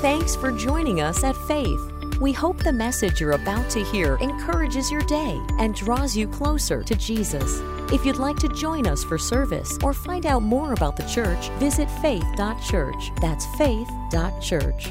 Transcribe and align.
Thanks 0.00 0.34
for 0.34 0.50
joining 0.50 1.02
us 1.02 1.24
at 1.24 1.36
Faith. 1.36 1.78
We 2.22 2.32
hope 2.32 2.56
the 2.56 2.72
message 2.72 3.20
you're 3.20 3.32
about 3.32 3.68
to 3.68 3.84
hear 3.84 4.16
encourages 4.22 4.90
your 4.90 5.02
day 5.02 5.38
and 5.58 5.74
draws 5.74 6.16
you 6.16 6.26
closer 6.26 6.82
to 6.82 6.94
Jesus. 6.94 7.60
If 7.92 8.06
you'd 8.06 8.16
like 8.16 8.38
to 8.38 8.48
join 8.48 8.86
us 8.86 9.04
for 9.04 9.18
service 9.18 9.76
or 9.82 9.92
find 9.92 10.24
out 10.24 10.42
more 10.42 10.72
about 10.72 10.96
the 10.96 11.02
church, 11.02 11.50
visit 11.58 11.86
faith.church. 12.00 13.10
That's 13.20 13.44
faith.church. 13.58 14.88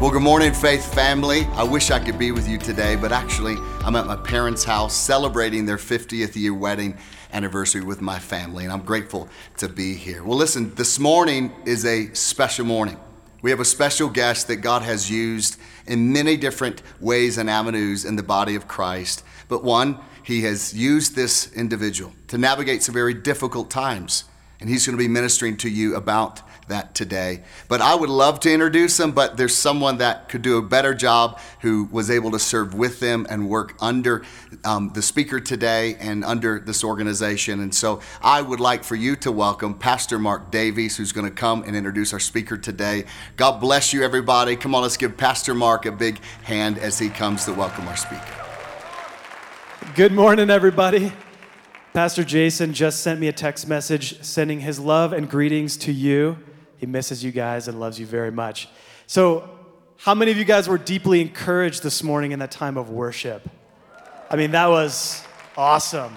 Well, 0.00 0.10
good 0.10 0.22
morning, 0.22 0.54
Faith 0.54 0.94
family. 0.94 1.44
I 1.52 1.62
wish 1.62 1.90
I 1.90 1.98
could 1.98 2.18
be 2.18 2.32
with 2.32 2.48
you 2.48 2.56
today, 2.56 2.96
but 2.96 3.12
actually, 3.12 3.56
I'm 3.84 3.94
at 3.94 4.06
my 4.06 4.16
parents' 4.16 4.64
house 4.64 4.96
celebrating 4.96 5.66
their 5.66 5.76
50th 5.76 6.34
year 6.34 6.54
wedding 6.54 6.96
anniversary 7.34 7.82
with 7.82 8.00
my 8.00 8.18
family, 8.18 8.64
and 8.64 8.72
I'm 8.72 8.86
grateful 8.86 9.28
to 9.58 9.68
be 9.68 9.92
here. 9.92 10.24
Well, 10.24 10.38
listen, 10.38 10.74
this 10.76 10.98
morning 10.98 11.52
is 11.66 11.84
a 11.84 12.10
special 12.14 12.64
morning. 12.64 12.96
We 13.42 13.50
have 13.50 13.58
a 13.58 13.64
special 13.64 14.08
guest 14.08 14.46
that 14.46 14.56
God 14.56 14.82
has 14.82 15.10
used 15.10 15.58
in 15.86 16.12
many 16.12 16.36
different 16.36 16.80
ways 17.00 17.38
and 17.38 17.50
avenues 17.50 18.04
in 18.04 18.14
the 18.14 18.22
body 18.22 18.54
of 18.54 18.68
Christ. 18.68 19.24
But 19.48 19.64
one, 19.64 19.98
He 20.22 20.42
has 20.42 20.72
used 20.72 21.16
this 21.16 21.52
individual 21.52 22.12
to 22.28 22.38
navigate 22.38 22.84
some 22.84 22.94
very 22.94 23.14
difficult 23.14 23.68
times. 23.68 24.24
And 24.60 24.70
He's 24.70 24.86
going 24.86 24.96
to 24.96 25.02
be 25.02 25.08
ministering 25.08 25.56
to 25.58 25.68
you 25.68 25.96
about 25.96 26.40
that 26.72 26.94
today. 26.94 27.42
But 27.68 27.80
I 27.80 27.94
would 27.94 28.08
love 28.08 28.40
to 28.40 28.52
introduce 28.52 28.96
them, 28.96 29.12
but 29.12 29.36
there's 29.36 29.54
someone 29.54 29.98
that 29.98 30.28
could 30.28 30.42
do 30.42 30.56
a 30.56 30.62
better 30.62 30.94
job 30.94 31.38
who 31.60 31.84
was 31.92 32.10
able 32.10 32.30
to 32.32 32.38
serve 32.38 32.74
with 32.74 32.98
them 32.98 33.26
and 33.28 33.48
work 33.48 33.74
under 33.80 34.24
um, 34.64 34.90
the 34.94 35.02
speaker 35.02 35.38
today 35.38 35.96
and 36.00 36.24
under 36.24 36.58
this 36.58 36.82
organization. 36.82 37.60
And 37.60 37.74
so 37.74 38.00
I 38.22 38.40
would 38.40 38.58
like 38.58 38.84
for 38.84 38.96
you 38.96 39.16
to 39.16 39.30
welcome 39.30 39.74
Pastor 39.74 40.18
Mark 40.18 40.50
Davies, 40.50 40.96
who's 40.96 41.12
going 41.12 41.28
to 41.28 41.34
come 41.34 41.62
and 41.62 41.76
introduce 41.76 42.12
our 42.12 42.20
speaker 42.20 42.56
today. 42.56 43.04
God 43.36 43.60
bless 43.60 43.92
you, 43.92 44.02
everybody. 44.02 44.56
Come 44.56 44.74
on, 44.74 44.82
let's 44.82 44.96
give 44.96 45.16
Pastor 45.16 45.54
Mark 45.54 45.86
a 45.86 45.92
big 45.92 46.20
hand 46.42 46.78
as 46.78 46.98
he 46.98 47.10
comes 47.10 47.44
to 47.44 47.52
welcome 47.52 47.86
our 47.86 47.96
speaker. 47.96 48.24
Good 49.94 50.12
morning, 50.12 50.48
everybody. 50.48 51.12
Pastor 51.92 52.24
Jason 52.24 52.72
just 52.72 53.00
sent 53.00 53.20
me 53.20 53.28
a 53.28 53.32
text 53.32 53.68
message 53.68 54.22
sending 54.22 54.60
his 54.60 54.80
love 54.80 55.12
and 55.12 55.28
greetings 55.28 55.76
to 55.76 55.92
you. 55.92 56.38
He 56.82 56.86
misses 56.86 57.22
you 57.22 57.30
guys 57.30 57.68
and 57.68 57.78
loves 57.78 58.00
you 58.00 58.06
very 58.06 58.32
much. 58.32 58.68
So, 59.06 59.48
how 59.98 60.16
many 60.16 60.32
of 60.32 60.36
you 60.36 60.44
guys 60.44 60.66
were 60.68 60.78
deeply 60.78 61.20
encouraged 61.20 61.84
this 61.84 62.02
morning 62.02 62.32
in 62.32 62.40
that 62.40 62.50
time 62.50 62.76
of 62.76 62.90
worship? 62.90 63.48
I 64.28 64.34
mean, 64.34 64.50
that 64.50 64.66
was 64.66 65.24
awesome. 65.56 66.12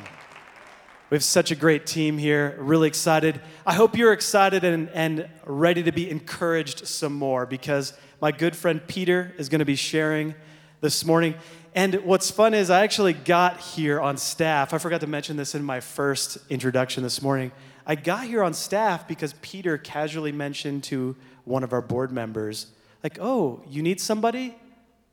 We 1.11 1.17
have 1.17 1.23
such 1.23 1.51
a 1.51 1.55
great 1.55 1.85
team 1.85 2.17
here, 2.17 2.57
really 2.57 2.87
excited. 2.87 3.39
I 3.63 3.75
hope 3.75 3.95
you're 3.95 4.11
excited 4.11 4.63
and, 4.63 4.89
and 4.89 5.29
ready 5.45 5.83
to 5.83 5.91
be 5.91 6.09
encouraged 6.09 6.87
some 6.87 7.13
more 7.13 7.45
because 7.45 7.93
my 8.19 8.31
good 8.31 8.55
friend 8.55 8.81
Peter 8.87 9.35
is 9.37 9.49
going 9.49 9.59
to 9.59 9.65
be 9.65 9.75
sharing 9.75 10.33
this 10.81 11.05
morning. 11.05 11.35
And 11.75 11.93
what's 12.05 12.31
fun 12.31 12.55
is 12.55 12.71
I 12.71 12.81
actually 12.81 13.13
got 13.13 13.59
here 13.59 14.01
on 14.01 14.17
staff. 14.17 14.73
I 14.73 14.79
forgot 14.79 15.01
to 15.01 15.07
mention 15.07 15.37
this 15.37 15.53
in 15.53 15.63
my 15.63 15.79
first 15.79 16.39
introduction 16.49 17.03
this 17.03 17.21
morning. 17.21 17.51
I 17.85 17.95
got 17.95 18.25
here 18.25 18.43
on 18.43 18.53
staff 18.53 19.07
because 19.07 19.33
Peter 19.41 19.77
casually 19.77 20.31
mentioned 20.31 20.83
to 20.85 21.15
one 21.43 21.63
of 21.63 21.73
our 21.73 21.81
board 21.81 22.11
members, 22.11 22.67
like, 23.03 23.17
oh, 23.21 23.61
you 23.69 23.83
need 23.83 24.01
somebody? 24.01 24.55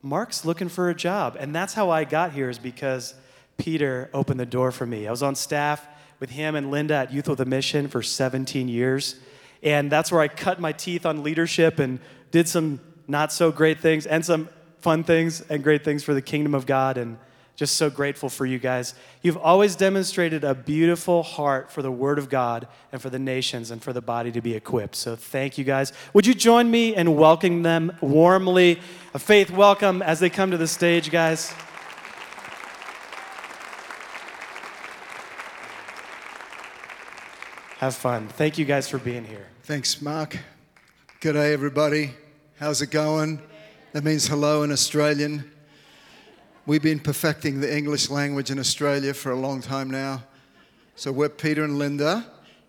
Mark's 0.01 0.43
looking 0.43 0.69
for 0.69 0.89
a 0.89 0.95
job. 0.95 1.37
And 1.39 1.53
that's 1.53 1.73
how 1.73 1.91
I 1.91 2.03
got 2.03 2.31
here, 2.31 2.49
is 2.49 2.57
because 2.57 3.13
Peter 3.57 4.09
opened 4.13 4.39
the 4.39 4.45
door 4.45 4.71
for 4.71 4.85
me. 4.85 5.07
I 5.07 5.11
was 5.11 5.23
on 5.23 5.35
staff 5.35 5.87
with 6.19 6.31
him 6.31 6.55
and 6.55 6.71
Linda 6.71 6.95
at 6.95 7.13
Youth 7.13 7.27
with 7.27 7.39
a 7.39 7.45
Mission 7.45 7.87
for 7.87 8.01
17 8.01 8.67
years. 8.67 9.15
And 9.61 9.91
that's 9.91 10.11
where 10.11 10.21
I 10.21 10.27
cut 10.27 10.59
my 10.59 10.71
teeth 10.71 11.05
on 11.05 11.23
leadership 11.23 11.79
and 11.79 11.99
did 12.31 12.47
some 12.47 12.79
not 13.07 13.31
so 13.31 13.51
great 13.51 13.79
things 13.79 14.05
and 14.05 14.25
some 14.25 14.49
fun 14.79 15.03
things 15.03 15.41
and 15.41 15.63
great 15.63 15.83
things 15.83 16.03
for 16.03 16.13
the 16.13 16.21
kingdom 16.21 16.55
of 16.55 16.65
God. 16.65 16.97
And 16.97 17.17
just 17.55 17.77
so 17.77 17.89
grateful 17.89 18.29
for 18.29 18.45
you 18.45 18.57
guys. 18.57 18.95
You've 19.21 19.37
always 19.37 19.75
demonstrated 19.75 20.43
a 20.43 20.55
beautiful 20.55 21.21
heart 21.21 21.71
for 21.71 21.81
the 21.81 21.91
Word 21.91 22.17
of 22.17 22.29
God 22.29 22.67
and 22.91 23.01
for 23.01 23.09
the 23.09 23.19
nations 23.19 23.69
and 23.69 23.81
for 23.81 23.93
the 23.93 24.01
body 24.01 24.31
to 24.31 24.41
be 24.41 24.55
equipped. 24.55 24.95
So 24.95 25.15
thank 25.15 25.57
you 25.57 25.63
guys. 25.63 25.93
Would 26.13 26.25
you 26.25 26.33
join 26.33 26.71
me 26.71 26.95
in 26.95 27.15
welcoming 27.15 27.61
them 27.61 27.95
warmly? 28.01 28.79
A 29.13 29.19
faith 29.19 29.51
welcome 29.51 30.01
as 30.01 30.19
they 30.19 30.29
come 30.29 30.49
to 30.51 30.57
the 30.57 30.67
stage, 30.67 31.11
guys. 31.11 31.53
Have 37.77 37.95
fun. 37.95 38.29
Thank 38.29 38.57
you 38.57 38.65
guys 38.65 38.89
for 38.89 38.97
being 38.97 39.25
here. 39.25 39.45
Thanks, 39.63 40.01
Mark. 40.01 40.39
Good 41.19 41.33
day, 41.33 41.53
everybody. 41.53 42.11
How's 42.57 42.81
it 42.81 42.91
going? 42.91 43.41
That 43.91 44.03
means 44.03 44.27
hello 44.27 44.63
in 44.63 44.71
Australian. 44.71 45.52
We've 46.65 46.81
been 46.81 47.01
perfecting 47.01 47.59
the 47.59 47.75
English 47.75 48.09
language 48.09 48.49
in 48.49 48.57
Australia 48.57 49.13
for 49.13 49.33
a 49.33 49.35
long 49.35 49.59
time 49.59 49.91
now. 49.91 50.23
So 50.95 51.11
we're 51.11 51.27
Peter 51.27 51.65
and 51.65 51.77
Linda, 51.77 52.25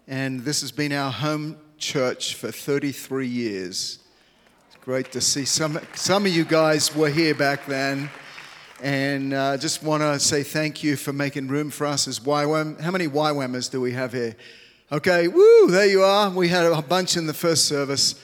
and 0.09 0.41
this 0.41 0.63
has 0.63 0.73
been 0.73 0.93
our 0.93 1.13
home 1.13 1.57
church 1.79 2.35
for 2.35 2.51
33 2.51 3.29
years. 3.29 4.01
It's 4.67 4.85
great 4.85 5.13
to 5.13 5.21
see 5.21 5.45
some, 5.45 5.79
some 5.95 6.27
of 6.27 6.35
you 6.35 6.45
guys 6.45 6.93
were 6.93 7.09
here 7.09 7.37
back 7.37 7.67
then. 7.67 8.11
And 8.83 9.33
uh, 9.33 9.59
just 9.59 9.85
want 9.85 10.03
to 10.03 10.19
say 10.19 10.43
thank 10.43 10.83
you 10.83 10.97
for 10.97 11.13
making 11.13 11.47
room 11.47 11.71
for 11.71 11.87
us 11.87 12.09
as 12.09 12.19
YWAM. 12.19 12.81
How 12.81 12.91
many 12.91 13.07
YWAMers 13.07 13.71
do 13.71 13.81
we 13.81 13.93
have 13.93 14.13
here? 14.13 14.35
Okay, 14.91 15.29
woo, 15.29 15.69
there 15.69 15.87
you 15.87 16.03
are. 16.03 16.31
We 16.31 16.49
had 16.49 16.67
a 16.67 16.83
bunch 16.83 17.17
in 17.17 17.29
the 17.29 17.33
first 17.33 17.67
service. 17.67 18.17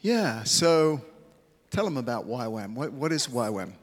Yeah, 0.00 0.44
so 0.44 1.02
tell 1.70 1.84
them 1.84 1.98
about 1.98 2.26
YWAM. 2.26 2.72
What, 2.72 2.94
what 2.94 3.12
is 3.12 3.26
YWAM? 3.26 3.74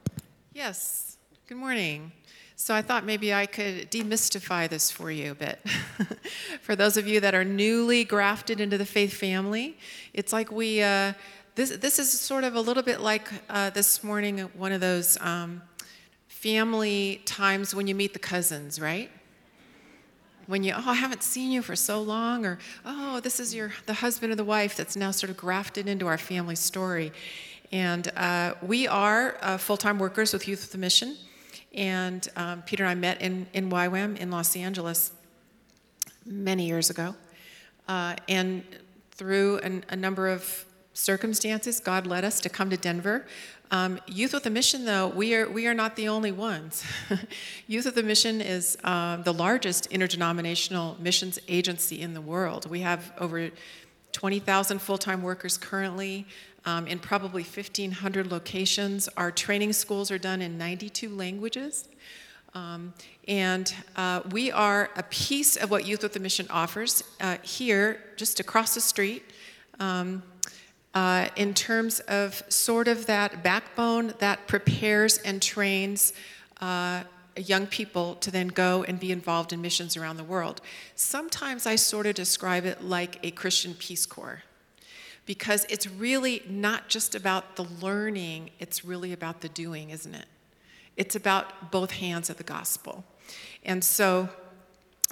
Yes, 0.51 1.06
Good 1.47 1.55
morning. 1.55 2.11
So 2.57 2.75
I 2.75 2.81
thought 2.81 3.05
maybe 3.05 3.33
I 3.33 3.45
could 3.45 3.89
demystify 3.89 4.67
this 4.67 4.91
for 4.91 5.09
you 5.09 5.31
a 5.31 5.33
bit. 5.33 5.65
for 6.61 6.75
those 6.75 6.97
of 6.97 7.07
you 7.07 7.21
that 7.21 7.33
are 7.33 7.45
newly 7.45 8.03
grafted 8.03 8.59
into 8.59 8.77
the 8.77 8.85
faith 8.85 9.13
family, 9.13 9.77
it's 10.13 10.33
like 10.33 10.51
we, 10.51 10.81
uh, 10.81 11.13
this, 11.55 11.69
this 11.77 11.99
is 11.99 12.11
sort 12.11 12.43
of 12.43 12.55
a 12.55 12.59
little 12.59 12.83
bit 12.83 12.99
like 12.99 13.29
uh, 13.49 13.69
this 13.69 14.03
morning, 14.03 14.39
one 14.57 14.73
of 14.73 14.81
those 14.81 15.17
um, 15.21 15.61
family 16.27 17.21
times 17.23 17.73
when 17.73 17.87
you 17.87 17.95
meet 17.95 18.11
the 18.11 18.19
cousins, 18.19 18.77
right? 18.77 19.09
When 20.47 20.63
you, 20.63 20.73
oh, 20.75 20.83
I 20.85 20.95
haven't 20.95 21.23
seen 21.23 21.53
you 21.53 21.61
for 21.61 21.77
so 21.77 22.01
long, 22.01 22.45
or 22.45 22.59
oh, 22.83 23.21
this 23.21 23.39
is 23.39 23.55
your 23.55 23.71
the 23.85 23.93
husband 23.93 24.33
or 24.33 24.35
the 24.35 24.43
wife 24.43 24.75
that's 24.75 24.97
now 24.97 25.11
sort 25.11 25.29
of 25.29 25.37
grafted 25.37 25.87
into 25.87 26.07
our 26.07 26.17
family 26.17 26.55
story. 26.55 27.13
And 27.71 28.09
uh, 28.17 28.55
we 28.61 28.85
are 28.85 29.37
uh, 29.41 29.57
full-time 29.57 29.97
workers 29.97 30.33
with 30.33 30.45
Youth 30.45 30.63
with 30.63 30.75
a 30.75 30.77
Mission. 30.77 31.15
And 31.77 32.27
um, 32.35 32.63
Peter 32.63 32.83
and 32.83 32.89
I 32.89 32.95
met 32.95 33.21
in, 33.21 33.47
in 33.53 33.69
YWAM 33.69 34.17
in 34.17 34.31
Los 34.31 34.55
Angeles 34.55 35.13
many 36.25 36.65
years 36.65 36.89
ago. 36.89 37.15
Uh, 37.87 38.15
and 38.27 38.63
through 39.11 39.59
an, 39.59 39.85
a 39.89 39.95
number 39.95 40.27
of 40.27 40.65
circumstances, 40.93 41.79
God 41.79 42.07
led 42.07 42.25
us 42.25 42.41
to 42.41 42.49
come 42.49 42.71
to 42.71 42.77
Denver. 42.77 43.25
Um, 43.69 43.99
Youth 44.07 44.33
with 44.33 44.45
a 44.45 44.49
Mission, 44.49 44.85
though, 44.85 45.07
we 45.07 45.35
are, 45.35 45.47
we 45.47 45.67
are 45.67 45.73
not 45.73 45.95
the 45.95 46.07
only 46.07 46.31
ones. 46.31 46.83
Youth 47.67 47.85
with 47.85 47.97
a 47.97 48.03
Mission 48.03 48.41
is 48.41 48.77
uh, 48.83 49.17
the 49.17 49.33
largest 49.33 49.85
interdenominational 49.87 50.97
missions 50.99 51.37
agency 51.47 52.01
in 52.01 52.13
the 52.13 52.21
world. 52.21 52.69
We 52.69 52.79
have 52.79 53.11
over 53.19 53.51
20,000 54.13 54.79
full 54.79 54.97
time 54.97 55.21
workers 55.21 55.57
currently 55.57 56.25
um, 56.67 56.85
in 56.85 56.99
probably 56.99 57.43
1,500 57.43 58.29
locations. 58.29 59.07
Our 59.15 59.31
training 59.31 59.71
schools 59.71 60.11
are 60.11 60.17
done 60.17 60.41
in 60.41 60.57
92 60.57 61.07
languages. 61.09 61.87
Um, 62.53 62.93
and 63.25 63.73
uh, 63.95 64.21
we 64.31 64.51
are 64.51 64.89
a 64.97 65.03
piece 65.03 65.55
of 65.55 65.71
what 65.71 65.87
Youth 65.87 66.03
with 66.03 66.15
a 66.17 66.19
Mission 66.19 66.45
offers 66.49 67.03
uh, 67.21 67.37
here, 67.41 68.01
just 68.17 68.41
across 68.41 68.75
the 68.75 68.81
street, 68.81 69.23
um, 69.79 70.21
uh, 70.93 71.29
in 71.37 71.53
terms 71.53 72.01
of 72.01 72.43
sort 72.49 72.89
of 72.89 73.05
that 73.05 73.43
backbone 73.43 74.13
that 74.19 74.47
prepares 74.47 75.19
and 75.19 75.41
trains 75.41 76.11
uh, 76.59 77.03
young 77.37 77.67
people 77.67 78.15
to 78.15 78.29
then 78.29 78.49
go 78.49 78.83
and 78.83 78.99
be 78.99 79.11
involved 79.11 79.53
in 79.53 79.61
missions 79.61 79.95
around 79.95 80.17
the 80.17 80.23
world. 80.23 80.59
Sometimes 80.95 81.65
I 81.65 81.75
sort 81.75 82.07
of 82.07 82.15
describe 82.15 82.65
it 82.65 82.83
like 82.83 83.19
a 83.23 83.31
Christian 83.31 83.73
Peace 83.73 84.05
Corps 84.05 84.41
because 85.27 85.67
it's 85.69 85.85
really 85.85 86.41
not 86.49 86.87
just 86.87 87.13
about 87.13 87.57
the 87.57 87.63
learning, 87.63 88.49
it's 88.59 88.83
really 88.83 89.13
about 89.13 89.41
the 89.41 89.49
doing, 89.49 89.91
isn't 89.91 90.15
it? 90.15 90.25
It's 90.95 91.15
about 91.15 91.69
both 91.69 91.91
hands 91.91 92.31
of 92.31 92.37
the 92.37 92.43
gospel. 92.43 93.03
And 93.63 93.83
so 93.83 94.29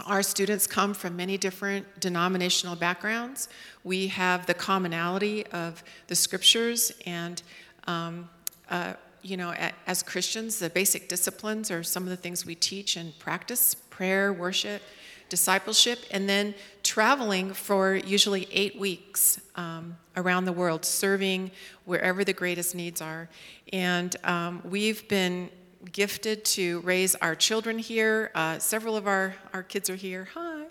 our 0.06 0.24
students 0.24 0.66
come 0.66 0.94
from 0.94 1.16
many 1.16 1.38
different 1.38 2.00
denominational 2.00 2.76
backgrounds. 2.76 3.50
We 3.84 4.08
have 4.08 4.48
the 4.48 4.54
commonality 4.54 5.46
of 5.48 5.84
the 6.08 6.16
scriptures 6.16 6.92
and 7.06 7.44
um, 7.86 8.30
uh, 8.70 8.94
you 9.22 9.38
know, 9.38 9.56
as 9.88 10.04
Christians, 10.04 10.60
the 10.60 10.70
basic 10.70 11.10
disciplines 11.10 11.72
are 11.72 11.82
some 11.82 12.04
of 12.04 12.10
the 12.10 12.18
things 12.18 12.46
we 12.46 12.54
teach 12.54 12.96
and 12.96 13.18
practice 13.18 13.74
prayer, 13.74 14.32
worship, 14.32 14.84
discipleship, 15.30 16.00
and 16.12 16.30
then 16.30 16.54
traveling 16.84 17.54
for 17.54 17.96
usually 17.96 18.48
eight 18.52 18.80
weeks 18.80 19.40
um, 19.56 19.98
around 20.16 20.46
the 20.46 20.54
world, 20.54 20.86
serving 20.86 21.52
wherever 21.86 22.24
the 22.24 22.34
greatest 22.34 22.76
needs 22.76 23.02
are. 23.02 23.30
And 23.74 24.16
um, 24.24 24.62
we've 24.64 25.08
been 25.08 25.50
gifted 25.92 26.44
to 26.46 26.80
raise 26.82 27.16
our 27.16 27.36
children 27.36 27.78
here. 27.78 28.32
Uh, 28.34 28.60
several 28.60 28.96
of 28.96 29.08
our, 29.08 29.36
our 29.54 29.64
kids 29.64 29.90
are 29.90 29.96
here. 29.96 30.28
Hi. 30.34 30.66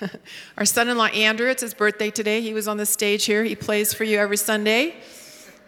our 0.56 0.64
son 0.64 0.88
in 0.88 0.96
law, 0.96 1.06
Andrew, 1.06 1.48
it's 1.48 1.62
his 1.62 1.74
birthday 1.74 2.10
today. 2.10 2.40
He 2.40 2.52
was 2.52 2.68
on 2.68 2.76
the 2.76 2.86
stage 2.86 3.24
here. 3.24 3.44
He 3.44 3.56
plays 3.56 3.92
for 3.92 4.04
you 4.04 4.18
every 4.18 4.36
Sunday. 4.36 4.96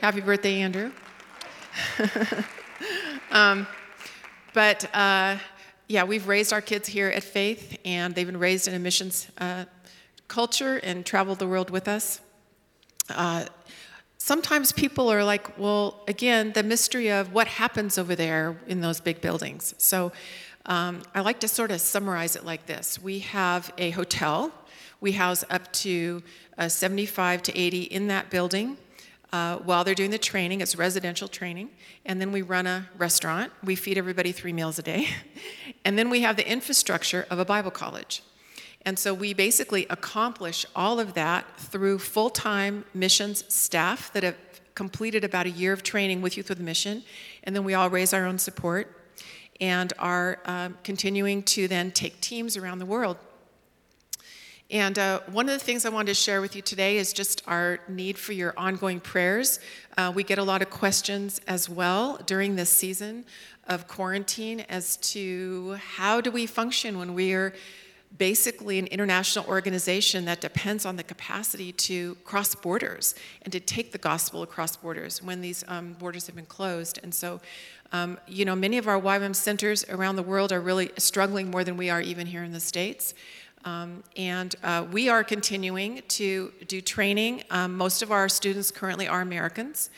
Happy 0.00 0.20
birthday, 0.20 0.60
Andrew. 0.60 0.92
um, 3.30 3.66
but 4.52 4.94
uh, 4.94 5.38
yeah, 5.88 6.04
we've 6.04 6.26
raised 6.28 6.52
our 6.52 6.60
kids 6.60 6.88
here 6.88 7.08
at 7.08 7.22
Faith, 7.22 7.78
and 7.84 8.14
they've 8.14 8.26
been 8.26 8.38
raised 8.38 8.68
in 8.68 8.74
a 8.74 8.78
missions 8.78 9.28
uh, 9.38 9.64
culture 10.28 10.76
and 10.76 11.04
traveled 11.04 11.38
the 11.38 11.46
world 11.46 11.70
with 11.70 11.88
us. 11.88 12.20
Uh, 13.10 13.44
sometimes 14.18 14.72
people 14.72 15.12
are 15.12 15.24
like, 15.24 15.58
well, 15.58 16.02
again, 16.08 16.52
the 16.52 16.62
mystery 16.62 17.10
of 17.10 17.32
what 17.32 17.46
happens 17.46 17.98
over 17.98 18.14
there 18.14 18.56
in 18.66 18.80
those 18.80 19.00
big 19.00 19.20
buildings. 19.20 19.74
So 19.78 20.12
um, 20.66 21.02
I 21.14 21.20
like 21.20 21.40
to 21.40 21.48
sort 21.48 21.70
of 21.70 21.80
summarize 21.80 22.36
it 22.36 22.44
like 22.44 22.66
this 22.66 23.02
We 23.02 23.18
have 23.20 23.72
a 23.78 23.90
hotel, 23.90 24.52
we 25.00 25.12
house 25.12 25.44
up 25.50 25.70
to 25.72 26.22
uh, 26.56 26.68
75 26.68 27.42
to 27.42 27.58
80 27.58 27.82
in 27.82 28.06
that 28.06 28.30
building. 28.30 28.76
Uh, 29.32 29.56
while 29.58 29.82
they're 29.82 29.94
doing 29.94 30.10
the 30.10 30.18
training, 30.18 30.60
it's 30.60 30.76
residential 30.76 31.26
training. 31.26 31.70
And 32.04 32.20
then 32.20 32.32
we 32.32 32.42
run 32.42 32.66
a 32.66 32.88
restaurant. 32.98 33.50
We 33.64 33.76
feed 33.76 33.96
everybody 33.96 34.30
three 34.30 34.52
meals 34.52 34.78
a 34.78 34.82
day. 34.82 35.08
and 35.84 35.98
then 35.98 36.10
we 36.10 36.20
have 36.20 36.36
the 36.36 36.46
infrastructure 36.46 37.26
of 37.30 37.38
a 37.38 37.44
Bible 37.44 37.70
college. 37.70 38.22
And 38.84 38.98
so 38.98 39.14
we 39.14 39.32
basically 39.32 39.86
accomplish 39.88 40.66
all 40.76 41.00
of 41.00 41.14
that 41.14 41.46
through 41.58 42.00
full 42.00 42.30
time 42.30 42.84
missions 42.92 43.44
staff 43.52 44.12
that 44.12 44.22
have 44.22 44.36
completed 44.74 45.24
about 45.24 45.46
a 45.46 45.50
year 45.50 45.72
of 45.72 45.82
training 45.82 46.20
with 46.20 46.36
Youth 46.36 46.48
with 46.48 46.60
a 46.60 46.62
Mission. 46.62 47.02
And 47.44 47.54
then 47.54 47.64
we 47.64 47.74
all 47.74 47.88
raise 47.88 48.12
our 48.12 48.26
own 48.26 48.38
support 48.38 48.96
and 49.60 49.92
are 49.98 50.40
um, 50.44 50.76
continuing 50.82 51.42
to 51.44 51.68
then 51.68 51.90
take 51.92 52.20
teams 52.20 52.56
around 52.56 52.80
the 52.80 52.86
world. 52.86 53.16
And 54.72 54.98
uh, 54.98 55.20
one 55.30 55.50
of 55.50 55.52
the 55.52 55.62
things 55.62 55.84
I 55.84 55.90
wanted 55.90 56.06
to 56.06 56.14
share 56.14 56.40
with 56.40 56.56
you 56.56 56.62
today 56.62 56.96
is 56.96 57.12
just 57.12 57.42
our 57.46 57.80
need 57.88 58.16
for 58.16 58.32
your 58.32 58.54
ongoing 58.56 59.00
prayers. 59.00 59.60
Uh, 59.98 60.10
we 60.14 60.24
get 60.24 60.38
a 60.38 60.42
lot 60.42 60.62
of 60.62 60.70
questions 60.70 61.42
as 61.46 61.68
well 61.68 62.18
during 62.24 62.56
this 62.56 62.70
season 62.70 63.26
of 63.68 63.86
quarantine 63.86 64.60
as 64.70 64.96
to 64.96 65.76
how 65.96 66.22
do 66.22 66.30
we 66.30 66.46
function 66.46 66.98
when 66.98 67.12
we 67.12 67.34
are 67.34 67.52
basically 68.16 68.78
an 68.78 68.86
international 68.86 69.44
organization 69.46 70.24
that 70.24 70.40
depends 70.40 70.86
on 70.86 70.96
the 70.96 71.02
capacity 71.02 71.72
to 71.72 72.14
cross 72.24 72.54
borders 72.54 73.14
and 73.42 73.52
to 73.52 73.60
take 73.60 73.92
the 73.92 73.98
gospel 73.98 74.42
across 74.42 74.76
borders 74.76 75.22
when 75.22 75.42
these 75.42 75.64
um, 75.68 75.92
borders 75.94 76.26
have 76.26 76.36
been 76.36 76.46
closed. 76.46 76.98
And 77.02 77.14
so, 77.14 77.42
um, 77.92 78.18
you 78.26 78.46
know, 78.46 78.56
many 78.56 78.78
of 78.78 78.88
our 78.88 78.98
YWAM 78.98 79.36
centers 79.36 79.84
around 79.90 80.16
the 80.16 80.22
world 80.22 80.50
are 80.50 80.60
really 80.60 80.90
struggling 80.96 81.50
more 81.50 81.62
than 81.62 81.76
we 81.76 81.90
are 81.90 82.00
even 82.00 82.26
here 82.26 82.42
in 82.42 82.52
the 82.52 82.60
States. 82.60 83.14
Um, 83.64 84.02
and 84.16 84.54
uh, 84.62 84.86
we 84.90 85.08
are 85.08 85.22
continuing 85.22 86.02
to 86.08 86.52
do 86.66 86.80
training. 86.80 87.44
Um, 87.50 87.76
most 87.76 88.02
of 88.02 88.10
our 88.10 88.28
students 88.28 88.70
currently 88.70 89.08
are 89.08 89.20
Americans. 89.20 89.90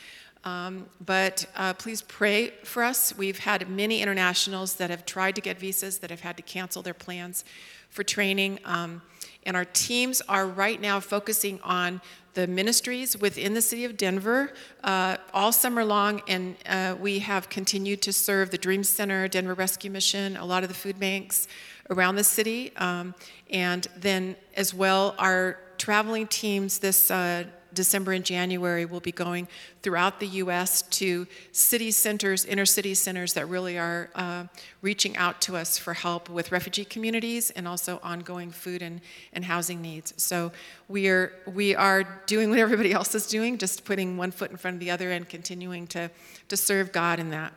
Um, 0.43 0.85
but 1.03 1.47
uh, 1.55 1.73
please 1.73 2.03
pray 2.03 2.49
for 2.63 2.83
us. 2.83 3.17
We've 3.17 3.39
had 3.39 3.67
many 3.67 4.01
internationals 4.01 4.75
that 4.75 4.91
have 4.91 5.05
tried 5.05 5.33
to 5.35 5.41
get 5.41 5.59
visas 5.59 5.97
that 5.99 6.11
have 6.11 6.21
had 6.21 6.37
to 6.37 6.43
cancel 6.43 6.83
their 6.83 6.93
plans 6.93 7.43
for 7.89 8.03
training. 8.03 8.59
Um, 8.63 9.01
and 9.43 9.57
our 9.57 9.65
teams 9.65 10.21
are 10.29 10.45
right 10.45 10.79
now 10.79 10.99
focusing 10.99 11.59
on 11.61 12.01
the 12.35 12.45
ministries 12.45 13.17
within 13.17 13.53
the 13.53 13.61
city 13.61 13.85
of 13.85 13.97
Denver 13.97 14.53
uh, 14.83 15.17
all 15.33 15.51
summer 15.51 15.83
long. 15.83 16.21
And 16.27 16.57
uh, 16.67 16.95
we 16.99 17.19
have 17.19 17.49
continued 17.49 18.01
to 18.03 18.13
serve 18.13 18.51
the 18.51 18.57
Dream 18.57 18.83
Center, 18.83 19.27
Denver 19.27 19.53
Rescue 19.53 19.89
Mission, 19.89 20.37
a 20.37 20.45
lot 20.45 20.61
of 20.61 20.69
the 20.69 20.75
food 20.75 20.99
banks 20.99 21.47
around 21.89 22.15
the 22.15 22.23
city. 22.23 22.75
Um, 22.77 23.15
and 23.49 23.87
then, 23.97 24.35
as 24.55 24.73
well, 24.73 25.15
our 25.17 25.59
traveling 25.77 26.27
teams 26.27 26.79
this 26.79 27.11
uh, 27.11 27.45
December 27.75 28.13
and 28.13 28.25
January, 28.25 28.85
we'll 28.85 29.01
be 29.01 29.11
going 29.11 29.47
throughout 29.83 30.19
the 30.19 30.27
U.S. 30.27 30.81
to 30.81 31.27
city 31.51 31.91
centers, 31.91 32.45
inner 32.45 32.65
city 32.65 32.95
centers 32.95 33.33
that 33.33 33.47
really 33.47 33.77
are 33.77 34.09
uh, 34.15 34.45
reaching 34.81 35.15
out 35.17 35.41
to 35.41 35.55
us 35.55 35.77
for 35.77 35.93
help 35.93 36.29
with 36.29 36.51
refugee 36.51 36.85
communities 36.85 37.51
and 37.51 37.67
also 37.67 37.99
ongoing 38.01 38.49
food 38.49 38.81
and, 38.81 39.01
and 39.33 39.45
housing 39.45 39.81
needs. 39.81 40.13
So 40.17 40.51
we 40.87 41.07
are, 41.09 41.33
we 41.45 41.75
are 41.75 42.03
doing 42.25 42.49
what 42.49 42.59
everybody 42.59 42.93
else 42.93 43.13
is 43.13 43.27
doing, 43.27 43.57
just 43.57 43.85
putting 43.85 44.17
one 44.17 44.31
foot 44.31 44.49
in 44.49 44.57
front 44.57 44.75
of 44.75 44.79
the 44.79 44.89
other 44.89 45.11
and 45.11 45.27
continuing 45.27 45.85
to, 45.87 46.09
to 46.47 46.57
serve 46.57 46.91
God 46.91 47.19
in 47.19 47.29
that. 47.31 47.53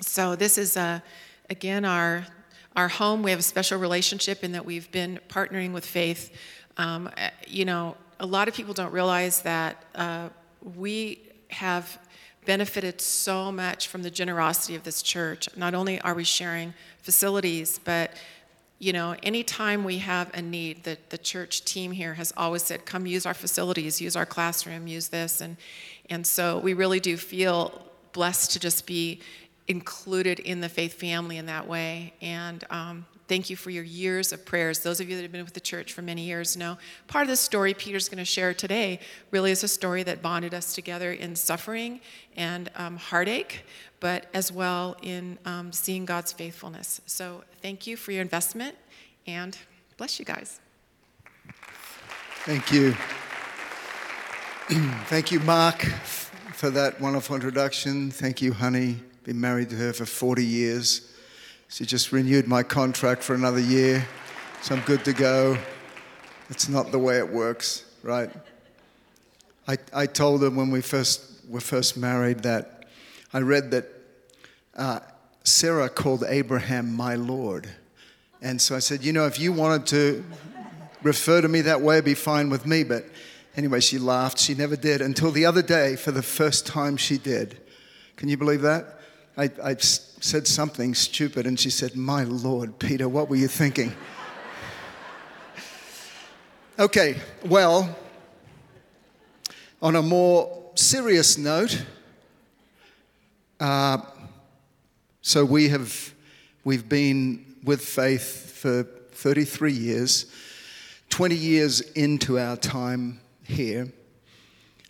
So 0.00 0.34
this 0.34 0.58
is, 0.58 0.76
uh, 0.76 1.00
again, 1.50 1.84
our, 1.84 2.26
our 2.76 2.88
home. 2.88 3.22
We 3.22 3.30
have 3.30 3.40
a 3.40 3.44
special 3.44 3.78
relationship 3.78 4.42
in 4.42 4.52
that 4.52 4.64
we've 4.64 4.90
been 4.90 5.20
partnering 5.28 5.72
with 5.72 5.86
Faith. 5.86 6.36
Um, 6.76 7.10
you 7.46 7.64
know, 7.64 7.96
a 8.20 8.26
lot 8.26 8.48
of 8.48 8.54
people 8.54 8.74
don't 8.74 8.92
realize 8.92 9.42
that 9.42 9.84
uh, 9.94 10.28
we 10.76 11.20
have 11.48 11.98
benefited 12.46 13.00
so 13.00 13.50
much 13.50 13.88
from 13.88 14.02
the 14.02 14.10
generosity 14.10 14.74
of 14.74 14.82
this 14.82 15.02
church. 15.02 15.48
Not 15.56 15.74
only 15.74 16.00
are 16.00 16.14
we 16.14 16.24
sharing 16.24 16.74
facilities, 17.02 17.78
but 17.78 18.12
you 18.80 18.92
know, 18.92 19.14
anytime 19.22 19.84
we 19.84 19.98
have 19.98 20.30
a 20.34 20.42
need, 20.42 20.82
the, 20.82 20.98
the 21.08 21.16
church 21.16 21.64
team 21.64 21.92
here 21.92 22.14
has 22.14 22.32
always 22.36 22.64
said, 22.64 22.84
come 22.84 23.06
use 23.06 23.24
our 23.24 23.32
facilities, 23.32 24.00
use 24.00 24.16
our 24.16 24.26
classroom, 24.26 24.86
use 24.86 25.08
this. 25.08 25.40
And, 25.40 25.56
and 26.10 26.26
so 26.26 26.58
we 26.58 26.74
really 26.74 27.00
do 27.00 27.16
feel 27.16 27.86
blessed 28.12 28.52
to 28.52 28.60
just 28.60 28.86
be 28.86 29.20
included 29.66 30.40
in 30.40 30.60
the 30.60 30.68
faith 30.68 30.94
family 30.94 31.38
in 31.38 31.46
that 31.46 31.66
way. 31.66 32.12
And 32.20 32.64
um, 32.70 33.06
Thank 33.26 33.48
you 33.48 33.56
for 33.56 33.70
your 33.70 33.84
years 33.84 34.32
of 34.32 34.44
prayers. 34.44 34.80
Those 34.80 35.00
of 35.00 35.08
you 35.08 35.16
that 35.16 35.22
have 35.22 35.32
been 35.32 35.44
with 35.44 35.54
the 35.54 35.60
church 35.60 35.94
for 35.94 36.02
many 36.02 36.22
years 36.22 36.58
know 36.58 36.76
part 37.06 37.22
of 37.22 37.28
the 37.28 37.36
story 37.36 37.72
Peter's 37.72 38.08
going 38.08 38.18
to 38.18 38.24
share 38.24 38.52
today 38.52 39.00
really 39.30 39.50
is 39.50 39.64
a 39.64 39.68
story 39.68 40.02
that 40.02 40.20
bonded 40.20 40.52
us 40.52 40.74
together 40.74 41.12
in 41.12 41.34
suffering 41.34 42.00
and 42.36 42.70
um, 42.76 42.98
heartache, 42.98 43.64
but 43.98 44.26
as 44.34 44.52
well 44.52 44.96
in 45.00 45.38
um, 45.46 45.72
seeing 45.72 46.04
God's 46.04 46.32
faithfulness. 46.32 47.00
So 47.06 47.44
thank 47.62 47.86
you 47.86 47.96
for 47.96 48.12
your 48.12 48.20
investment 48.20 48.76
and 49.26 49.56
bless 49.96 50.18
you 50.18 50.26
guys. 50.26 50.60
Thank 52.44 52.70
you. 52.72 52.94
Thank 55.06 55.30
you, 55.30 55.40
Mark, 55.40 55.82
for 56.52 56.68
that 56.70 57.00
wonderful 57.00 57.36
introduction. 57.36 58.10
Thank 58.10 58.42
you, 58.42 58.52
honey. 58.52 58.98
Been 59.24 59.40
married 59.40 59.70
to 59.70 59.76
her 59.76 59.94
for 59.94 60.04
40 60.04 60.44
years. 60.44 61.10
She 61.68 61.86
just 61.86 62.12
renewed 62.12 62.46
my 62.46 62.62
contract 62.62 63.22
for 63.22 63.34
another 63.34 63.58
year, 63.58 64.06
so 64.60 64.74
I'm 64.74 64.82
good 64.82 65.02
to 65.06 65.14
go. 65.14 65.56
It's 66.50 66.68
not 66.68 66.92
the 66.92 66.98
way 66.98 67.16
it 67.16 67.32
works, 67.32 67.86
right? 68.02 68.30
I, 69.66 69.78
I 69.94 70.04
told 70.04 70.42
her 70.42 70.50
when 70.50 70.70
we 70.70 70.82
first 70.82 71.22
were 71.48 71.62
first 71.62 71.96
married 71.96 72.40
that 72.40 72.84
I 73.32 73.38
read 73.38 73.70
that 73.70 73.86
uh, 74.76 75.00
Sarah 75.42 75.88
called 75.88 76.22
Abraham 76.28 76.94
my 76.94 77.14
Lord. 77.14 77.66
And 78.42 78.60
so 78.60 78.76
I 78.76 78.80
said, 78.80 79.02
you 79.02 79.14
know, 79.14 79.24
if 79.24 79.40
you 79.40 79.54
wanted 79.54 79.86
to 79.86 80.22
refer 81.02 81.40
to 81.40 81.48
me 81.48 81.62
that 81.62 81.80
way, 81.80 81.94
it'd 81.94 82.04
be 82.04 82.12
fine 82.12 82.50
with 82.50 82.66
me. 82.66 82.84
But 82.84 83.06
anyway, 83.56 83.80
she 83.80 83.98
laughed. 83.98 84.38
She 84.38 84.54
never 84.54 84.76
did 84.76 85.00
until 85.00 85.30
the 85.30 85.46
other 85.46 85.62
day, 85.62 85.96
for 85.96 86.12
the 86.12 86.22
first 86.22 86.66
time, 86.66 86.98
she 86.98 87.16
did. 87.16 87.58
Can 88.16 88.28
you 88.28 88.36
believe 88.36 88.60
that? 88.60 89.00
I, 89.36 89.50
I 89.62 89.74
said 89.78 90.46
something 90.46 90.94
stupid, 90.94 91.46
and 91.46 91.58
she 91.58 91.70
said, 91.70 91.96
My 91.96 92.22
Lord, 92.22 92.78
Peter, 92.78 93.08
what 93.08 93.28
were 93.28 93.36
you 93.36 93.48
thinking? 93.48 93.92
okay, 96.78 97.16
well, 97.44 97.96
on 99.82 99.96
a 99.96 100.02
more 100.02 100.70
serious 100.76 101.36
note, 101.36 101.84
uh, 103.58 103.98
so 105.20 105.44
we 105.44 105.68
have 105.68 106.14
we've 106.62 106.88
been 106.88 107.56
with 107.64 107.80
faith 107.80 108.52
for 108.52 108.84
33 108.84 109.72
years, 109.72 110.26
20 111.08 111.34
years 111.34 111.80
into 111.80 112.38
our 112.38 112.56
time 112.56 113.20
here. 113.42 113.92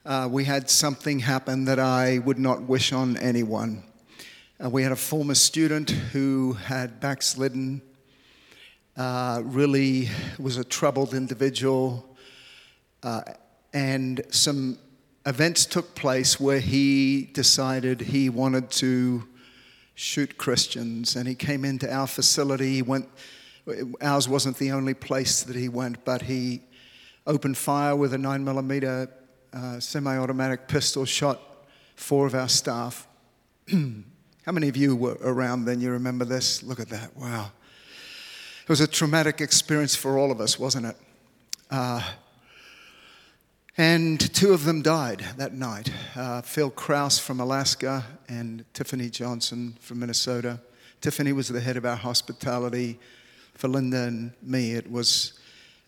Uh, 0.05 0.29
we 0.31 0.45
had 0.45 0.69
something 0.69 1.21
happen 1.21 1.65
that 1.65 1.79
I 1.79 2.19
would 2.19 2.39
not 2.39 2.63
wish 2.63 2.93
on 2.93 3.17
anyone. 3.17 3.85
Uh, 4.65 4.71
we 4.71 4.83
had 4.83 4.93
a 4.93 4.97
former 4.97 5.35
student 5.35 5.91
who 5.91 6.55
had 6.55 6.99
backslidden, 6.99 7.83
uh, 8.97 9.43
really 9.45 10.09
was 10.39 10.57
a 10.57 10.65
troubled 10.65 11.13
individual, 11.13 12.17
uh, 13.03 13.21
and 13.75 14.23
some 14.31 14.79
events 15.27 15.67
took 15.67 15.95
place 15.95 16.41
where 16.41 16.61
he 16.61 17.29
decided 17.35 18.01
he 18.01 18.31
wanted 18.31 18.71
to 18.71 19.29
shoot 19.97 20.39
Christians. 20.39 21.15
And 21.15 21.29
he 21.29 21.35
came 21.35 21.65
into 21.65 21.93
our 21.93 22.07
facility, 22.07 22.77
he 22.77 22.83
went 22.83 23.09
Ours 24.01 24.29
wasn't 24.29 24.59
the 24.59 24.73
only 24.73 24.93
place 24.93 25.43
that 25.43 25.57
he 25.57 25.71
went, 25.71 26.05
but 26.05 26.23
he 26.23 26.61
opened 27.27 27.57
fire 27.57 27.97
with 27.97 28.13
a 28.13 28.19
9 28.19 28.45
millimeter 28.45 29.09
uh, 29.53 29.81
semi 29.81 30.17
automatic 30.17 30.69
pistol, 30.69 31.05
shot 31.05 31.41
four 31.97 32.27
of 32.27 32.35
our 32.35 32.49
staff. 32.49 33.07
How 34.45 34.53
many 34.53 34.69
of 34.69 34.77
you 34.77 34.95
were 34.95 35.17
around 35.23 35.65
then? 35.65 35.81
You 35.81 35.91
remember 35.93 36.27
this? 36.27 36.63
Look 36.63 36.79
at 36.79 36.91
that. 36.91 37.17
Wow. 37.17 37.51
It 38.63 38.69
was 38.69 38.83
a 38.83 38.87
traumatic 38.87 39.41
experience 39.41 39.97
for 39.97 40.19
all 40.19 40.31
of 40.31 40.39
us, 40.39 40.59
wasn't 40.59 40.85
it? 40.85 40.97
Uh, 41.71 42.03
and 43.79 44.21
two 44.35 44.53
of 44.53 44.67
them 44.67 44.83
died 44.83 45.25
that 45.39 45.55
night 45.55 45.91
uh, 46.15 46.43
Phil 46.43 46.69
Crouse 46.69 47.19
from 47.19 47.41
Alaska 47.41 48.05
and 48.29 48.67
Tiffany 48.75 49.09
Johnson 49.09 49.79
from 49.81 50.01
Minnesota. 50.01 50.61
Tiffany 51.01 51.33
was 51.33 51.49
the 51.49 51.61
head 51.61 51.79
of 51.79 51.87
our 51.87 51.97
hospitality. 51.97 52.99
For 53.55 53.69
Linda 53.69 54.03
and 54.03 54.33
me, 54.43 54.73
it 54.73 54.91
was 54.91 55.39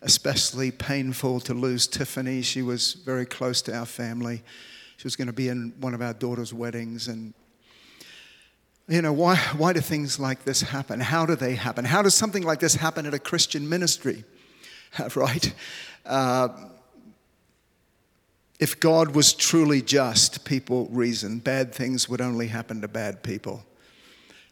especially 0.01 0.71
painful 0.71 1.41
to 1.41 1.53
lose 1.53 1.85
Tiffany. 1.85 2.41
She 2.41 2.63
was 2.63 2.93
very 2.93 3.27
close 3.27 3.61
to 3.63 3.77
our 3.77 3.85
family. 3.85 4.41
She 4.97 5.03
was 5.03 5.15
going 5.15 5.27
to 5.27 5.33
be 5.33 5.47
in 5.49 5.73
one 5.79 5.93
of 5.93 6.01
our 6.01 6.13
daughter's 6.13 6.55
weddings. 6.55 7.07
And, 7.07 7.35
you 8.87 9.01
know, 9.01 9.11
why, 9.11 9.35
why 9.57 9.73
do 9.73 9.81
things 9.81 10.19
like 10.19 10.45
this 10.45 10.61
happen? 10.61 10.99
How 10.99 11.25
do 11.25 11.35
they 11.35 11.55
happen? 11.55 11.83
How 11.83 12.01
does 12.01 12.13
something 12.13 12.43
like 12.43 12.59
this 12.59 12.75
happen 12.75 13.05
at 13.05 13.13
a 13.13 13.19
Christian 13.19 13.67
ministry? 13.67 14.23
right? 15.15 15.53
Uh, 16.05 16.49
if 18.59 18.79
God 18.79 19.13
was 19.13 19.33
truly 19.33 19.81
just, 19.81 20.45
people 20.45 20.87
reason, 20.87 21.39
bad 21.39 21.75
things 21.75 22.09
would 22.09 22.21
only 22.21 22.47
happen 22.47 22.81
to 22.81 22.87
bad 22.87 23.23
people. 23.23 23.63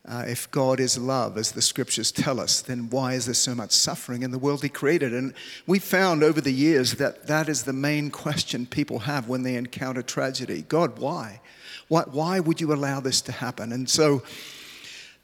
Uh, 0.07 0.23
if 0.27 0.51
God 0.51 0.79
is 0.79 0.99
love, 0.99 1.35
as 1.35 1.53
the 1.53 1.63
scriptures 1.63 2.11
tell 2.11 2.39
us, 2.39 2.61
then 2.61 2.91
why 2.91 3.13
is 3.13 3.25
there 3.25 3.33
so 3.33 3.55
much 3.55 3.71
suffering 3.71 4.21
in 4.21 4.29
the 4.29 4.37
world 4.37 4.61
He 4.61 4.69
created? 4.69 5.13
And 5.13 5.33
we 5.65 5.79
found 5.79 6.23
over 6.23 6.39
the 6.39 6.53
years 6.53 6.93
that 6.95 7.25
that 7.25 7.49
is 7.49 7.63
the 7.63 7.73
main 7.73 8.11
question 8.11 8.67
people 8.67 8.99
have 8.99 9.27
when 9.27 9.41
they 9.41 9.55
encounter 9.55 10.03
tragedy 10.03 10.61
God, 10.61 10.99
why? 10.99 11.41
Why, 11.87 12.03
why 12.03 12.39
would 12.39 12.61
you 12.61 12.71
allow 12.71 12.99
this 12.99 13.21
to 13.21 13.31
happen? 13.31 13.71
And 13.71 13.89
so 13.89 14.21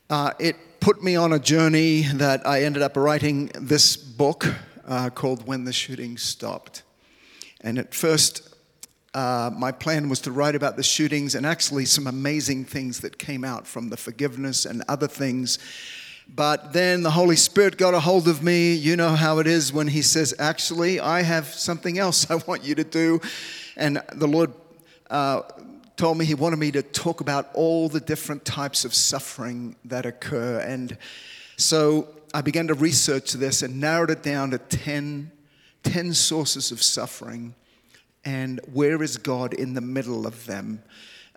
uh, 0.10 0.34
it 0.40 0.56
put 0.80 1.04
me 1.04 1.16
on 1.16 1.32
a 1.32 1.40
journey 1.40 2.02
that 2.16 2.46
I 2.46 2.64
ended 2.64 2.82
up 2.82 2.98
writing 2.98 3.52
this 3.54 3.96
book 3.96 4.48
uh, 4.88 5.12
called 5.12 5.46
When 5.46 5.64
the 5.64 5.74
Shooting 5.74 6.18
Stopped. 6.18 6.82
And 7.62 7.78
at 7.78 7.94
first, 7.94 8.51
uh, 9.14 9.52
my 9.54 9.72
plan 9.72 10.08
was 10.08 10.22
to 10.22 10.32
write 10.32 10.56
about 10.56 10.78
the 10.78 10.84
shootings 10.84 11.36
and 11.36 11.46
actually 11.46 11.86
some 11.86 12.08
amazing 12.08 12.64
things 12.64 13.02
that 13.02 13.18
came 13.18 13.44
out 13.44 13.68
from 13.68 13.90
the 13.90 13.98
forgiveness 13.98 14.66
and 14.66 14.84
other 14.88 15.08
things. 15.08 15.60
But 16.34 16.72
then 16.72 17.04
the 17.04 17.12
Holy 17.12 17.36
Spirit 17.36 17.78
got 17.78 17.94
a 17.94 18.00
hold 18.00 18.30
of 18.30 18.42
me. 18.42 18.74
You 18.74 18.96
know 18.96 19.10
how 19.10 19.40
it 19.40 19.48
is 19.48 19.74
when 19.74 19.88
He 19.88 20.02
says, 20.02 20.34
Actually, 20.40 21.02
I 21.02 21.24
have 21.24 21.48
something 21.48 22.00
else 22.00 22.30
I 22.32 22.36
want 22.48 22.64
you 22.64 22.76
to 22.76 22.86
do. 22.86 23.20
And 23.76 24.02
the 24.14 24.28
Lord 24.28 24.54
uh, 25.10 25.42
told 25.98 26.18
me 26.18 26.24
He 26.24 26.36
wanted 26.36 26.60
me 26.60 26.72
to 26.72 26.82
talk 26.82 27.20
about 27.20 27.50
all 27.54 27.90
the 27.90 28.00
different 28.00 28.46
types 28.46 28.86
of 28.86 28.94
suffering 28.94 29.76
that 29.86 30.06
occur. 30.06 30.60
And 30.60 30.98
so 31.58 32.08
I 32.34 32.40
began 32.40 32.68
to 32.68 32.76
research 32.76 33.34
this 33.34 33.62
and 33.62 33.82
narrowed 33.82 34.10
it 34.10 34.24
down 34.24 34.52
to 34.52 34.58
10, 34.58 35.32
10 35.84 36.14
sources 36.14 36.72
of 36.72 36.82
suffering 36.82 37.56
and 38.24 38.60
where 38.72 39.02
is 39.02 39.18
God 39.18 39.54
in 39.54 39.74
the 39.74 39.82
middle 39.82 40.28
of 40.28 40.46
them? 40.46 40.84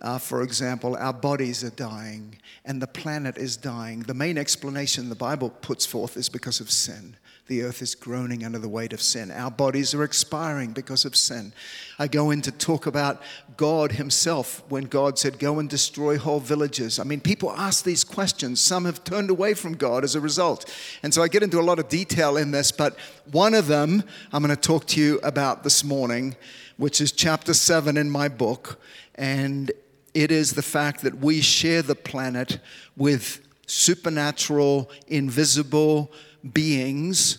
Uh, 0.01 0.19
for 0.19 0.43
example, 0.43 0.97
our 0.97 1.13
bodies 1.13 1.65
are 1.65 1.71
dying 1.71 2.37
and 2.65 2.83
the 2.83 2.87
planet 2.87 3.39
is 3.39 3.57
dying. 3.57 4.01
The 4.01 4.15
main 4.15 4.37
explanation 4.37 5.09
the 5.09 5.15
Bible 5.15 5.51
puts 5.51 5.87
forth 5.87 6.17
is 6.17 6.29
because 6.29 6.61
of 6.61 6.71
sin. 6.71 7.17
The 7.47 7.63
earth 7.63 7.83
is 7.83 7.95
groaning 7.95 8.43
under 8.43 8.59
the 8.59 8.71
weight 8.71 8.95
of 8.95 9.03
sin. 9.03 9.31
Our 9.31 9.51
bodies 9.51 9.95
are 9.95 10.03
expiring 10.03 10.73
because 10.73 11.05
of 11.05 11.15
sin. 11.15 11.53
I 11.99 12.09
go 12.09 12.31
in 12.31 12.41
to 12.43 12.51
talk 12.51 12.87
about 12.87 13.21
God 13.59 13.93
Himself 13.93 14.63
when 14.71 14.85
God 14.85 15.19
said, 15.19 15.39
Go 15.39 15.59
and 15.59 15.69
destroy 15.69 16.17
whole 16.17 16.41
villages. 16.41 16.99
I 16.99 17.05
mean, 17.05 17.21
people 17.21 17.53
ask 17.53 17.85
these 17.85 18.03
questions. 18.03 18.61
Some 18.61 18.87
have 18.87 19.05
turned 19.05 19.29
away 19.29 19.53
from 19.53 19.75
God 19.75 20.05
as 20.05 20.15
a 20.15 20.21
result. 20.21 20.73
And 21.03 21.13
so 21.13 21.23
I 21.23 21.29
get 21.29 21.43
into 21.43 21.61
a 21.61 21.63
lot 21.63 21.79
of 21.79 21.91
detail 21.91 22.39
in 22.39 22.51
this, 22.51 22.73
but 22.73 22.97
one 23.31 23.53
of 23.53 23.67
them 23.67 24.05
I'm 24.33 24.43
going 24.43 24.55
to 24.55 24.61
talk 24.61 24.87
to 24.89 25.01
you 25.01 25.21
about 25.23 25.65
this 25.65 25.85
morning 25.85 26.37
which 26.77 27.01
is 27.01 27.13
chapter 27.13 27.55
7 27.55 27.97
in 27.97 28.11
my 28.11 28.29
book. 28.29 28.81
And 29.15 29.73
it 30.13 30.31
is 30.31 30.53
the 30.53 30.63
fact 30.63 31.03
that 31.03 31.19
we 31.19 31.41
share 31.41 31.83
the 31.83 31.95
planet 31.95 32.59
with 32.97 33.41
supernatural, 33.67 34.91
invisible 35.09 36.13
beings. 36.53 37.39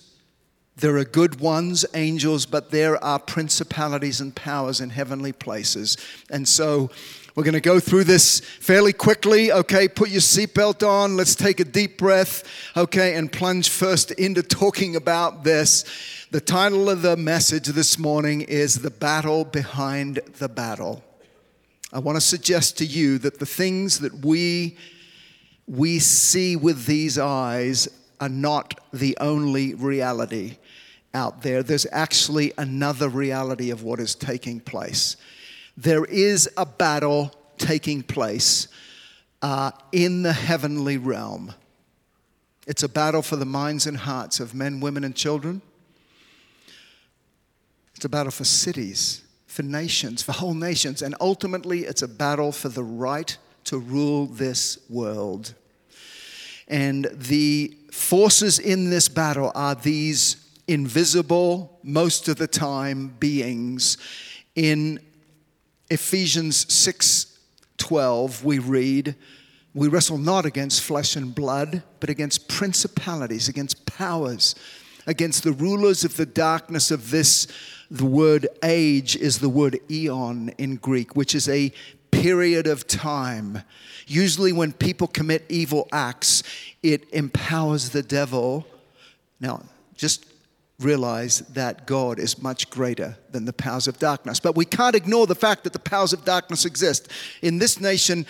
There 0.77 0.98
are 0.98 1.06
good 1.06 1.39
ones, 1.39 1.86
angels, 1.94 2.46
but 2.46 2.72
there 2.72 3.01
are 3.04 3.20
principalities 3.20 4.20
and 4.20 4.36
powers 4.36 4.82
in 4.82 4.89
heavenly 4.89 5.32
places. 5.32 5.98
And 6.30 6.48
so 6.48 6.89
we're 7.36 7.44
going 7.44 7.54
to 7.54 7.60
go 7.60 7.82
through 7.82 8.06
this 8.06 8.39
fairly 8.39 8.94
quickly. 8.94 9.51
Okay, 9.51 9.89
put 9.89 10.10
your 10.10 10.22
seatbelt 10.22 10.88
on. 10.88 11.18
Let's 11.18 11.36
take 11.36 11.60
a 11.60 11.65
deep 11.65 11.98
breath. 11.98 12.46
Okay, 12.77 13.15
and 13.15 13.30
plunge 13.30 13.68
first 13.68 14.12
into 14.12 14.42
talking 14.42 14.96
about 14.96 15.44
this. 15.44 15.84
The 16.32 16.39
title 16.39 16.89
of 16.89 17.01
the 17.01 17.18
message 17.18 17.68
this 17.68 18.00
morning 18.00 18.39
is 18.39 18.75
The 18.75 18.89
Battle 18.89 19.44
Behind 19.44 20.22
the 20.39 20.48
Battle. 20.48 21.04
I 21.92 22.00
want 22.00 22.15
to 22.15 22.22
suggest 22.22 22.77
to 22.77 22.86
you 22.86 23.18
that 23.18 23.39
the 23.39 23.46
things 23.46 24.00
that 24.00 24.25
we, 24.25 24.77
we 25.68 26.00
see 26.00 26.56
with 26.56 26.86
these 26.86 27.20
eyes 27.20 27.89
are 28.22 28.30
not 28.30 28.80
the 28.94 29.18
only 29.20 29.74
reality 29.74 30.56
out 31.13 31.42
there. 31.42 31.63
There's 31.63 31.86
actually 31.92 32.54
another 32.58 33.10
reality 33.10 33.72
of 33.72 33.84
what 33.84 34.00
is 34.00 34.15
taking 34.15 34.62
place. 34.62 35.18
There 35.77 36.05
is 36.05 36.50
a 36.58 36.65
battle 36.65 37.34
taking 37.58 38.01
place 38.03 38.67
uh, 39.41 39.72
in 39.91 40.24
the 40.24 40.34
heavenly 40.34 40.98
realm. 40.98 41.53
It's 42.67 42.84
a 42.84 42.89
battle 42.89 43.22
for 43.22 43.36
the 43.36 43.46
minds 43.46 43.86
and 43.86 43.98
hearts 43.98 44.39
of 44.39 44.55
men, 44.55 44.79
women, 44.79 45.03
and 45.03 45.15
children. 45.15 45.62
It's 47.96 48.05
a 48.05 48.10
battle 48.10 48.32
for 48.32 48.44
cities, 48.44 49.24
for 49.48 49.63
nations, 49.63 50.22
for 50.22 50.32
whole 50.32 50.53
nations, 50.53 51.01
and 51.01 51.15
ultimately 51.22 51.82
it's 51.82 52.01
a 52.01 52.08
battle 52.08 52.51
for 52.51 52.70
the 52.70 52.84
right 52.84 53.38
to 53.65 53.77
rule 53.77 54.25
this 54.25 54.79
world. 54.89 55.53
And 56.67 57.08
the 57.12 57.77
forces 57.91 58.60
in 58.60 58.89
this 58.89 59.08
battle 59.08 59.51
are 59.53 59.75
these 59.75 60.38
invisible, 60.67 61.79
most 61.84 62.27
of 62.27 62.38
the 62.38 62.48
time, 62.48 63.15
beings. 63.20 63.98
In 64.55 65.00
Ephesians 65.89 66.72
6 66.74 67.38
12, 67.77 68.44
we 68.44 68.58
read, 68.58 69.15
We 69.74 69.88
wrestle 69.88 70.18
not 70.18 70.46
against 70.46 70.82
flesh 70.82 71.15
and 71.15 71.36
blood, 71.36 71.84
but 72.00 72.10
against 72.10 72.48
principalities, 72.48 73.48
against 73.50 73.86
powers, 73.86 74.56
against 75.06 75.44
the 75.44 75.51
rulers 75.51 76.04
of 76.04 76.18
the 76.18 76.25
darkness 76.25 76.89
of 76.89 77.12
this 77.12 77.48
the 77.92 78.06
word 78.06 78.48
age 78.63 79.15
is 79.15 79.39
the 79.39 79.50
word 79.50 79.80
eon 79.92 80.50
in 80.58 80.77
Greek, 80.77 81.15
which 81.15 81.36
is 81.36 81.48
a 81.48 81.72
period 82.10 82.65
of 82.65 82.88
time. 82.88 83.62
Usually, 84.08 84.51
when 84.51 84.74
people 84.74 85.08
commit 85.08 85.46
evil 85.50 85.88
acts, 85.92 86.42
it 86.82 87.08
empowers 87.13 87.89
the 87.89 88.01
devil. 88.01 88.65
Now, 89.39 89.63
just 89.96 90.25
realize 90.79 91.39
that 91.53 91.88
God 91.88 92.20
is 92.20 92.41
much 92.41 92.70
greater 92.70 93.17
than 93.32 93.46
the 93.46 93.53
powers 93.53 93.88
of 93.88 93.98
darkness. 93.98 94.39
But 94.39 94.55
we 94.55 94.65
can't 94.65 94.96
ignore 94.96 95.25
the 95.25 95.36
fact 95.36 95.63
that 95.63 95.74
the 95.74 95.79
powers 95.79 96.12
of 96.12 96.25
darkness 96.25 96.65
exist. 96.65 97.10
In 97.41 97.60
this 97.60 97.79
nation, 97.79 98.25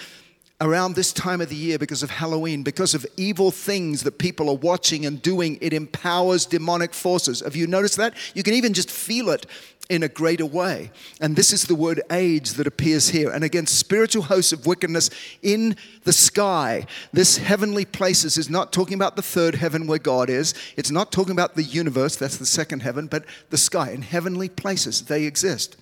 around 0.62 0.95
this 0.95 1.12
time 1.12 1.41
of 1.41 1.50
the 1.50 1.55
year 1.55 1.77
because 1.77 2.01
of 2.01 2.09
Halloween, 2.09 2.63
because 2.63 2.93
of 2.93 3.05
evil 3.17 3.51
things 3.51 4.03
that 4.03 4.17
people 4.17 4.50
are 4.50 4.55
watching 4.55 5.05
and 5.05 5.21
doing, 5.21 5.57
it 5.62 5.74
empowers 5.74 6.45
demonic 6.45 6.93
forces. 6.93 7.41
Have 7.41 7.55
you 7.55 7.67
noticed 7.67 7.97
that? 7.97 8.13
You 8.33 8.43
can 8.43 8.53
even 8.53 8.74
just 8.74 8.89
feel 8.89 9.29
it 9.29 9.45
in 9.89 10.01
a 10.01 10.07
greater 10.07 10.45
way. 10.45 10.91
And 11.21 11.35
this 11.35 11.53
is 11.53 11.65
the 11.65 11.75
word 11.75 12.01
age 12.09 12.53
that 12.53 12.67
appears 12.67 13.09
here. 13.09 13.29
And 13.29 13.43
against 13.43 13.77
spiritual 13.77 14.24
hosts 14.24 14.53
of 14.53 14.65
wickedness 14.65 15.09
in 15.41 15.75
the 16.03 16.13
sky. 16.13 16.88
This 17.13 17.38
heavenly 17.38 17.85
places 17.85 18.38
is 18.38 18.50
not 18.50 18.74
talking 18.74 18.95
about 18.95 19.15
the 19.15 19.21
third 19.21 19.55
heaven 19.55 19.88
where 19.88 20.00
God 20.00 20.29
is. 20.29 20.53
It's 20.77 20.91
not 20.91 21.12
talking 21.12 21.33
about 21.33 21.55
the 21.55 21.63
universe, 21.63 22.15
that's 22.15 22.38
the 22.38 22.45
second 22.45 22.81
heaven, 22.81 23.07
but 23.07 23.25
the 23.50 23.57
sky. 23.57 23.91
In 23.91 24.01
heavenly 24.01 24.50
places, 24.50 25.03
they 25.03 25.25
exist. 25.25 25.77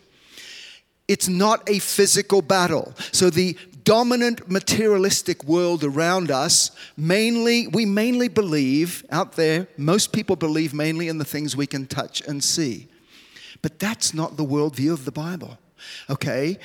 It's 1.08 1.28
not 1.28 1.68
a 1.70 1.80
physical 1.80 2.42
battle. 2.42 2.94
So 3.12 3.30
the 3.30 3.58
dominant 3.84 4.50
materialistic 4.50 5.44
world 5.44 5.84
around 5.84 6.32
us, 6.32 6.72
mainly, 6.98 7.68
we 7.68 7.86
mainly 7.86 8.28
believe 8.28 9.06
out 9.10 9.34
there, 9.34 9.68
most 9.78 10.12
people 10.12 10.36
believe 10.36 10.74
mainly 10.74 11.08
in 11.08 11.18
the 11.18 11.26
things 11.26 11.56
we 11.56 11.68
can 11.68 11.86
touch 11.86 12.22
and 12.22 12.44
see. 12.44 12.88
But 13.62 13.80
that's 13.80 14.14
not 14.14 14.38
the 14.38 14.46
worldview 14.46 14.92
of 14.94 15.06
the 15.06 15.12
Bible. 15.12 15.58
Okay? 16.10 16.58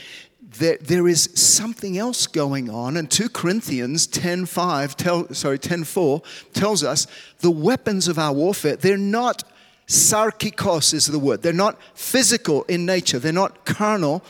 There, 0.59 0.79
there 0.81 1.09
is 1.09 1.31
something 1.35 1.99
else 1.99 2.27
going 2.27 2.71
on, 2.71 2.97
and 2.97 3.11
2 3.11 3.29
Corinthians 3.29 4.07
10:5 4.07 4.95
tell, 4.95 5.33
sorry, 5.35 5.59
10:4 5.59 6.23
tells 6.55 6.83
us 6.83 7.07
the 7.41 7.51
weapons 7.51 8.09
of 8.09 8.19
our 8.19 8.33
warfare, 8.33 8.77
they're 8.77 8.97
not 8.97 9.45
sarkikos 9.89 10.93
is 10.93 11.07
the 11.07 11.19
word. 11.19 11.43
They're 11.43 11.53
not 11.53 11.79
physical 11.95 12.63
in 12.65 12.87
nature, 12.87 13.19
they're 13.19 13.33
not 13.33 13.65
carnal, 13.65 14.23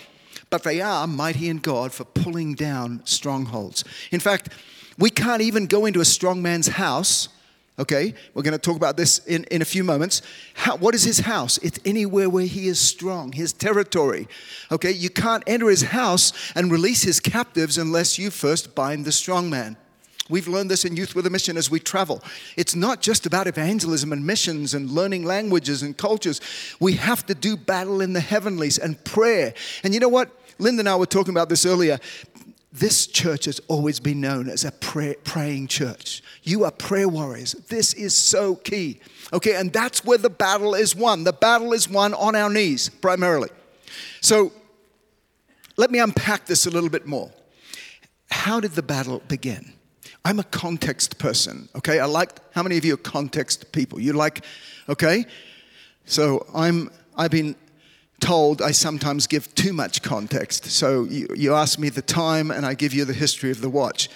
but 0.50 0.62
they 0.62 0.80
are 0.80 1.06
mighty 1.06 1.48
in 1.48 1.58
God 1.58 1.92
for 1.92 2.04
pulling 2.04 2.54
down 2.54 3.02
strongholds. 3.04 3.84
In 4.10 4.20
fact, 4.20 4.50
we 4.98 5.10
can't 5.10 5.42
even 5.42 5.66
go 5.66 5.86
into 5.86 6.00
a 6.00 6.04
strong 6.04 6.42
man's 6.42 6.68
house. 6.68 7.28
Okay, 7.78 8.12
we're 8.34 8.42
going 8.42 8.52
to 8.52 8.58
talk 8.58 8.76
about 8.76 8.96
this 8.96 9.18
in, 9.26 9.44
in 9.44 9.62
a 9.62 9.64
few 9.64 9.84
moments. 9.84 10.20
How, 10.54 10.76
what 10.76 10.96
is 10.96 11.04
his 11.04 11.20
house? 11.20 11.58
It's 11.58 11.78
anywhere 11.84 12.28
where 12.28 12.46
he 12.46 12.66
is 12.66 12.80
strong, 12.80 13.30
his 13.30 13.52
territory. 13.52 14.26
Okay, 14.72 14.90
you 14.90 15.10
can't 15.10 15.44
enter 15.46 15.68
his 15.68 15.82
house 15.82 16.32
and 16.56 16.72
release 16.72 17.02
his 17.02 17.20
captives 17.20 17.78
unless 17.78 18.18
you 18.18 18.30
first 18.30 18.74
bind 18.74 19.04
the 19.04 19.12
strong 19.12 19.48
man. 19.48 19.76
We've 20.28 20.48
learned 20.48 20.70
this 20.70 20.84
in 20.84 20.96
Youth 20.96 21.14
with 21.14 21.26
a 21.26 21.30
Mission 21.30 21.56
as 21.56 21.70
we 21.70 21.80
travel. 21.80 22.22
It's 22.56 22.74
not 22.74 23.00
just 23.00 23.24
about 23.24 23.46
evangelism 23.46 24.12
and 24.12 24.26
missions 24.26 24.74
and 24.74 24.90
learning 24.90 25.24
languages 25.24 25.82
and 25.82 25.96
cultures. 25.96 26.40
We 26.80 26.94
have 26.94 27.24
to 27.26 27.34
do 27.34 27.56
battle 27.56 28.00
in 28.00 28.12
the 28.12 28.20
heavenlies 28.20 28.76
and 28.76 29.02
prayer. 29.04 29.54
And 29.82 29.94
you 29.94 30.00
know 30.00 30.08
what? 30.08 30.30
Linda 30.58 30.80
and 30.80 30.88
I 30.88 30.96
were 30.96 31.06
talking 31.06 31.32
about 31.32 31.48
this 31.48 31.64
earlier. 31.64 31.98
This 32.72 33.06
church 33.06 33.46
has 33.46 33.60
always 33.68 33.98
been 33.98 34.20
known 34.20 34.48
as 34.48 34.64
a 34.64 34.72
pray, 34.72 35.16
praying 35.24 35.68
church. 35.68 36.22
You 36.42 36.64
are 36.64 36.70
prayer 36.70 37.08
warriors. 37.08 37.52
This 37.68 37.94
is 37.94 38.16
so 38.16 38.56
key. 38.56 39.00
Okay, 39.32 39.54
and 39.54 39.72
that's 39.72 40.04
where 40.04 40.18
the 40.18 40.30
battle 40.30 40.74
is 40.74 40.94
won. 40.94 41.24
The 41.24 41.32
battle 41.32 41.72
is 41.72 41.88
won 41.88 42.12
on 42.14 42.36
our 42.36 42.50
knees, 42.50 42.88
primarily. 42.88 43.48
So 44.20 44.52
let 45.76 45.90
me 45.90 45.98
unpack 45.98 46.46
this 46.46 46.66
a 46.66 46.70
little 46.70 46.90
bit 46.90 47.06
more. 47.06 47.30
How 48.30 48.60
did 48.60 48.72
the 48.72 48.82
battle 48.82 49.22
begin? 49.28 49.72
I'm 50.24 50.38
a 50.38 50.44
context 50.44 51.18
person, 51.18 51.68
okay? 51.76 52.00
I 52.00 52.04
like, 52.04 52.38
how 52.52 52.62
many 52.62 52.76
of 52.76 52.84
you 52.84 52.94
are 52.94 52.98
context 52.98 53.72
people? 53.72 53.98
You 53.98 54.12
like, 54.12 54.44
okay? 54.88 55.24
So 56.04 56.46
I'm, 56.54 56.90
I've 57.16 57.30
been 57.30 57.56
told 58.20 58.60
I 58.60 58.72
sometimes 58.72 59.26
give 59.26 59.54
too 59.54 59.72
much 59.72 60.02
context. 60.02 60.66
So 60.66 61.04
you, 61.04 61.28
you 61.34 61.54
ask 61.54 61.78
me 61.78 61.88
the 61.88 62.02
time 62.02 62.50
and 62.50 62.66
I 62.66 62.74
give 62.74 62.92
you 62.92 63.04
the 63.04 63.12
history 63.12 63.50
of 63.50 63.60
the 63.60 63.70
watch. 63.70 64.08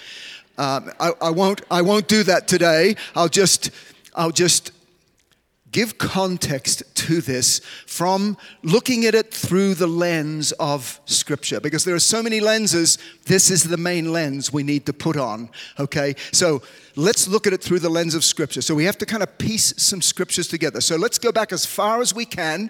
Um, 0.57 0.91
I, 0.99 1.11
I, 1.21 1.29
won't, 1.29 1.61
I 1.71 1.81
won't 1.81 2.07
do 2.07 2.23
that 2.23 2.47
today. 2.47 2.95
I'll 3.15 3.29
just, 3.29 3.71
I'll 4.15 4.31
just 4.31 4.71
give 5.71 5.97
context 5.97 6.83
to 6.95 7.19
this 7.19 7.59
from 7.87 8.37
looking 8.61 9.05
at 9.05 9.15
it 9.15 9.33
through 9.33 9.73
the 9.73 9.87
lens 9.87 10.51
of 10.53 11.01
Scripture. 11.05 11.59
Because 11.59 11.83
there 11.83 11.95
are 11.95 11.99
so 11.99 12.21
many 12.21 12.39
lenses, 12.39 12.99
this 13.25 13.49
is 13.49 13.63
the 13.63 13.77
main 13.77 14.13
lens 14.13 14.53
we 14.53 14.63
need 14.63 14.85
to 14.85 14.93
put 14.93 15.17
on, 15.17 15.49
okay? 15.79 16.15
So 16.31 16.61
let's 16.95 17.27
look 17.27 17.47
at 17.47 17.53
it 17.53 17.61
through 17.61 17.79
the 17.79 17.89
lens 17.89 18.13
of 18.13 18.23
Scripture. 18.23 18.61
So 18.61 18.75
we 18.75 18.85
have 18.85 18.99
to 18.99 19.05
kind 19.07 19.23
of 19.23 19.37
piece 19.39 19.73
some 19.77 20.01
Scriptures 20.01 20.47
together. 20.47 20.79
So 20.79 20.95
let's 20.95 21.17
go 21.17 21.31
back 21.31 21.51
as 21.51 21.65
far 21.65 22.01
as 22.01 22.13
we 22.13 22.25
can 22.25 22.69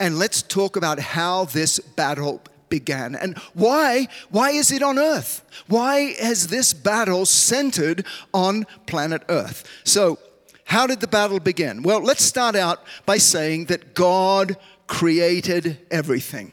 and 0.00 0.18
let's 0.18 0.42
talk 0.42 0.76
about 0.76 0.98
how 0.98 1.44
this 1.44 1.78
battle 1.78 2.40
began. 2.68 3.14
And 3.14 3.36
why 3.54 4.08
why 4.30 4.50
is 4.50 4.70
it 4.70 4.82
on 4.82 4.98
earth? 4.98 5.42
Why 5.66 6.14
has 6.20 6.48
this 6.48 6.72
battle 6.72 7.26
centered 7.26 8.06
on 8.32 8.66
planet 8.86 9.22
earth? 9.28 9.64
So 9.84 10.18
how 10.64 10.86
did 10.86 11.00
the 11.00 11.08
battle 11.08 11.40
begin? 11.40 11.82
Well 11.82 12.00
let's 12.00 12.24
start 12.24 12.54
out 12.54 12.84
by 13.06 13.18
saying 13.18 13.66
that 13.66 13.94
god 13.94 14.56
created 14.86 15.78
everything. 15.90 16.52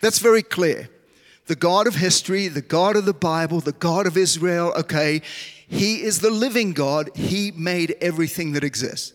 That's 0.00 0.18
very 0.18 0.42
clear. 0.42 0.88
The 1.46 1.56
god 1.56 1.86
of 1.86 1.94
history 1.94 2.48
the 2.48 2.62
god 2.62 2.96
of 2.96 3.04
the 3.04 3.14
bible 3.14 3.60
the 3.60 3.72
god 3.72 4.06
of 4.06 4.16
israel 4.16 4.72
okay 4.76 5.22
he 5.68 6.02
is 6.02 6.20
the 6.20 6.30
living 6.30 6.72
god. 6.72 7.10
He 7.16 7.50
made 7.50 7.96
everything 8.00 8.52
that 8.52 8.62
exists 8.62 9.12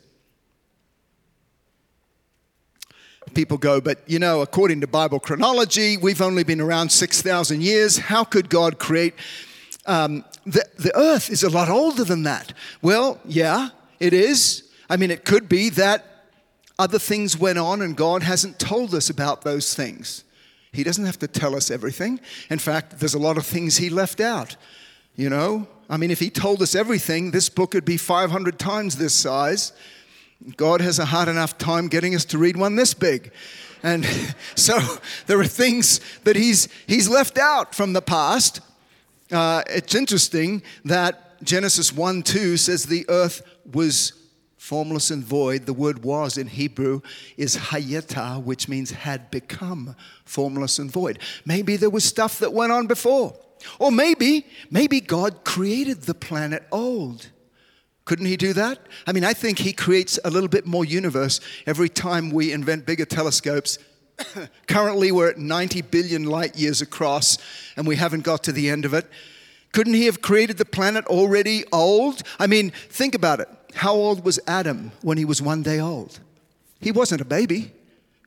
people 3.34 3.58
go, 3.58 3.82
but 3.82 4.00
you 4.08 4.20
know, 4.20 4.42
according 4.42 4.82
to 4.82 4.88
Bible 4.88 5.20
chronology, 5.20 5.98
we've 5.98 6.22
only 6.22 6.44
been 6.44 6.62
around 6.62 6.92
6,000 6.92 7.62
years. 7.62 7.98
How 7.98 8.24
could 8.24 8.50
God 8.50 8.80
create? 8.80 9.14
Um, 9.86 10.24
the, 10.46 10.66
the 10.78 10.96
earth 10.98 11.30
is 11.30 11.44
a 11.44 11.50
lot 11.50 11.70
older 11.70 12.04
than 12.04 12.24
that. 12.24 12.54
Well, 12.82 13.20
yeah, 13.26 13.70
it 14.00 14.14
is. 14.14 14.70
I 14.90 14.98
mean, 14.98 15.12
it 15.12 15.26
could 15.26 15.48
be 15.48 15.70
that 15.70 16.06
other 16.78 17.00
things 17.00 17.38
went 17.38 17.58
on 17.58 17.82
and 17.82 17.96
God 17.96 18.24
hasn't 18.24 18.60
told 18.60 18.94
us 18.96 19.10
about 19.10 19.44
those 19.44 19.74
things. 19.74 20.24
He 20.74 20.84
doesn't 20.84 21.06
have 21.06 21.20
to 21.20 21.28
tell 21.28 21.56
us 21.56 21.70
everything. 21.70 22.20
In 22.50 22.60
fact, 22.60 23.00
there's 23.00 23.14
a 23.14 23.20
lot 23.20 23.38
of 23.38 23.46
things 23.46 23.78
He 23.78 23.90
left 23.90 24.20
out. 24.20 24.56
You 25.16 25.30
know, 25.30 25.68
I 25.90 25.98
mean, 25.98 26.12
if 26.12 26.20
He 26.20 26.30
told 26.30 26.62
us 26.62 26.74
everything, 26.74 27.32
this 27.32 27.50
book 27.50 27.74
would 27.74 27.86
be 27.86 27.98
500 27.98 28.58
times 28.58 28.96
this 28.96 29.14
size. 29.14 29.74
God 30.58 30.82
has 30.82 31.00
a 31.00 31.06
hard 31.06 31.28
enough 31.28 31.58
time 31.58 31.88
getting 31.88 32.16
us 32.16 32.26
to 32.26 32.38
read 32.38 32.58
one 32.58 32.76
this 32.76 32.94
big. 32.94 33.32
And 33.84 34.06
so 34.56 34.80
there 35.28 35.40
are 35.40 35.46
things 35.46 36.00
that 36.24 36.36
he's, 36.36 36.68
he's 36.88 37.10
left 37.10 37.38
out 37.38 37.76
from 37.76 37.94
the 37.94 38.02
past. 38.02 38.62
Uh, 39.32 39.64
it's 39.68 39.96
interesting 39.96 40.64
that 40.86 41.44
Genesis 41.44 41.94
1 41.94 42.24
2 42.24 42.58
says 42.58 42.86
the 42.86 43.06
earth 43.10 43.42
was 43.72 44.14
formless 44.58 45.10
and 45.10 45.24
void. 45.24 45.66
The 45.66 45.74
word 45.74 46.04
was 46.04 46.38
in 46.38 46.48
Hebrew 46.48 47.02
is 47.38 47.58
hayeta, 47.58 48.44
which 48.44 48.68
means 48.68 48.92
had 48.92 49.32
become 49.32 49.96
formless 50.24 50.78
and 50.78 50.92
void. 50.92 51.20
Maybe 51.46 51.78
there 51.78 51.90
was 51.90 52.04
stuff 52.04 52.40
that 52.40 52.54
went 52.54 52.72
on 52.72 52.88
before. 52.88 53.36
Or 53.80 53.92
maybe, 53.92 54.46
maybe 54.70 55.02
God 55.02 55.44
created 55.44 56.04
the 56.04 56.14
planet 56.14 56.64
old 56.72 57.30
couldn't 58.06 58.26
he 58.26 58.38
do 58.38 58.54
that? 58.54 58.80
I 59.06 59.14
mean, 59.14 59.24
I 59.24 59.34
think 59.34 59.60
he 59.60 59.74
creates 59.74 60.20
a 60.26 60.30
little 60.30 60.50
bit 60.50 60.66
more 60.66 60.84
universe 60.84 61.40
every 61.66 61.90
time 61.90 62.32
we 62.32 62.52
invent 62.52 62.86
bigger 62.86 63.06
telescopes. 63.06 63.78
Currently, 64.68 65.12
we're 65.12 65.30
at 65.30 65.38
90 65.38 65.84
billion 65.84 66.24
light 66.24 66.58
years 66.58 66.82
across, 66.82 67.38
and 67.76 67.86
we 67.88 67.96
haven't 67.96 68.24
got 68.24 68.44
to 68.44 68.52
the 68.52 68.70
end 68.70 68.86
of 68.86 68.94
it. 68.94 69.08
Couldn't 69.72 69.94
he 69.94 70.08
have 70.08 70.22
created 70.22 70.58
the 70.58 70.66
planet 70.66 71.06
already 71.06 71.64
old? 71.72 72.24
I 72.40 72.48
mean, 72.48 72.72
think 72.90 73.16
about 73.16 73.40
it. 73.40 73.48
How 73.76 73.94
old 73.94 74.26
was 74.26 74.40
Adam 74.48 74.92
when 75.02 75.18
he 75.18 75.24
was 75.24 75.42
one 75.42 75.64
day 75.64 75.80
old? 75.80 76.20
He 76.82 76.92
wasn't 76.92 77.22
a 77.22 77.26
baby. 77.26 77.72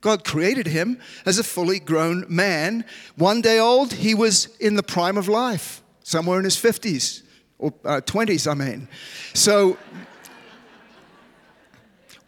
God 0.01 0.25
created 0.25 0.69
him 0.69 1.01
as 1.27 1.39
a 1.39 1.45
fully 1.45 1.81
grown 1.81 2.25
man. 2.29 2.85
One 3.17 3.41
day 3.41 3.59
old, 3.59 3.93
he 3.93 4.15
was 4.15 4.47
in 4.59 4.77
the 4.77 4.83
prime 4.83 5.19
of 5.19 5.29
life, 5.29 5.83
somewhere 6.03 6.39
in 6.39 6.45
his 6.45 6.57
50s 6.57 7.24
or 7.64 7.72
uh, 7.85 8.00
20s, 8.03 8.50
I 8.50 8.55
mean. 8.55 8.88
So, 9.33 9.79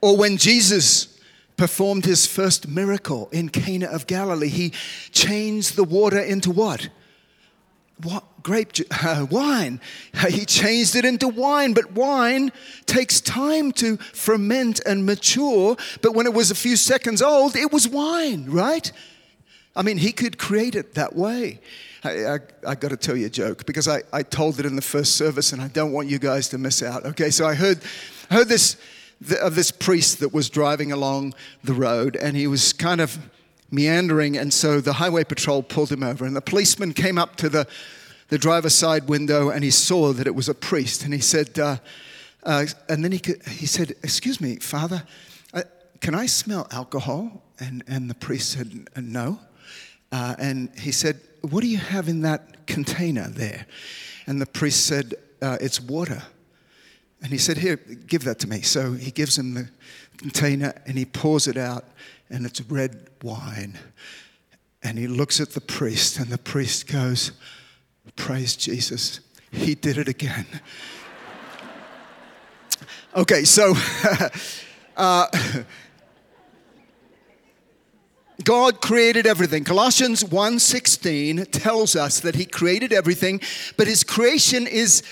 or 0.01 0.16
when 0.16 0.38
Jesus 0.38 1.18
performed 1.57 2.07
his 2.07 2.27
first 2.27 2.68
miracle 2.68 3.29
in 3.33 3.51
Cana 3.51 3.87
of 3.87 4.07
Galilee, 4.07 4.49
he 4.49 4.70
changed 5.12 5.77
the 5.77 5.85
water 5.85 6.18
into 6.18 6.51
what? 6.51 6.88
What 8.03 8.25
grape 8.42 8.72
uh, 8.90 9.27
wine? 9.31 9.81
He 10.29 10.46
changed 10.46 10.96
it 10.96 11.05
into 11.05 11.29
wine, 11.29 11.75
but 11.75 11.92
wine 11.92 12.51
takes 12.87 13.20
time 13.20 13.72
to 13.72 13.99
ferment 13.99 14.81
and 14.87 15.05
mature. 15.05 15.77
But 16.01 16.14
when 16.14 16.27
it 16.27 16.33
was 16.33 16.51
a 16.51 16.55
few 16.55 16.77
seconds 16.77 17.20
old, 17.20 17.57
it 17.57 17.72
was 17.72 17.87
wine, 17.87 18.46
right? 18.49 18.90
I 19.77 19.83
mean, 19.83 19.99
he 19.99 20.11
could 20.11 20.39
create 20.39 20.75
it 20.75 20.95
that 20.95 21.15
way. 21.15 21.61
I, 22.03 22.27
I, 22.27 22.39
I 22.67 22.75
got 22.75 22.89
to 22.89 22.97
tell 22.97 23.17
you 23.17 23.27
a 23.27 23.31
joke 23.31 23.67
because 23.67 23.87
I, 23.87 24.03
I 24.12 24.23
told 24.23 24.59
it 24.59 24.67
in 24.67 24.75
the 24.75 24.83
first 24.83 25.17
service 25.17 25.53
and 25.53 25.61
I 25.61 25.69
don't 25.69 25.93
want 25.93 26.09
you 26.09 26.19
guys 26.19 26.49
to 26.49 26.59
miss 26.59 26.83
out. 26.83 27.05
Okay, 27.05 27.31
so 27.31 27.47
I 27.47 27.55
heard, 27.55 27.81
heard 28.31 28.49
this 28.49 28.77
of 29.41 29.55
this 29.55 29.71
priest 29.71 30.21
that 30.21 30.33
was 30.35 30.51
driving 30.51 30.93
along 30.93 31.35
the 31.65 31.73
road 31.73 32.17
and 32.17 32.37
he 32.37 32.47
was 32.47 32.73
kind 32.73 33.01
of 33.01 33.19
meandering 33.71 34.37
and 34.37 34.53
so 34.53 34.81
the 34.81 34.93
highway 34.93 35.25
patrol 35.25 35.62
pulled 35.62 35.91
him 35.91 36.03
over 36.03 36.25
and 36.25 36.37
the 36.37 36.41
policeman 36.41 36.93
came 36.93 37.19
up 37.19 37.35
to 37.37 37.49
the, 37.49 37.67
the 38.29 38.39
driver's 38.39 38.75
side 38.75 39.09
window 39.09 39.49
and 39.49 39.65
he 39.65 39.71
saw 39.71 40.12
that 40.12 40.27
it 40.27 40.35
was 40.35 40.49
a 40.49 40.55
priest 40.55 41.03
and 41.05 41.15
he 41.15 41.21
said 41.21 41.59
uh, 41.59 41.77
uh, 42.43 42.67
and 42.89 43.03
then 43.03 43.11
he, 43.11 43.21
he 43.49 43.67
said 43.67 43.91
excuse 44.03 44.41
me 44.41 44.57
father 44.57 45.03
uh, 45.55 45.62
can 46.01 46.15
i 46.15 46.27
smell 46.27 46.69
alcohol 46.71 47.43
and, 47.59 47.83
and 47.89 48.11
the 48.11 48.15
priest 48.15 48.51
said 48.51 48.87
no 48.97 49.39
uh, 50.12 50.37
and 50.38 50.71
he 50.79 50.92
said 50.92 51.21
what 51.51 51.61
do 51.61 51.69
you 51.69 51.79
have 51.79 52.09
in 52.09 52.23
that 52.23 52.66
container 52.66 53.29
there? 53.29 53.66
And 54.27 54.40
the 54.40 54.47
priest 54.47 54.87
said, 54.87 55.14
uh, 55.40 55.59
It's 55.61 55.81
water. 55.81 56.23
And 57.23 57.31
he 57.31 57.38
said, 57.38 57.59
Here, 57.59 57.77
give 57.77 58.25
that 58.25 58.38
to 58.40 58.49
me. 58.49 58.62
So 58.62 58.92
he 58.92 59.11
gives 59.11 59.38
him 59.38 59.55
the 59.55 59.69
container 60.16 60.75
and 60.87 60.99
he 60.99 61.05
pours 61.05 61.47
it 61.47 61.57
out, 61.57 61.85
and 62.31 62.45
it's 62.45 62.61
red 62.62 63.09
wine. 63.23 63.79
And 64.83 64.99
he 64.99 65.07
looks 65.07 65.40
at 65.40 65.51
the 65.51 65.61
priest, 65.61 66.19
and 66.19 66.29
the 66.29 66.38
priest 66.38 66.90
goes, 66.90 67.33
Praise 68.16 68.57
Jesus. 68.57 69.21
He 69.51 69.75
did 69.75 69.99
it 69.99 70.09
again. 70.09 70.47
okay, 73.16 73.45
so 73.45 73.75
uh, 74.97 75.27
God 78.44 78.81
created 78.81 79.27
everything. 79.27 79.64
Colossians 79.64 80.22
1:16 80.22 81.51
tells 81.51 81.96
us 81.96 82.20
that 82.20 82.35
he 82.35 82.44
created 82.44 82.92
everything, 82.92 83.40
but 83.77 83.87
his 83.87 84.05
creation 84.05 84.66
is 84.66 85.03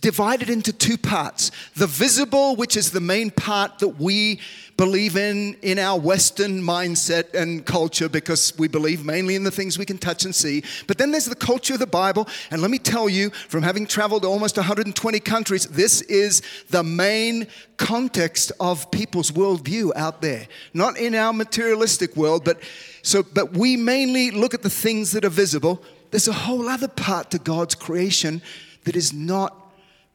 divided 0.00 0.48
into 0.48 0.72
two 0.72 0.96
parts. 0.96 1.50
The 1.76 1.86
visible, 1.86 2.56
which 2.56 2.76
is 2.76 2.90
the 2.90 3.00
main 3.00 3.30
part 3.30 3.78
that 3.80 4.00
we 4.00 4.40
believe 4.76 5.16
in 5.16 5.54
in 5.60 5.78
our 5.78 5.98
Western 5.98 6.62
mindset 6.62 7.34
and 7.34 7.66
culture 7.66 8.08
because 8.08 8.56
we 8.58 8.68
believe 8.68 9.04
mainly 9.04 9.34
in 9.34 9.42
the 9.42 9.50
things 9.50 9.76
we 9.76 9.84
can 9.84 9.98
touch 9.98 10.24
and 10.24 10.34
see. 10.34 10.62
But 10.86 10.98
then 10.98 11.10
there's 11.10 11.26
the 11.26 11.34
culture 11.34 11.74
of 11.74 11.80
the 11.80 11.86
Bible. 11.86 12.28
And 12.50 12.62
let 12.62 12.70
me 12.70 12.78
tell 12.78 13.08
you, 13.08 13.30
from 13.30 13.62
having 13.64 13.86
traveled 13.86 14.24
almost 14.24 14.56
120 14.56 15.20
countries, 15.20 15.66
this 15.66 16.00
is 16.02 16.42
the 16.70 16.84
main 16.84 17.48
context 17.76 18.52
of 18.60 18.90
people's 18.90 19.32
worldview 19.32 19.90
out 19.96 20.22
there. 20.22 20.46
Not 20.72 20.96
in 20.96 21.14
our 21.14 21.32
materialistic 21.32 22.16
world, 22.16 22.44
but 22.44 22.60
so 23.02 23.22
but 23.22 23.52
we 23.52 23.76
mainly 23.76 24.30
look 24.30 24.54
at 24.54 24.62
the 24.62 24.70
things 24.70 25.10
that 25.12 25.24
are 25.24 25.30
visible. 25.30 25.82
There's 26.10 26.28
a 26.28 26.32
whole 26.32 26.68
other 26.68 26.88
part 26.88 27.30
to 27.32 27.38
God's 27.38 27.74
creation 27.74 28.42
that 28.84 28.96
is 28.96 29.12
not 29.12 29.57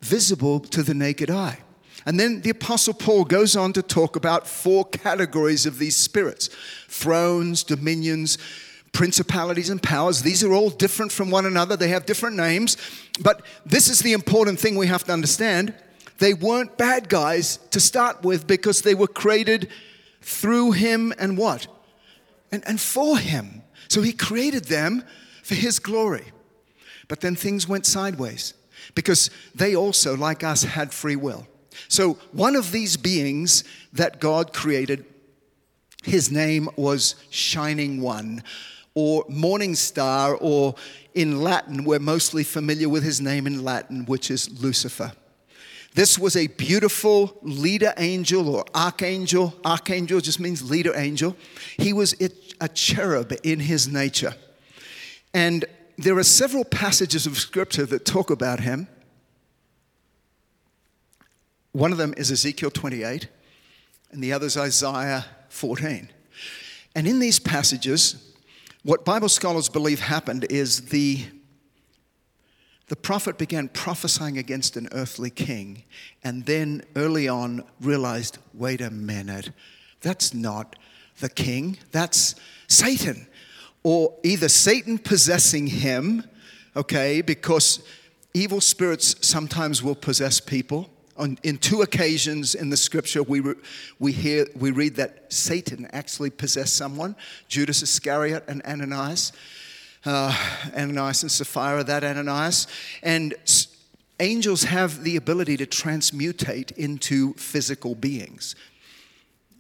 visible 0.04 0.60
to 0.60 0.84
the 0.84 0.94
naked 0.94 1.32
eye. 1.32 1.60
And 2.06 2.20
then 2.20 2.42
the 2.42 2.50
Apostle 2.50 2.94
Paul 2.94 3.24
goes 3.24 3.56
on 3.56 3.72
to 3.74 3.82
talk 3.82 4.16
about 4.16 4.46
four 4.46 4.84
categories 4.86 5.66
of 5.66 5.80
these 5.80 5.96
spirits 5.96 6.50
thrones, 6.90 7.64
dominions, 7.64 8.38
principalities, 8.92 9.70
and 9.70 9.82
powers. 9.82 10.22
These 10.22 10.44
are 10.44 10.54
all 10.54 10.70
different 10.70 11.12
from 11.12 11.32
one 11.32 11.46
another, 11.46 11.78
they 11.78 11.88
have 11.90 12.06
different 12.06 12.36
names. 12.36 12.78
But 13.22 13.46
this 13.66 13.88
is 13.88 14.00
the 14.00 14.14
important 14.14 14.60
thing 14.60 14.76
we 14.76 14.88
have 14.88 15.06
to 15.06 15.14
understand. 15.14 15.74
They 16.20 16.34
weren't 16.34 16.78
bad 16.78 17.10
guys 17.10 17.58
to 17.72 17.80
start 17.80 18.24
with 18.24 18.46
because 18.46 18.82
they 18.82 18.96
were 18.96 19.08
created 19.08 19.70
through 20.22 20.72
him 20.74 21.14
and 21.18 21.38
what? 21.38 21.68
And, 22.52 22.64
and 22.68 22.80
for 22.80 23.18
him. 23.18 23.64
So 23.88 24.02
he 24.02 24.14
created 24.14 24.66
them 24.66 25.04
for 25.44 25.56
his 25.56 25.80
glory. 25.80 26.26
But 27.08 27.22
then 27.22 27.36
things 27.36 27.68
went 27.68 27.86
sideways 27.86 28.54
because 28.96 29.30
they 29.56 29.76
also, 29.76 30.16
like 30.16 30.44
us, 30.44 30.64
had 30.64 30.94
free 30.94 31.16
will. 31.16 31.48
So, 31.88 32.14
one 32.32 32.56
of 32.56 32.72
these 32.72 32.98
beings 32.98 33.64
that 33.94 34.20
God 34.20 34.54
created, 34.54 35.06
his 36.04 36.32
name 36.32 36.70
was 36.76 37.16
Shining 37.30 38.02
One, 38.02 38.44
or 38.94 39.26
Morning 39.28 39.76
Star, 39.76 40.36
or 40.36 40.76
in 41.14 41.42
Latin, 41.42 41.84
we're 41.84 42.00
mostly 42.00 42.44
familiar 42.44 42.90
with 42.90 43.04
his 43.04 43.22
name 43.22 43.48
in 43.48 43.64
Latin, 43.64 44.06
which 44.06 44.30
is 44.30 44.62
Lucifer. 44.62 45.14
This 45.96 46.18
was 46.18 46.36
a 46.36 46.48
beautiful 46.48 47.38
leader 47.44 47.94
angel 47.98 48.50
or 48.50 48.66
archangel. 48.74 49.54
Archangel 49.64 50.22
just 50.22 50.40
means 50.40 50.68
leader 50.68 50.94
angel. 50.96 51.36
He 51.78 51.94
was 51.94 52.16
a 52.60 52.68
cherub 52.68 53.34
in 53.44 53.60
his 53.60 53.88
nature. 53.88 54.34
And 55.36 55.66
there 55.98 56.18
are 56.18 56.24
several 56.24 56.66
passages 56.66 57.26
of 57.26 57.38
scripture 57.38 57.86
that 57.86 58.06
talk 58.06 58.30
about 58.30 58.60
him. 58.60 58.88
One 61.72 61.92
of 61.92 61.98
them 61.98 62.14
is 62.18 62.32
Ezekiel 62.32 62.72
28, 62.72 63.28
and 64.12 64.24
the 64.24 64.34
other 64.34 64.46
is 64.46 64.58
Isaiah 64.58 65.26
14. 65.50 66.10
And 66.96 67.08
in 67.08 67.20
these 67.20 67.40
passages, 67.40 68.34
what 68.84 69.06
Bible 69.06 69.30
scholars 69.30 69.70
believe 69.70 70.00
happened 70.00 70.46
is 70.50 70.88
the, 70.88 71.26
the 72.88 72.96
prophet 72.96 73.38
began 73.38 73.70
prophesying 73.70 74.38
against 74.38 74.78
an 74.78 74.88
earthly 74.92 75.30
king, 75.30 75.84
and 76.24 76.46
then 76.46 76.84
early 76.96 77.28
on 77.28 77.64
realized 77.82 78.38
wait 78.54 78.82
a 78.82 78.92
minute, 78.92 79.52
that's 80.02 80.34
not 80.34 80.76
the 81.20 81.30
king, 81.30 81.78
that's 81.92 82.36
Satan. 82.68 83.28
Or 83.84 84.14
either 84.24 84.50
Satan 84.50 84.98
possessing 84.98 85.68
him, 85.68 86.24
okay, 86.76 87.22
because 87.22 87.84
evil 88.34 88.62
spirits 88.62 89.16
sometimes 89.22 89.84
will 89.84 89.96
possess 89.96 90.40
people 90.40 90.90
on, 91.18 91.38
in 91.44 91.58
two 91.58 91.82
occasions 91.82 92.56
in 92.56 92.70
the 92.70 92.78
scripture, 92.78 93.24
we, 93.24 93.40
re, 93.40 93.54
we, 94.00 94.12
hear, 94.12 94.48
we 94.56 94.72
read 94.72 94.96
that 94.96 95.32
Satan 95.32 95.88
actually 95.94 96.30
possessed 96.30 96.76
someone 96.76 97.16
Judas 97.48 97.84
Iscariot 97.84 98.44
and 98.48 98.62
Ananias. 98.64 99.32
Uh, 100.06 100.36
Ananias 100.76 101.24
and 101.24 101.32
Sapphira, 101.32 101.84
that 101.84 102.04
Ananias. 102.04 102.68
And 103.04 103.36
angels 104.20 104.64
have 104.64 105.04
the 105.04 105.16
ability 105.16 105.56
to 105.58 105.66
transmutate 105.66 106.72
into 106.74 107.34
physical 107.36 107.96
beings. 107.96 108.56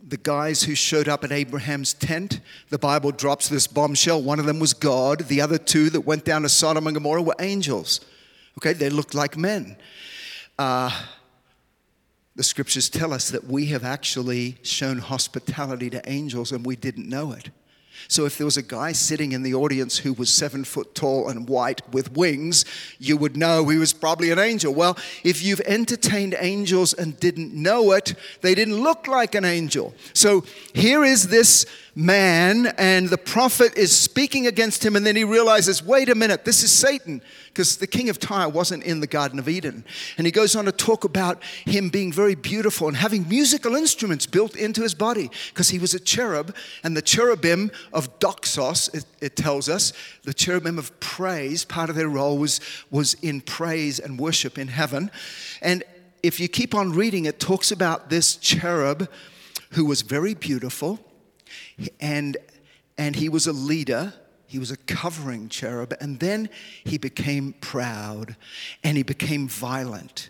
The 0.05 0.17
guys 0.17 0.63
who 0.63 0.75
showed 0.75 1.07
up 1.07 1.23
at 1.23 1.31
Abraham's 1.31 1.93
tent, 1.93 2.41
the 2.69 2.77
Bible 2.77 3.11
drops 3.11 3.47
this 3.47 3.67
bombshell. 3.67 4.21
One 4.21 4.39
of 4.39 4.45
them 4.45 4.59
was 4.59 4.73
God, 4.73 5.19
the 5.19 5.39
other 5.39 5.57
two 5.57 5.89
that 5.91 6.01
went 6.01 6.25
down 6.25 6.41
to 6.41 6.49
Sodom 6.49 6.87
and 6.87 6.93
Gomorrah 6.93 7.21
were 7.21 7.35
angels. 7.39 8.01
Okay, 8.57 8.73
they 8.73 8.89
looked 8.89 9.13
like 9.13 9.37
men. 9.37 9.77
Uh, 10.59 10.91
the 12.35 12.43
scriptures 12.43 12.89
tell 12.89 13.13
us 13.13 13.29
that 13.29 13.45
we 13.45 13.67
have 13.67 13.83
actually 13.83 14.57
shown 14.61 14.97
hospitality 14.97 15.89
to 15.91 16.09
angels 16.09 16.51
and 16.51 16.65
we 16.65 16.75
didn't 16.75 17.07
know 17.07 17.31
it. 17.31 17.49
So 18.07 18.25
if 18.25 18.37
there 18.37 18.45
was 18.45 18.57
a 18.57 18.63
guy 18.63 18.91
sitting 18.91 19.31
in 19.31 19.43
the 19.43 19.53
audience 19.53 19.97
who 19.97 20.13
was 20.13 20.29
seven 20.29 20.63
foot 20.63 20.95
tall 20.95 21.29
and 21.29 21.47
white 21.47 21.81
with 21.91 22.13
wings, 22.13 22.65
you 22.99 23.17
would 23.17 23.37
know 23.37 23.67
he 23.69 23.77
was 23.77 23.93
probably 23.93 24.31
an 24.31 24.39
angel. 24.39 24.73
Well, 24.73 24.97
if 25.23 25.43
you've 25.43 25.61
entertained 25.61 26.35
angels 26.39 26.93
and 26.93 27.19
didn't 27.19 27.53
know 27.53 27.91
it, 27.91 28.15
they 28.41 28.55
didn't 28.55 28.81
look 28.81 29.07
like 29.07 29.35
an 29.35 29.45
angel. 29.45 29.93
So 30.13 30.43
here 30.73 31.03
is 31.03 31.27
this 31.27 31.65
man, 31.95 32.73
and 32.77 33.09
the 33.09 33.17
prophet 33.17 33.77
is 33.77 33.95
speaking 33.95 34.47
against 34.47 34.83
him, 34.83 34.95
and 34.95 35.05
then 35.05 35.15
he 35.15 35.23
realizes, 35.23 35.83
wait 35.83 36.09
a 36.09 36.15
minute, 36.15 36.43
this 36.45 36.63
is 36.63 36.71
Satan 36.71 37.21
because 37.53 37.77
the 37.77 37.85
king 37.85 38.09
of 38.09 38.19
Tyre 38.19 38.49
wasn't 38.49 38.83
in 38.83 38.99
the 38.99 39.05
Garden 39.05 39.37
of 39.37 39.47
Eden. 39.47 39.85
And 40.17 40.25
he 40.25 40.31
goes 40.31 40.55
on 40.55 40.65
to 40.65 40.71
talk 40.71 41.03
about 41.03 41.43
him 41.65 41.89
being 41.89 42.11
very 42.11 42.33
beautiful 42.33 42.87
and 42.87 42.97
having 42.97 43.29
musical 43.29 43.75
instruments 43.75 44.25
built 44.25 44.55
into 44.55 44.81
his 44.81 44.95
body 44.95 45.29
because 45.49 45.69
he 45.69 45.77
was 45.77 45.93
a 45.93 45.99
cherub. 45.99 46.55
And 46.83 46.97
the 46.97 47.01
cherubim 47.03 47.71
of 47.91 48.19
doxos, 48.19 48.93
it, 48.93 49.05
it 49.21 49.35
tells 49.35 49.69
us, 49.69 49.93
the 50.23 50.33
cherubim 50.33 50.77
of 50.77 50.97
praise, 50.99 51.65
part 51.65 51.89
of 51.89 51.95
their 51.95 52.09
role 52.09 52.37
was, 52.37 52.59
was 52.89 53.15
in 53.15 53.41
praise 53.41 53.99
and 53.99 54.19
worship 54.19 54.57
in 54.57 54.67
heaven. 54.67 55.11
And 55.61 55.83
if 56.21 56.39
you 56.39 56.47
keep 56.47 56.73
on 56.73 56.91
reading, 56.91 57.25
it 57.25 57.39
talks 57.39 57.71
about 57.71 58.09
this 58.09 58.35
cherub 58.35 59.09
who 59.71 59.85
was 59.85 60.01
very 60.01 60.33
beautiful 60.33 60.99
and, 61.99 62.37
and 62.97 63.15
he 63.15 63.27
was 63.27 63.47
a 63.47 63.53
leader 63.53 64.13
he 64.53 64.59
was 64.59 64.69
a 64.69 64.77
covering 64.77 65.49
cherub, 65.49 65.95
and 65.99 66.19
then 66.19 66.47
he 66.83 66.99
became 66.99 67.53
proud 67.53 68.35
and 68.83 68.95
he 68.95 69.01
became 69.01 69.47
violent. 69.47 70.29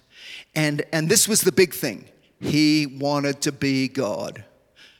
And, 0.55 0.81
and 0.93 1.09
this 1.09 1.27
was 1.27 1.41
the 1.41 1.51
big 1.51 1.73
thing 1.73 2.05
he 2.39 2.85
wanted 2.85 3.41
to 3.41 3.51
be 3.51 3.89
God. 3.89 4.45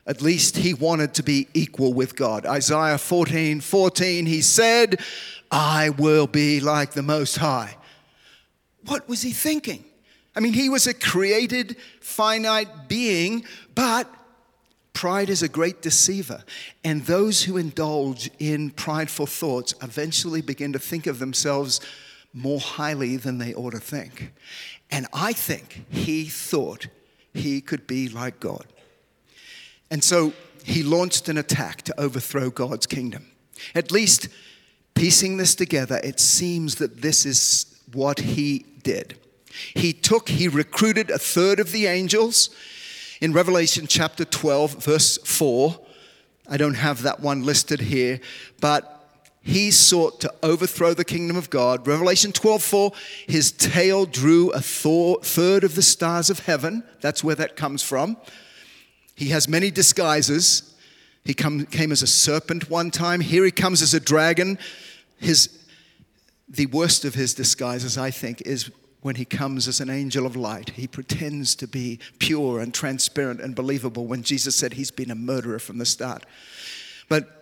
At 0.06 0.22
least 0.22 0.58
he 0.58 0.74
wanted 0.74 1.14
to 1.16 1.24
be 1.24 1.48
equal 1.54 1.94
with 1.94 2.16
God. 2.16 2.46
Isaiah 2.46 2.98
14 2.98 3.62
14, 3.62 4.26
he 4.26 4.42
said, 4.42 5.00
I 5.50 5.90
will 5.90 6.28
be 6.28 6.60
like 6.60 6.92
the 6.92 7.04
Most 7.04 7.38
High. 7.38 7.78
What 8.86 9.08
was 9.08 9.22
he 9.22 9.32
thinking? 9.32 9.86
I 10.36 10.40
mean, 10.40 10.54
he 10.54 10.68
was 10.68 10.88
a 10.88 10.94
created, 10.94 11.78
finite 12.02 12.90
being, 12.90 13.46
but 13.76 14.10
Pride 14.94 15.30
is 15.30 15.42
a 15.42 15.50
great 15.50 15.82
deceiver, 15.82 16.44
and 16.84 17.02
those 17.02 17.44
who 17.44 17.58
indulge 17.58 18.30
in 18.38 18.70
prideful 18.70 19.26
thoughts 19.26 19.74
eventually 19.82 20.42
begin 20.42 20.72
to 20.74 20.80
think 20.80 21.08
of 21.08 21.20
themselves 21.20 21.82
more 22.32 22.60
highly 22.60 23.18
than 23.18 23.40
they 23.40 23.54
ought 23.56 23.72
to 23.72 23.80
think. 23.80 24.32
And 24.92 25.08
I 25.12 25.34
think 25.34 25.86
he 25.90 26.26
thought 26.26 26.88
he 27.34 27.60
could 27.60 27.88
be 27.88 28.08
like 28.08 28.40
God. 28.40 28.66
And 29.92 30.04
so 30.04 30.34
he 30.64 30.84
launched 30.84 31.30
an 31.30 31.38
attack 31.38 31.82
to 31.84 32.00
overthrow 32.00 32.50
God's 32.50 32.88
kingdom. 32.88 33.28
At 33.76 33.92
least, 33.92 34.28
piecing 34.96 35.38
this 35.38 35.56
together, 35.56 36.00
it 36.04 36.20
seems 36.20 36.76
that 36.76 37.02
this 37.02 37.26
is 37.26 37.66
what 37.92 38.20
he 38.20 38.66
did. 38.84 39.18
He 39.76 39.94
took, 39.94 40.30
he 40.30 40.48
recruited 40.48 41.12
a 41.12 41.20
third 41.20 41.60
of 41.60 41.72
the 41.72 41.86
angels 41.86 42.50
in 43.24 43.32
Revelation 43.32 43.88
chapter 43.88 44.26
12, 44.26 44.84
verse 44.84 45.18
4, 45.20 45.80
I 46.50 46.58
don't 46.58 46.74
have 46.74 47.04
that 47.04 47.22
one 47.22 47.44
listed 47.44 47.80
here, 47.80 48.20
but 48.60 49.30
he 49.42 49.72
sought 49.72 50.20
to 50.20 50.34
overthrow 50.44 50.94
the 50.94 51.06
kingdom 51.06 51.38
of 51.38 51.50
God. 51.50 51.88
Revelation 51.88 52.34
12, 52.34 52.62
4, 52.62 52.92
his 53.28 53.54
tail 53.54 54.06
drew 54.06 54.50
a 54.50 54.60
third 54.60 55.64
of 55.64 55.76
the 55.76 55.82
stars 55.82 56.30
of 56.30 56.40
heaven. 56.40 56.84
That's 57.00 57.24
where 57.24 57.36
that 57.36 57.56
comes 57.56 57.82
from. 57.82 58.18
He 59.16 59.28
has 59.28 59.48
many 59.48 59.72
disguises. 59.72 60.76
He 61.24 61.34
come, 61.34 61.66
came 61.66 61.92
as 61.92 62.02
a 62.02 62.08
serpent 62.08 62.70
one 62.70 62.92
time. 62.92 63.22
Here 63.22 63.46
he 63.46 63.52
comes 63.52 63.82
as 63.82 63.94
a 63.94 64.00
dragon. 64.00 64.58
His, 65.18 65.66
the 66.50 66.66
worst 66.68 67.06
of 67.06 67.14
his 67.14 67.34
disguises, 67.34 67.98
I 67.98 68.12
think, 68.12 68.42
is 68.42 68.72
when 69.02 69.16
he 69.16 69.26
comes 69.26 69.68
as 69.68 69.80
an 69.80 69.90
angel 69.90 70.26
of 70.26 70.36
light. 70.36 70.72
He 70.72 70.88
pretends 70.88 71.56
to 71.56 71.68
be 71.68 72.00
pure 72.20 72.60
and 72.60 72.74
transparent 72.74 73.42
and 73.42 73.56
believable 73.56 74.08
when 74.08 74.24
Jesus 74.24 74.56
said 74.56 74.74
he's 74.74 74.92
been 74.92 75.12
a 75.12 75.16
murderer 75.16 75.60
from 75.60 75.78
the 75.78 75.86
start. 75.86 76.26
But 77.10 77.40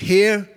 Here, 0.00 0.48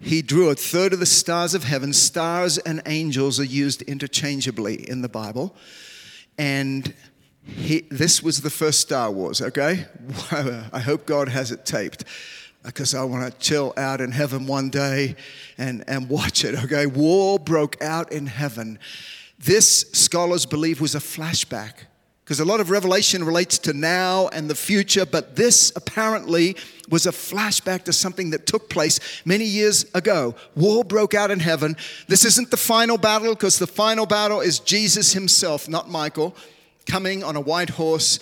he 0.00 0.22
drew 0.22 0.48
a 0.48 0.54
third 0.54 0.94
of 0.94 0.98
the 0.98 1.06
stars 1.06 1.54
of 1.54 1.64
heaven. 1.64 1.92
Stars 1.92 2.56
and 2.58 2.80
angels 2.86 3.38
are 3.38 3.44
used 3.44 3.82
interchangeably 3.82 4.88
in 4.88 5.02
the 5.02 5.10
Bible. 5.10 5.54
And 6.38 6.94
he, 7.46 7.80
this 7.90 8.22
was 8.22 8.40
the 8.40 8.50
first 8.50 8.80
Star 8.80 9.10
Wars, 9.10 9.42
okay? 9.42 9.86
I 10.30 10.80
hope 10.80 11.06
God 11.06 11.28
has 11.28 11.52
it 11.52 11.66
taped 11.66 12.04
because 12.62 12.94
I 12.94 13.04
want 13.04 13.30
to 13.30 13.38
chill 13.38 13.74
out 13.76 14.00
in 14.00 14.10
heaven 14.10 14.46
one 14.46 14.70
day 14.70 15.16
and, 15.58 15.84
and 15.86 16.08
watch 16.08 16.44
it, 16.44 16.54
okay? 16.64 16.86
War 16.86 17.38
broke 17.38 17.80
out 17.82 18.10
in 18.12 18.26
heaven. 18.26 18.78
This, 19.38 19.84
scholars 19.92 20.46
believe, 20.46 20.80
was 20.80 20.94
a 20.94 21.00
flashback 21.00 21.72
because 22.24 22.40
a 22.40 22.44
lot 22.44 22.60
of 22.60 22.70
revelation 22.70 23.22
relates 23.22 23.58
to 23.58 23.74
now 23.74 24.28
and 24.28 24.48
the 24.48 24.54
future, 24.54 25.04
but 25.04 25.36
this 25.36 25.70
apparently 25.76 26.56
was 26.88 27.04
a 27.04 27.10
flashback 27.10 27.84
to 27.84 27.92
something 27.92 28.30
that 28.30 28.46
took 28.46 28.70
place 28.70 28.98
many 29.26 29.44
years 29.44 29.84
ago. 29.92 30.34
War 30.56 30.84
broke 30.84 31.12
out 31.12 31.30
in 31.30 31.40
heaven. 31.40 31.76
This 32.08 32.24
isn't 32.24 32.50
the 32.50 32.56
final 32.56 32.96
battle 32.96 33.34
because 33.34 33.58
the 33.58 33.66
final 33.66 34.06
battle 34.06 34.40
is 34.40 34.58
Jesus 34.58 35.12
himself, 35.12 35.68
not 35.68 35.90
Michael, 35.90 36.34
coming 36.86 37.24
on 37.24 37.36
a 37.36 37.40
white 37.40 37.70
horse 37.70 38.18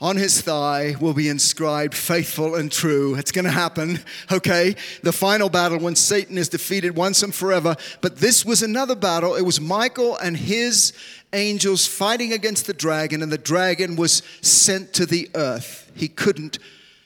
on 0.00 0.16
his 0.16 0.42
thigh 0.42 0.94
will 1.00 1.14
be 1.14 1.28
inscribed 1.28 1.94
faithful 1.94 2.54
and 2.54 2.70
true. 2.70 3.14
It's 3.14 3.32
going 3.32 3.46
to 3.46 3.50
happen, 3.50 4.00
okay? 4.30 4.76
The 5.02 5.12
final 5.12 5.48
battle 5.48 5.78
when 5.78 5.96
Satan 5.96 6.36
is 6.36 6.48
defeated 6.48 6.96
once 6.96 7.22
and 7.22 7.34
forever. 7.34 7.76
But 8.02 8.18
this 8.18 8.44
was 8.44 8.62
another 8.62 8.94
battle. 8.94 9.34
It 9.34 9.42
was 9.42 9.60
Michael 9.60 10.16
and 10.16 10.36
his 10.36 10.92
angels 11.32 11.86
fighting 11.86 12.32
against 12.32 12.66
the 12.66 12.74
dragon, 12.74 13.22
and 13.22 13.32
the 13.32 13.38
dragon 13.38 13.96
was 13.96 14.22
sent 14.42 14.92
to 14.94 15.06
the 15.06 15.30
earth. 15.34 15.90
He 15.94 16.08
couldn't 16.08 16.58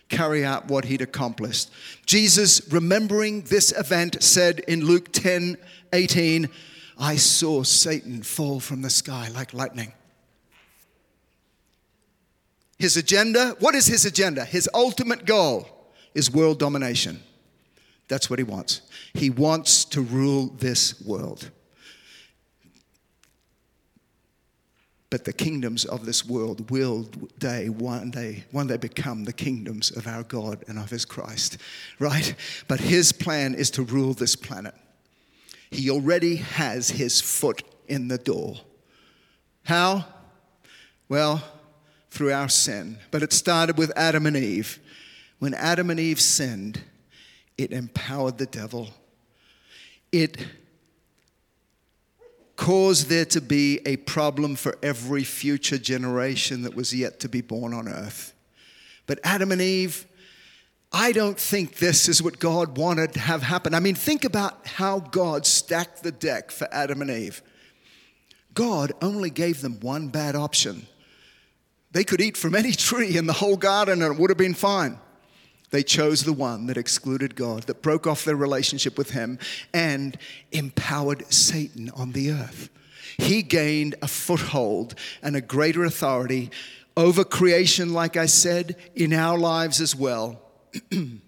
carry 0.08 0.44
out 0.44 0.66
what 0.66 0.86
he'd 0.86 1.00
accomplished. 1.00 1.70
Jesus, 2.06 2.60
remembering 2.72 3.42
this 3.42 3.72
event, 3.78 4.20
said 4.20 4.58
in 4.60 4.84
Luke 4.84 5.12
10 5.12 5.56
18, 5.92 6.48
I 6.98 7.16
saw 7.16 7.62
Satan 7.62 8.22
fall 8.22 8.60
from 8.60 8.82
the 8.82 8.90
sky 8.90 9.28
like 9.32 9.54
lightning. 9.54 9.92
His 12.80 12.96
agenda, 12.96 13.56
what 13.60 13.74
is 13.74 13.86
his 13.86 14.06
agenda? 14.06 14.42
His 14.42 14.66
ultimate 14.72 15.26
goal 15.26 15.68
is 16.14 16.32
world 16.32 16.58
domination. 16.58 17.22
That's 18.08 18.30
what 18.30 18.38
he 18.38 18.42
wants. 18.42 18.80
He 19.12 19.28
wants 19.28 19.84
to 19.84 20.00
rule 20.00 20.46
this 20.46 20.98
world. 21.02 21.50
But 25.10 25.26
the 25.26 25.32
kingdoms 25.34 25.84
of 25.84 26.06
this 26.06 26.24
world 26.24 26.70
will 26.70 27.02
day, 27.38 27.68
one 27.68 28.10
day, 28.12 28.44
one 28.50 28.68
day 28.68 28.78
become 28.78 29.24
the 29.24 29.34
kingdoms 29.34 29.94
of 29.94 30.06
our 30.06 30.22
God 30.22 30.64
and 30.66 30.78
of 30.78 30.88
his 30.88 31.04
Christ, 31.04 31.58
right? 31.98 32.34
But 32.66 32.80
his 32.80 33.12
plan 33.12 33.54
is 33.54 33.70
to 33.72 33.82
rule 33.82 34.14
this 34.14 34.36
planet. 34.36 34.74
He 35.70 35.90
already 35.90 36.36
has 36.36 36.88
his 36.88 37.20
foot 37.20 37.62
in 37.88 38.08
the 38.08 38.16
door. 38.16 38.56
How? 39.64 40.06
Well, 41.10 41.44
through 42.10 42.32
our 42.32 42.48
sin. 42.48 42.98
But 43.10 43.22
it 43.22 43.32
started 43.32 43.78
with 43.78 43.92
Adam 43.96 44.26
and 44.26 44.36
Eve. 44.36 44.78
When 45.38 45.54
Adam 45.54 45.90
and 45.90 45.98
Eve 45.98 46.20
sinned, 46.20 46.80
it 47.56 47.72
empowered 47.72 48.38
the 48.38 48.46
devil. 48.46 48.88
It 50.12 50.36
caused 52.56 53.08
there 53.08 53.24
to 53.24 53.40
be 53.40 53.80
a 53.86 53.96
problem 53.96 54.54
for 54.54 54.76
every 54.82 55.24
future 55.24 55.78
generation 55.78 56.62
that 56.62 56.74
was 56.74 56.94
yet 56.94 57.20
to 57.20 57.28
be 57.28 57.40
born 57.40 57.72
on 57.72 57.88
earth. 57.88 58.34
But 59.06 59.18
Adam 59.24 59.50
and 59.50 59.62
Eve, 59.62 60.06
I 60.92 61.12
don't 61.12 61.38
think 61.38 61.76
this 61.76 62.08
is 62.08 62.22
what 62.22 62.38
God 62.38 62.76
wanted 62.76 63.14
to 63.14 63.20
have 63.20 63.42
happen. 63.42 63.74
I 63.74 63.80
mean, 63.80 63.94
think 63.94 64.24
about 64.24 64.66
how 64.66 65.00
God 65.00 65.46
stacked 65.46 66.02
the 66.02 66.12
deck 66.12 66.50
for 66.50 66.68
Adam 66.72 67.00
and 67.00 67.10
Eve. 67.10 67.40
God 68.52 68.92
only 69.00 69.30
gave 69.30 69.62
them 69.62 69.78
one 69.80 70.08
bad 70.08 70.34
option 70.34 70.86
they 71.92 72.04
could 72.04 72.20
eat 72.20 72.36
from 72.36 72.54
any 72.54 72.72
tree 72.88 73.16
in 73.16 73.26
the 73.26 73.32
whole 73.34 73.56
garden 73.56 74.02
and 74.02 74.14
it 74.14 74.20
would 74.20 74.30
have 74.30 74.38
been 74.38 74.54
fine. 74.54 74.98
They 75.70 75.82
chose 75.84 76.24
the 76.24 76.32
one 76.32 76.66
that 76.66 76.76
excluded 76.76 77.36
God, 77.36 77.64
that 77.64 77.82
broke 77.82 78.06
off 78.06 78.24
their 78.24 78.36
relationship 78.36 78.98
with 78.98 79.10
Him, 79.10 79.38
and 79.72 80.18
empowered 80.50 81.32
Satan 81.32 81.90
on 81.90 82.12
the 82.12 82.32
earth. 82.32 82.70
He 83.18 83.42
gained 83.42 83.94
a 84.02 84.08
foothold 84.08 84.94
and 85.22 85.36
a 85.36 85.40
greater 85.40 85.84
authority 85.84 86.50
over 86.96 87.22
creation, 87.24 87.92
like 87.92 88.16
I 88.16 88.26
said, 88.26 88.76
in 88.96 89.12
our 89.12 89.38
lives 89.38 89.80
as 89.80 89.94
well. 89.94 90.40
in 90.90 91.20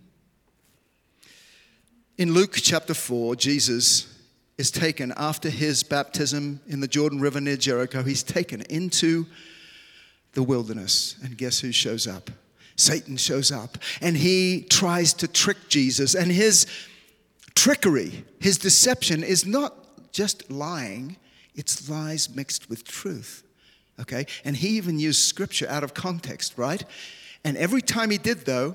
Luke 2.18 2.54
chapter 2.56 2.94
4, 2.94 3.36
Jesus 3.36 4.12
is 4.58 4.70
taken 4.70 5.12
after 5.16 5.50
his 5.50 5.82
baptism 5.82 6.60
in 6.66 6.80
the 6.80 6.88
Jordan 6.88 7.20
River 7.20 7.40
near 7.40 7.56
Jericho, 7.56 8.02
he's 8.02 8.22
taken 8.22 8.62
into 8.62 9.26
the 10.34 10.42
wilderness. 10.42 11.16
And 11.22 11.36
guess 11.36 11.60
who 11.60 11.72
shows 11.72 12.06
up? 12.06 12.30
Satan 12.76 13.16
shows 13.16 13.52
up 13.52 13.78
and 14.00 14.16
he 14.16 14.62
tries 14.62 15.12
to 15.14 15.28
trick 15.28 15.68
Jesus. 15.68 16.14
And 16.14 16.32
his 16.32 16.66
trickery, 17.54 18.24
his 18.40 18.58
deception 18.58 19.22
is 19.22 19.46
not 19.46 20.12
just 20.12 20.50
lying, 20.50 21.16
it's 21.54 21.88
lies 21.88 22.34
mixed 22.34 22.68
with 22.68 22.84
truth. 22.84 23.44
Okay? 24.00 24.26
And 24.44 24.56
he 24.56 24.68
even 24.68 24.98
used 24.98 25.22
scripture 25.22 25.68
out 25.68 25.84
of 25.84 25.94
context, 25.94 26.56
right? 26.56 26.82
And 27.44 27.56
every 27.56 27.82
time 27.82 28.10
he 28.10 28.18
did, 28.18 28.46
though, 28.46 28.74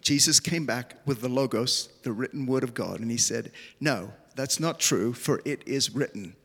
Jesus 0.00 0.40
came 0.40 0.66
back 0.66 0.96
with 1.06 1.20
the 1.20 1.28
Logos, 1.28 1.88
the 2.02 2.12
written 2.12 2.46
word 2.46 2.62
of 2.62 2.74
God, 2.74 3.00
and 3.00 3.10
he 3.10 3.16
said, 3.16 3.52
No, 3.80 4.12
that's 4.36 4.60
not 4.60 4.78
true, 4.78 5.12
for 5.12 5.40
it 5.44 5.62
is 5.66 5.94
written. 5.94 6.36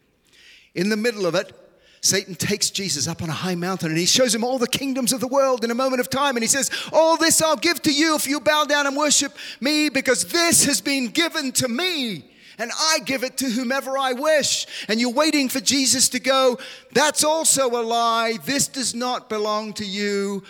In 0.75 0.89
the 0.89 0.97
middle 0.97 1.25
of 1.25 1.35
it, 1.35 1.53
Satan 2.01 2.35
takes 2.35 2.69
Jesus 2.69 3.07
up 3.07 3.21
on 3.21 3.29
a 3.29 3.33
high 3.33 3.55
mountain 3.55 3.89
and 3.89 3.97
he 3.97 4.05
shows 4.05 4.33
him 4.33 4.43
all 4.43 4.57
the 4.57 4.67
kingdoms 4.67 5.11
of 5.11 5.19
the 5.19 5.27
world 5.27 5.63
in 5.63 5.71
a 5.71 5.75
moment 5.75 5.99
of 5.99 6.09
time. 6.09 6.35
And 6.35 6.43
he 6.43 6.47
says, 6.47 6.71
All 6.93 7.17
this 7.17 7.41
I'll 7.41 7.57
give 7.57 7.81
to 7.83 7.93
you 7.93 8.15
if 8.15 8.27
you 8.27 8.39
bow 8.39 8.65
down 8.65 8.87
and 8.87 8.95
worship 8.95 9.35
me, 9.59 9.89
because 9.89 10.25
this 10.25 10.65
has 10.65 10.81
been 10.81 11.07
given 11.07 11.51
to 11.53 11.67
me. 11.67 12.25
And 12.57 12.71
I 12.77 12.99
give 13.05 13.23
it 13.23 13.37
to 13.37 13.45
whomever 13.45 13.97
I 13.97 14.13
wish. 14.13 14.67
And 14.89 14.99
you're 14.99 15.13
waiting 15.13 15.47
for 15.47 15.61
Jesus 15.61 16.09
to 16.09 16.19
go, 16.19 16.57
That's 16.93 17.23
also 17.23 17.69
a 17.69 17.83
lie. 17.83 18.37
This 18.45 18.67
does 18.67 18.95
not 18.95 19.29
belong 19.29 19.73
to 19.73 19.85
you. 19.85 20.43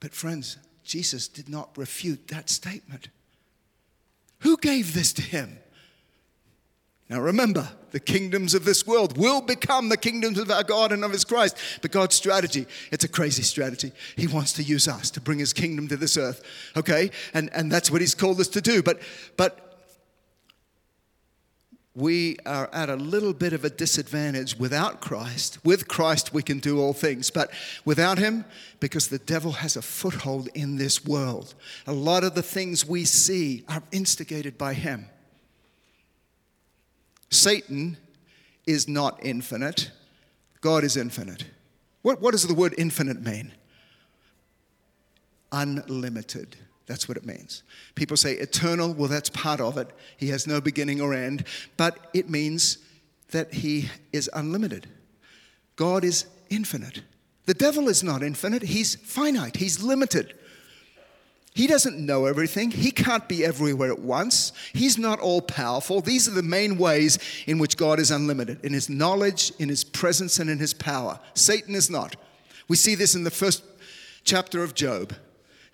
But, 0.00 0.14
friends, 0.14 0.58
Jesus 0.84 1.28
did 1.28 1.48
not 1.48 1.76
refute 1.76 2.28
that 2.28 2.48
statement. 2.48 3.08
Who 4.40 4.56
gave 4.56 4.94
this 4.94 5.12
to 5.14 5.22
him? 5.22 5.58
Now 7.08 7.20
remember, 7.20 7.68
the 7.90 8.00
kingdoms 8.00 8.54
of 8.54 8.64
this 8.64 8.86
world 8.86 9.16
will 9.16 9.40
become 9.40 9.88
the 9.88 9.96
kingdoms 9.96 10.38
of 10.38 10.50
our 10.50 10.64
God 10.64 10.92
and 10.92 11.04
of 11.04 11.12
His 11.12 11.24
Christ. 11.24 11.56
But 11.82 11.90
God's 11.90 12.14
strategy, 12.14 12.66
it's 12.92 13.04
a 13.04 13.08
crazy 13.08 13.42
strategy. 13.42 13.92
He 14.16 14.26
wants 14.26 14.52
to 14.54 14.62
use 14.62 14.88
us 14.88 15.10
to 15.12 15.20
bring 15.20 15.38
His 15.38 15.52
kingdom 15.52 15.88
to 15.88 15.96
this 15.96 16.16
earth. 16.16 16.42
Okay? 16.76 17.10
And, 17.34 17.50
and 17.52 17.70
that's 17.70 17.90
what 17.90 18.00
He's 18.00 18.14
called 18.14 18.40
us 18.40 18.48
to 18.48 18.60
do. 18.60 18.82
But, 18.82 19.00
but 19.36 19.68
we 21.98 22.36
are 22.46 22.70
at 22.72 22.88
a 22.88 22.94
little 22.94 23.32
bit 23.32 23.52
of 23.52 23.64
a 23.64 23.70
disadvantage 23.70 24.56
without 24.56 25.00
Christ. 25.00 25.58
With 25.64 25.88
Christ, 25.88 26.32
we 26.32 26.44
can 26.44 26.60
do 26.60 26.80
all 26.80 26.92
things, 26.92 27.28
but 27.28 27.50
without 27.84 28.18
Him, 28.18 28.44
because 28.78 29.08
the 29.08 29.18
devil 29.18 29.52
has 29.52 29.76
a 29.76 29.82
foothold 29.82 30.48
in 30.54 30.76
this 30.76 31.04
world, 31.04 31.54
a 31.88 31.92
lot 31.92 32.22
of 32.22 32.36
the 32.36 32.42
things 32.42 32.86
we 32.86 33.04
see 33.04 33.64
are 33.68 33.82
instigated 33.90 34.56
by 34.56 34.74
Him. 34.74 35.06
Satan 37.30 37.96
is 38.66 38.88
not 38.88 39.18
infinite, 39.22 39.90
God 40.60 40.84
is 40.84 40.96
infinite. 40.96 41.44
What, 42.02 42.20
what 42.20 42.32
does 42.32 42.46
the 42.46 42.54
word 42.54 42.74
infinite 42.78 43.22
mean? 43.22 43.52
Unlimited. 45.52 46.56
That's 46.86 47.06
what 47.06 47.18
it 47.18 47.26
means. 47.26 47.62
People 47.94 48.16
say 48.16 48.34
eternal, 48.34 48.94
well, 48.94 49.08
that's 49.08 49.28
part 49.28 49.60
of 49.60 49.76
it. 49.76 49.90
He 50.16 50.28
has 50.28 50.46
no 50.46 50.60
beginning 50.60 51.00
or 51.00 51.12
end, 51.12 51.44
but 51.76 52.08
it 52.14 52.30
means 52.30 52.78
that 53.30 53.52
he 53.52 53.90
is 54.12 54.30
unlimited. 54.32 54.86
God 55.76 56.02
is 56.02 56.24
infinite. 56.48 57.02
The 57.44 57.54
devil 57.54 57.88
is 57.88 58.02
not 58.02 58.22
infinite, 58.22 58.62
he's 58.62 58.94
finite, 58.96 59.56
he's 59.56 59.82
limited. 59.82 60.34
He 61.58 61.66
doesn't 61.66 61.98
know 61.98 62.26
everything. 62.26 62.70
He 62.70 62.92
can't 62.92 63.26
be 63.26 63.44
everywhere 63.44 63.90
at 63.90 63.98
once. 63.98 64.52
He's 64.72 64.96
not 64.96 65.18
all 65.18 65.42
powerful. 65.42 66.00
These 66.00 66.28
are 66.28 66.30
the 66.30 66.40
main 66.40 66.78
ways 66.78 67.18
in 67.48 67.58
which 67.58 67.76
God 67.76 67.98
is 67.98 68.12
unlimited 68.12 68.64
in 68.64 68.72
his 68.72 68.88
knowledge, 68.88 69.50
in 69.58 69.68
his 69.68 69.82
presence, 69.82 70.38
and 70.38 70.48
in 70.48 70.60
his 70.60 70.72
power. 70.72 71.18
Satan 71.34 71.74
is 71.74 71.90
not. 71.90 72.14
We 72.68 72.76
see 72.76 72.94
this 72.94 73.16
in 73.16 73.24
the 73.24 73.32
first 73.32 73.64
chapter 74.22 74.62
of 74.62 74.74
Job. 74.74 75.14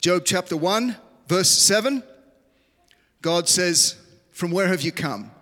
Job 0.00 0.22
chapter 0.24 0.56
1, 0.56 0.96
verse 1.28 1.50
7. 1.50 2.02
God 3.20 3.46
says, 3.46 3.96
From 4.32 4.52
where 4.52 4.68
have 4.68 4.80
you 4.80 4.90
come? 4.90 5.32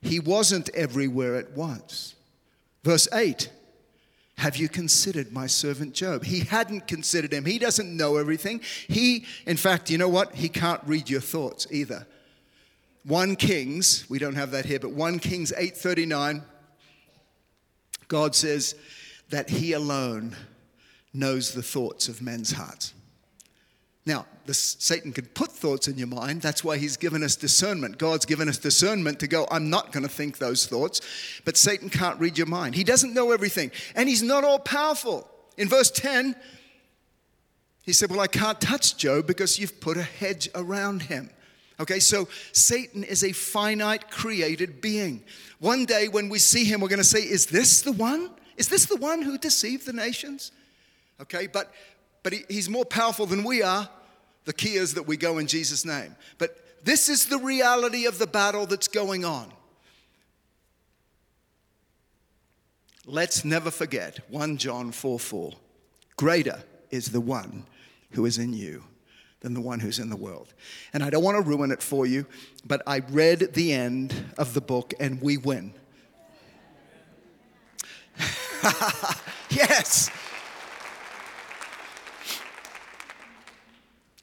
He 0.00 0.20
wasn't 0.20 0.70
everywhere 0.70 1.36
at 1.36 1.50
once. 1.50 2.14
Verse 2.82 3.08
8. 3.12 3.50
Have 4.38 4.56
you 4.56 4.68
considered 4.68 5.32
my 5.32 5.46
servant 5.46 5.94
Job? 5.94 6.24
He 6.24 6.40
hadn't 6.40 6.86
considered 6.86 7.32
him. 7.32 7.44
He 7.44 7.58
doesn't 7.58 7.96
know 7.96 8.16
everything. 8.16 8.60
He, 8.86 9.24
in 9.46 9.56
fact, 9.56 9.90
you 9.90 9.96
know 9.96 10.08
what? 10.08 10.34
He 10.34 10.48
can't 10.48 10.80
read 10.84 11.08
your 11.08 11.22
thoughts 11.22 11.66
either. 11.70 12.06
1 13.04 13.36
Kings, 13.36 14.04
we 14.10 14.18
don't 14.18 14.34
have 14.34 14.50
that 14.50 14.66
here, 14.66 14.80
but 14.80 14.90
1 14.90 15.20
Kings 15.20 15.52
8:39 15.52 16.42
God 18.08 18.34
says 18.34 18.74
that 19.30 19.48
he 19.48 19.72
alone 19.72 20.36
knows 21.12 21.52
the 21.52 21.62
thoughts 21.62 22.08
of 22.08 22.22
men's 22.22 22.52
hearts. 22.52 22.92
Now, 24.06 24.24
this, 24.46 24.76
Satan 24.78 25.12
can 25.12 25.26
put 25.26 25.50
thoughts 25.50 25.88
in 25.88 25.98
your 25.98 26.06
mind. 26.06 26.40
That's 26.40 26.62
why 26.62 26.78
he's 26.78 26.96
given 26.96 27.24
us 27.24 27.34
discernment. 27.34 27.98
God's 27.98 28.24
given 28.24 28.48
us 28.48 28.56
discernment 28.56 29.18
to 29.20 29.26
go, 29.26 29.48
I'm 29.50 29.68
not 29.68 29.90
going 29.90 30.04
to 30.04 30.08
think 30.08 30.38
those 30.38 30.66
thoughts. 30.66 31.00
But 31.44 31.56
Satan 31.56 31.90
can't 31.90 32.18
read 32.20 32.38
your 32.38 32.46
mind. 32.46 32.76
He 32.76 32.84
doesn't 32.84 33.12
know 33.12 33.32
everything. 33.32 33.72
And 33.96 34.08
he's 34.08 34.22
not 34.22 34.44
all 34.44 34.60
powerful. 34.60 35.28
In 35.58 35.68
verse 35.68 35.90
10, 35.90 36.36
he 37.82 37.92
said, 37.92 38.10
Well, 38.10 38.20
I 38.20 38.28
can't 38.28 38.60
touch 38.60 38.96
Job 38.96 39.26
because 39.26 39.58
you've 39.58 39.80
put 39.80 39.96
a 39.96 40.02
hedge 40.02 40.48
around 40.54 41.02
him. 41.02 41.30
Okay, 41.78 41.98
so 41.98 42.28
Satan 42.52 43.04
is 43.04 43.22
a 43.22 43.32
finite 43.32 44.10
created 44.10 44.80
being. 44.80 45.24
One 45.58 45.84
day 45.84 46.08
when 46.08 46.28
we 46.28 46.38
see 46.38 46.64
him, 46.64 46.80
we're 46.80 46.88
going 46.88 46.98
to 46.98 47.04
say, 47.04 47.20
Is 47.20 47.46
this 47.46 47.82
the 47.82 47.92
one? 47.92 48.30
Is 48.56 48.68
this 48.68 48.86
the 48.86 48.96
one 48.96 49.22
who 49.22 49.36
deceived 49.36 49.86
the 49.86 49.92
nations? 49.92 50.52
Okay, 51.20 51.46
but, 51.46 51.72
but 52.22 52.32
he, 52.32 52.44
he's 52.48 52.68
more 52.68 52.84
powerful 52.84 53.26
than 53.26 53.42
we 53.42 53.62
are. 53.62 53.88
The 54.46 54.52
key 54.52 54.76
is 54.76 54.94
that 54.94 55.06
we 55.06 55.16
go 55.16 55.38
in 55.38 55.46
Jesus' 55.46 55.84
name. 55.84 56.16
But 56.38 56.56
this 56.84 57.08
is 57.08 57.26
the 57.26 57.38
reality 57.38 58.06
of 58.06 58.18
the 58.18 58.26
battle 58.26 58.64
that's 58.64 58.88
going 58.88 59.24
on. 59.24 59.52
Let's 63.04 63.44
never 63.44 63.70
forget 63.70 64.18
1 64.30 64.56
John 64.56 64.90
4 64.92 65.20
4. 65.20 65.52
Greater 66.16 66.62
is 66.90 67.10
the 67.10 67.20
one 67.20 67.66
who 68.12 68.24
is 68.24 68.38
in 68.38 68.52
you 68.52 68.84
than 69.40 69.52
the 69.52 69.60
one 69.60 69.80
who's 69.80 69.98
in 69.98 70.10
the 70.10 70.16
world. 70.16 70.54
And 70.92 71.02
I 71.02 71.10
don't 71.10 71.22
want 71.22 71.36
to 71.36 71.42
ruin 71.42 71.70
it 71.70 71.82
for 71.82 72.06
you, 72.06 72.26
but 72.64 72.82
I 72.86 72.98
read 73.10 73.52
the 73.54 73.72
end 73.72 74.14
of 74.38 74.54
the 74.54 74.60
book 74.60 74.94
and 74.98 75.20
we 75.20 75.36
win. 75.36 75.74
yes. 79.50 80.10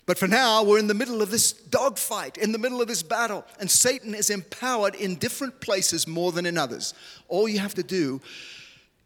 But 0.06 0.18
for 0.18 0.28
now, 0.28 0.64
we're 0.64 0.80
in 0.80 0.88
the 0.88 0.94
middle 0.94 1.22
of 1.22 1.32
this 1.32 1.54
dogfight, 1.54 2.38
in 2.38 2.52
the 2.52 2.58
middle 2.58 2.82
of 2.82 2.88
this 2.88 3.04
battle, 3.04 3.46
and 3.60 3.72
Satan 3.72 4.14
is 4.14 4.30
empowered 4.30 4.96
in 4.96 5.16
different 5.16 5.62
places 5.62 6.08
more 6.08 6.32
than 6.32 6.46
in 6.46 6.58
others. 6.58 6.94
All 7.30 7.48
you 7.48 7.60
have 7.60 7.74
to 7.76 7.84
do, 7.84 8.20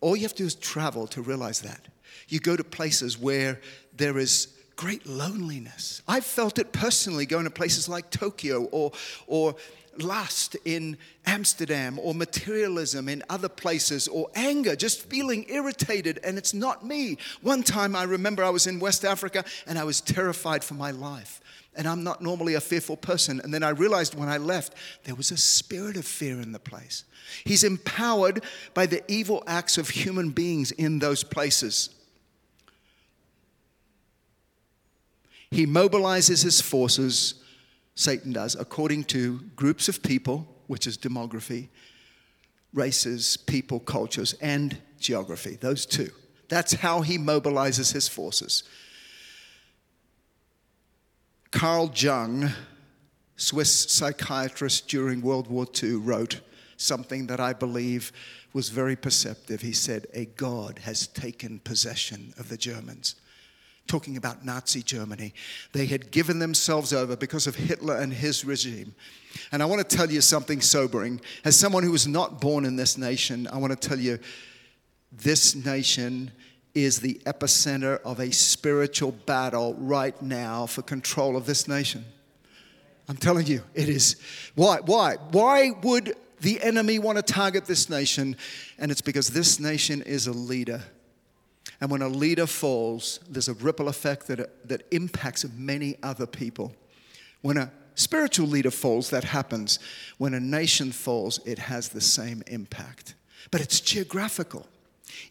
all 0.02 0.16
you 0.16 0.24
have 0.24 0.34
to 0.34 0.44
do 0.44 0.48
is 0.48 0.56
travel 0.56 1.06
to 1.08 1.22
realize 1.22 1.62
that. 1.62 1.82
You 2.30 2.40
go 2.40 2.56
to 2.56 2.64
places 2.64 3.18
where 3.18 3.62
there 3.96 4.18
is 4.18 4.48
great 4.76 5.06
loneliness. 5.08 6.02
I've 6.08 6.26
felt 6.26 6.60
it 6.60 6.72
personally 6.72 7.26
going 7.26 7.46
to 7.46 7.52
places 7.52 7.88
like 7.88 8.10
Tokyo 8.10 8.66
or, 8.66 8.92
or 9.28 9.56
lust 10.02 10.56
in 10.66 10.98
Amsterdam 11.26 12.00
or 12.00 12.14
materialism 12.14 13.10
in 13.10 13.24
other 13.30 13.50
places 13.50 14.08
or 14.08 14.30
anger, 14.36 14.76
just 14.76 15.10
feeling 15.10 15.46
irritated 15.50 16.20
and 16.24 16.38
it's 16.38 16.54
not 16.54 16.86
me. 16.86 17.18
One 17.42 17.64
time 17.64 17.96
I 17.96 18.04
remember 18.04 18.44
I 18.44 18.50
was 18.50 18.68
in 18.68 18.80
West 18.80 19.06
Africa 19.06 19.44
and 19.66 19.78
I 19.78 19.84
was 19.84 20.02
terrified 20.02 20.64
for 20.64 20.74
my 20.74 20.92
life. 20.92 21.42
And 21.76 21.88
I'm 21.88 22.04
not 22.04 22.22
normally 22.22 22.56
a 22.56 22.62
fearful 22.62 22.98
person. 22.98 23.40
And 23.44 23.54
then 23.54 23.62
I 23.62 23.70
realized 23.70 24.16
when 24.16 24.30
I 24.30 24.38
left, 24.38 24.74
there 25.04 25.14
was 25.14 25.30
a 25.30 25.38
spirit 25.38 25.96
of 25.96 26.06
fear 26.06 26.42
in 26.42 26.52
the 26.52 26.60
place. 26.60 27.04
He's 27.44 27.64
empowered 27.64 28.44
by 28.74 28.88
the 28.88 29.04
evil 29.08 29.44
acts 29.46 29.78
of 29.78 29.90
human 29.90 30.32
beings 30.32 30.72
in 30.72 30.98
those 30.98 31.24
places. 31.24 31.90
He 35.52 35.66
mobilizes 35.66 36.44
his 36.44 36.62
forces 36.62 37.36
Satan 37.98 38.32
does, 38.32 38.54
according 38.54 39.06
to 39.06 39.40
groups 39.56 39.90
of 39.90 40.04
people, 40.04 40.48
which 40.68 40.86
is 40.86 41.00
demography, 41.00 41.70
races, 42.72 43.38
people, 43.38 43.80
cultures, 43.80 44.36
and 44.40 44.78
geography. 45.00 45.58
Those 45.60 45.88
two. 45.88 46.12
That's 46.48 46.74
how 46.74 47.02
he 47.02 47.18
mobilizes 47.18 47.94
his 47.94 48.08
forces. 48.08 48.62
Carl 51.50 51.92
Jung, 51.96 52.52
Swiss 53.36 53.90
psychiatrist 53.90 54.88
during 54.88 55.22
World 55.22 55.48
War 55.48 55.66
II, 55.82 55.96
wrote 55.96 56.42
something 56.78 57.26
that 57.28 57.40
I 57.40 57.54
believe 57.54 58.12
was 58.54 58.70
very 58.70 58.96
perceptive. 58.96 59.62
He 59.62 59.74
said, 59.74 60.06
A 60.14 60.26
God 60.26 60.80
has 60.84 61.08
taken 61.08 61.60
possession 61.62 62.36
of 62.38 62.50
the 62.50 62.58
Germans 62.58 63.16
talking 63.88 64.18
about 64.18 64.46
Nazi 64.46 64.84
Germany. 64.84 65.34
They 65.72 65.86
had 65.86 66.12
given 66.12 66.40
themselves 66.40 66.94
over 66.94 67.16
because 67.16 67.48
of 67.48 67.56
Hitler 67.56 67.96
and 67.96 68.14
his 68.14 68.46
regime. 68.46 68.94
And 69.52 69.64
I 69.64 69.66
want 69.66 69.88
to 69.88 69.96
tell 69.96 70.12
you 70.12 70.22
something 70.22 70.62
sobering. 70.62 71.22
As 71.46 71.58
someone 71.58 71.84
who 71.84 71.92
was 71.92 72.08
not 72.08 72.42
born 72.42 72.66
in 72.66 72.76
this 72.76 72.98
nation, 72.98 73.48
I 73.52 73.58
want 73.58 73.80
to 73.80 73.88
tell 73.88 74.00
you 74.00 74.20
this 75.12 75.56
nation 75.56 76.32
is 76.74 77.00
the 77.00 77.16
epicenter 77.26 78.00
of 78.02 78.20
a 78.20 78.32
spiritual 78.32 79.12
battle 79.12 79.74
right 79.80 80.22
now 80.22 80.66
for 80.66 80.82
control 80.82 81.36
of 81.36 81.46
this 81.46 81.68
nation. 81.68 82.06
I'm 83.10 83.18
telling 83.18 83.48
you, 83.48 83.64
it 83.74 83.90
is. 83.90 84.18
Why? 84.56 84.80
Why? 84.86 85.16
Why 85.32 85.72
would 85.82 86.16
the 86.42 86.62
enemy 86.62 87.00
want 87.00 87.18
to 87.18 87.22
target 87.22 87.66
this 87.66 87.90
nation? 87.90 88.36
And 88.78 88.92
it's 88.92 89.02
because 89.02 89.30
this 89.30 89.60
nation 89.60 90.02
is 90.02 90.28
a 90.28 90.34
leader 90.34 90.84
and 91.80 91.92
when 91.92 92.02
a 92.02 92.08
leader 92.08 92.48
falls, 92.48 93.20
there's 93.30 93.48
a 93.48 93.54
ripple 93.54 93.88
effect 93.88 94.28
that, 94.28 94.68
that 94.68 94.84
impacts 94.92 95.46
many 95.56 95.98
other 96.02 96.26
people. 96.26 96.74
When 97.42 97.58
a 97.58 97.72
spiritual 97.96 98.48
leader 98.48 98.72
falls, 98.72 99.12
that 99.12 99.24
happens. 99.24 99.80
When 100.18 100.34
a 100.34 100.40
nation 100.40 100.92
falls, 100.92 101.40
it 101.46 101.60
has 101.60 101.90
the 101.90 102.02
same 102.02 102.42
impact. 102.48 103.14
But 103.52 103.62
it's 103.62 103.80
geographical. 103.80 104.66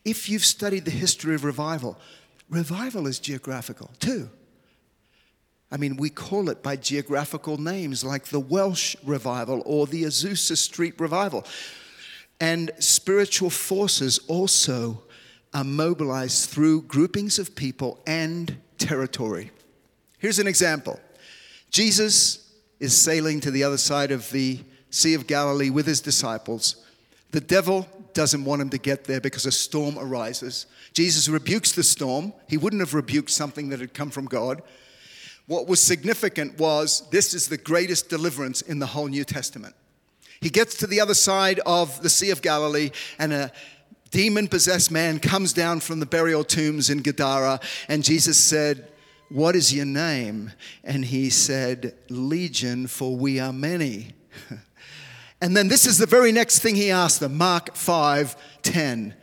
If 0.04 0.28
you've 0.28 0.44
studied 0.44 0.84
the 0.84 0.90
history 0.90 1.34
of 1.34 1.44
revival, 1.44 1.98
revival 2.48 3.06
is 3.06 3.18
geographical 3.18 3.90
too. 3.98 4.30
I 5.70 5.78
mean, 5.78 5.96
we 5.96 6.10
call 6.10 6.48
it 6.48 6.62
by 6.62 6.76
geographical 6.76 7.58
names 7.58 8.04
like 8.04 8.26
the 8.26 8.38
Welsh 8.38 8.94
revival 9.04 9.62
or 9.66 9.88
the 9.88 10.04
Azusa 10.04 10.56
Street 10.56 10.94
revival. 11.00 11.44
And 12.40 12.70
spiritual 12.78 13.50
forces 13.50 14.20
also 14.28 15.02
are 15.54 15.64
mobilized 15.64 16.50
through 16.50 16.82
groupings 16.82 17.38
of 17.38 17.54
people 17.54 18.00
and 18.06 18.56
territory. 18.78 19.50
Here's 20.18 20.38
an 20.38 20.46
example 20.46 21.00
Jesus 21.70 22.52
is 22.80 22.96
sailing 22.96 23.40
to 23.40 23.50
the 23.50 23.64
other 23.64 23.78
side 23.78 24.10
of 24.10 24.30
the 24.30 24.60
Sea 24.90 25.14
of 25.14 25.26
Galilee 25.26 25.70
with 25.70 25.86
his 25.86 26.00
disciples. 26.00 26.84
The 27.30 27.40
devil 27.40 27.88
doesn't 28.14 28.44
want 28.44 28.62
him 28.62 28.70
to 28.70 28.78
get 28.78 29.04
there 29.04 29.20
because 29.20 29.44
a 29.44 29.52
storm 29.52 29.98
arises. 29.98 30.66
Jesus 30.94 31.28
rebukes 31.28 31.72
the 31.72 31.82
storm. 31.82 32.32
He 32.48 32.56
wouldn't 32.56 32.80
have 32.80 32.94
rebuked 32.94 33.30
something 33.30 33.68
that 33.68 33.80
had 33.80 33.92
come 33.92 34.10
from 34.10 34.24
God. 34.24 34.62
What 35.46 35.68
was 35.68 35.80
significant 35.80 36.58
was 36.58 37.08
this 37.10 37.34
is 37.34 37.48
the 37.48 37.58
greatest 37.58 38.08
deliverance 38.08 38.62
in 38.62 38.78
the 38.78 38.86
whole 38.86 39.06
New 39.06 39.24
Testament. 39.24 39.74
He 40.40 40.50
gets 40.50 40.76
to 40.76 40.86
the 40.86 41.00
other 41.00 41.14
side 41.14 41.60
of 41.66 42.02
the 42.02 42.10
Sea 42.10 42.30
of 42.30 42.42
Galilee, 42.42 42.90
and 43.18 43.32
a, 43.32 43.52
demon 44.10 44.48
possessed 44.48 44.90
man 44.90 45.18
comes 45.18 45.52
down 45.52 45.80
from 45.80 46.00
the 46.00 46.06
burial 46.06 46.44
tombs 46.44 46.90
in 46.90 47.02
Gadara, 47.02 47.60
and 47.88 48.04
Jesus 48.04 48.38
said, 48.38 48.88
What 49.28 49.56
is 49.56 49.74
your 49.74 49.86
name? 49.86 50.52
And 50.84 51.04
he 51.04 51.30
said, 51.30 51.94
Legion, 52.08 52.86
for 52.86 53.16
we 53.16 53.40
are 53.40 53.52
many. 53.52 54.14
and 55.40 55.56
then 55.56 55.68
this 55.68 55.86
is 55.86 55.98
the 55.98 56.06
very 56.06 56.32
next 56.32 56.60
thing 56.60 56.74
he 56.74 56.90
asked 56.90 57.20
them 57.20 57.36
Mark 57.36 57.74
5 57.74 58.36
10. 58.62 59.14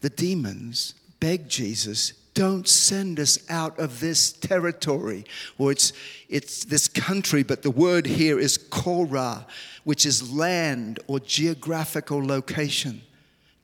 The 0.00 0.10
demons 0.10 0.94
begged 1.20 1.50
Jesus, 1.50 2.14
don't 2.32 2.66
send 2.66 3.20
us 3.20 3.38
out 3.50 3.78
of 3.78 4.00
this 4.00 4.32
territory, 4.32 5.24
or 5.58 5.70
it's, 5.70 5.92
it's 6.28 6.64
this 6.64 6.88
country, 6.88 7.42
but 7.42 7.62
the 7.62 7.70
word 7.70 8.06
here 8.06 8.38
is 8.38 8.56
Korah, 8.56 9.46
which 9.84 10.06
is 10.06 10.32
land 10.32 11.00
or 11.06 11.20
geographical 11.20 12.24
location. 12.24 13.02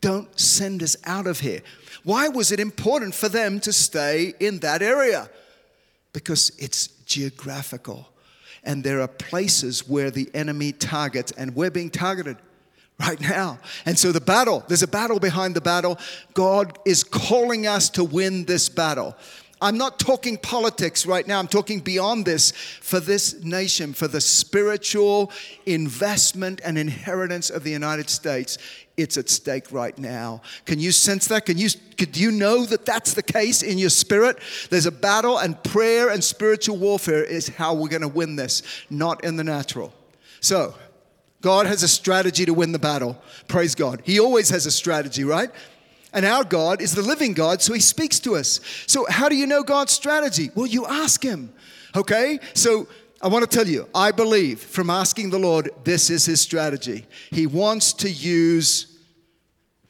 Don't 0.07 0.38
send 0.38 0.85
us 0.85 0.95
out 1.03 1.27
of 1.27 1.40
here. 1.40 1.62
Why 2.05 2.29
was 2.29 2.53
it 2.53 2.61
important 2.61 3.12
for 3.12 3.29
them 3.29 3.59
to 3.59 3.73
stay 3.73 4.35
in 4.39 4.61
that 4.61 4.80
area? 4.80 5.28
Because 6.12 6.53
it's 6.61 6.87
geographical. 7.07 8.09
And 8.62 8.85
there 8.85 9.01
are 9.01 9.09
places 9.09 9.89
where 9.89 10.12
the 10.12 10.30
enemy 10.33 10.70
targets, 10.70 11.33
and 11.33 11.57
we're 11.57 11.72
being 11.72 11.91
targeted 11.91 12.37
right 13.01 13.20
now. 13.20 13.59
And 13.85 13.99
so 13.99 14.12
the 14.12 14.20
battle, 14.20 14.62
there's 14.68 14.85
a 14.85 14.87
battle 14.87 15.18
behind 15.18 15.57
the 15.57 15.61
battle. 15.61 15.99
God 16.35 16.78
is 16.87 17.03
calling 17.03 17.66
us 17.66 17.91
to 17.91 18.05
win 18.05 18.45
this 18.45 18.68
battle. 18.68 19.16
I'm 19.61 19.78
not 19.78 19.98
talking 19.98 20.36
politics 20.36 21.07
right 21.07 21.26
now. 21.26 21.38
I'm 21.38 21.48
talking 21.48 21.80
beyond 21.80 22.26
this 22.26 22.50
for 22.50 23.00
this 23.00 23.42
nation, 23.42 23.94
for 23.94 24.07
the 24.07 24.20
spiritual 24.20 25.32
investment 25.64 26.61
and 26.62 26.76
inheritance 26.76 27.48
of 27.48 27.64
the 27.64 27.70
United 27.70 28.11
States. 28.11 28.59
It's 28.98 29.16
at 29.16 29.30
stake 29.30 29.72
right 29.72 29.96
now. 29.98 30.42
Can 30.66 30.78
you 30.78 30.92
sense 30.92 31.26
that? 31.28 31.46
Can 31.46 31.57
you, 31.57 31.68
do 31.96 32.20
you 32.20 32.30
know 32.30 32.66
that 32.66 32.84
that's 32.84 33.14
the 33.14 33.22
case 33.22 33.62
in 33.62 33.78
your 33.78 33.90
spirit? 33.90 34.38
There's 34.68 34.86
a 34.86 34.92
battle, 34.92 35.38
and 35.38 35.62
prayer 35.64 36.11
and 36.11 36.22
spiritual 36.22 36.76
warfare 36.76 37.24
is 37.24 37.48
how 37.48 37.74
we're 37.74 37.88
going 37.88 38.02
to 38.02 38.09
win 38.09 38.36
this, 38.36 38.62
not 38.90 39.24
in 39.24 39.36
the 39.36 39.44
natural. 39.44 39.92
So, 40.40 40.74
God 41.40 41.66
has 41.66 41.82
a 41.82 41.88
strategy 41.88 42.44
to 42.46 42.54
win 42.54 42.72
the 42.72 42.78
battle. 42.78 43.20
Praise 43.48 43.74
God. 43.74 44.02
He 44.04 44.18
always 44.18 44.48
has 44.48 44.66
a 44.66 44.70
strategy, 44.70 45.24
right? 45.24 45.50
And 46.12 46.24
our 46.24 46.44
God 46.44 46.80
is 46.80 46.94
the 46.94 47.02
living 47.02 47.32
God, 47.34 47.61
so 47.61 47.72
He 47.72 47.80
speaks 47.80 48.20
to 48.20 48.36
us. 48.36 48.61
So, 48.86 49.07
how 49.09 49.28
do 49.28 49.36
you 49.36 49.46
know 49.46 49.62
God's 49.62 49.92
strategy? 49.92 50.50
Well, 50.54 50.66
you 50.66 50.86
ask 50.86 51.22
Him, 51.22 51.52
okay? 51.94 52.38
So, 52.54 52.88
I 53.20 53.28
want 53.28 53.48
to 53.48 53.57
tell 53.57 53.66
you, 53.66 53.88
I 53.94 54.12
believe 54.12 54.61
from 54.61 54.90
asking 54.90 55.30
the 55.30 55.38
Lord, 55.38 55.70
this 55.84 56.11
is 56.11 56.26
His 56.26 56.40
strategy. 56.40 57.07
He 57.30 57.46
wants 57.46 57.92
to 57.94 58.11
use 58.11 58.98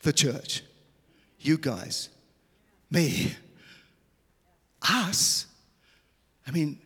the 0.02 0.12
church, 0.12 0.62
you 1.40 1.58
guys, 1.58 2.08
me, 2.90 3.34
us. 4.88 5.46
I 6.46 6.52
mean, 6.52 6.78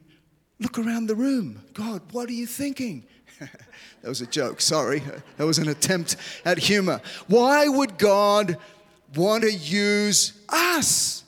look 0.58 0.78
around 0.78 1.06
the 1.06 1.14
room. 1.14 1.62
God, 1.74 2.00
what 2.12 2.28
are 2.28 2.32
you 2.32 2.46
thinking? 2.46 3.04
that 3.38 4.08
was 4.08 4.20
a 4.22 4.26
joke, 4.26 4.60
sorry. 4.60 5.02
That 5.36 5.44
was 5.44 5.58
an 5.58 5.68
attempt 5.68 6.16
at 6.44 6.58
humor. 6.58 7.00
Why 7.26 7.68
would 7.68 7.98
God 7.98 8.56
want 9.14 9.44
to 9.44 9.52
use 9.52 10.32
us. 10.48 11.24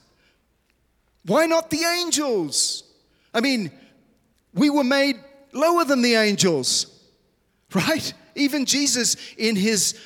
Why 1.24 1.46
not 1.46 1.70
the 1.70 1.84
angels? 1.84 2.84
I 3.32 3.40
mean, 3.40 3.70
we 4.54 4.70
were 4.70 4.84
made 4.84 5.16
lower 5.52 5.84
than 5.84 6.02
the 6.02 6.14
angels, 6.14 6.86
right? 7.74 8.12
Even 8.34 8.64
Jesus, 8.64 9.16
in 9.36 9.56
his 9.56 9.98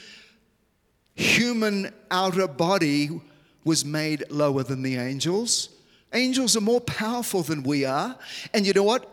human 1.14 1.92
outer 2.10 2.46
body, 2.46 3.20
was 3.64 3.84
made 3.84 4.24
lower 4.30 4.62
than 4.62 4.82
the 4.82 4.96
angels. 4.96 5.70
Angels 6.12 6.56
are 6.56 6.60
more 6.60 6.80
powerful 6.80 7.42
than 7.42 7.62
we 7.62 7.84
are. 7.84 8.16
And 8.54 8.66
you 8.66 8.72
know 8.72 8.82
what? 8.82 9.10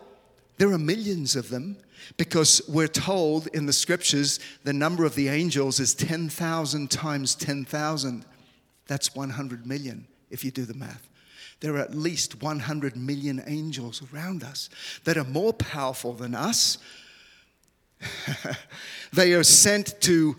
There 0.58 0.72
are 0.72 0.78
millions 0.78 1.34
of 1.34 1.48
them 1.48 1.76
because 2.16 2.62
we're 2.68 2.86
told 2.86 3.48
in 3.48 3.66
the 3.66 3.72
scriptures 3.72 4.38
the 4.62 4.72
number 4.72 5.04
of 5.04 5.14
the 5.14 5.28
angels 5.28 5.80
is 5.80 5.94
10,000 5.94 6.90
times 6.90 7.34
10,000. 7.34 8.24
That's 8.86 9.14
100 9.14 9.66
million 9.66 10.06
if 10.30 10.44
you 10.44 10.50
do 10.50 10.64
the 10.64 10.74
math. 10.74 11.08
There 11.60 11.74
are 11.76 11.80
at 11.80 11.94
least 11.94 12.42
100 12.42 12.96
million 12.96 13.42
angels 13.46 14.02
around 14.12 14.42
us 14.42 14.68
that 15.04 15.16
are 15.16 15.24
more 15.24 15.52
powerful 15.52 16.12
than 16.12 16.34
us. 16.34 16.78
they 19.12 19.32
are 19.32 19.42
sent 19.42 20.00
to 20.02 20.36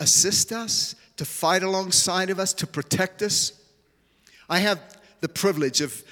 assist 0.00 0.52
us, 0.52 0.94
to 1.16 1.24
fight 1.24 1.62
alongside 1.62 2.30
of 2.30 2.38
us, 2.38 2.52
to 2.54 2.66
protect 2.66 3.22
us. 3.22 3.52
I 4.48 4.58
have 4.58 4.80
the 5.20 5.28
privilege 5.28 5.80
of, 5.80 6.02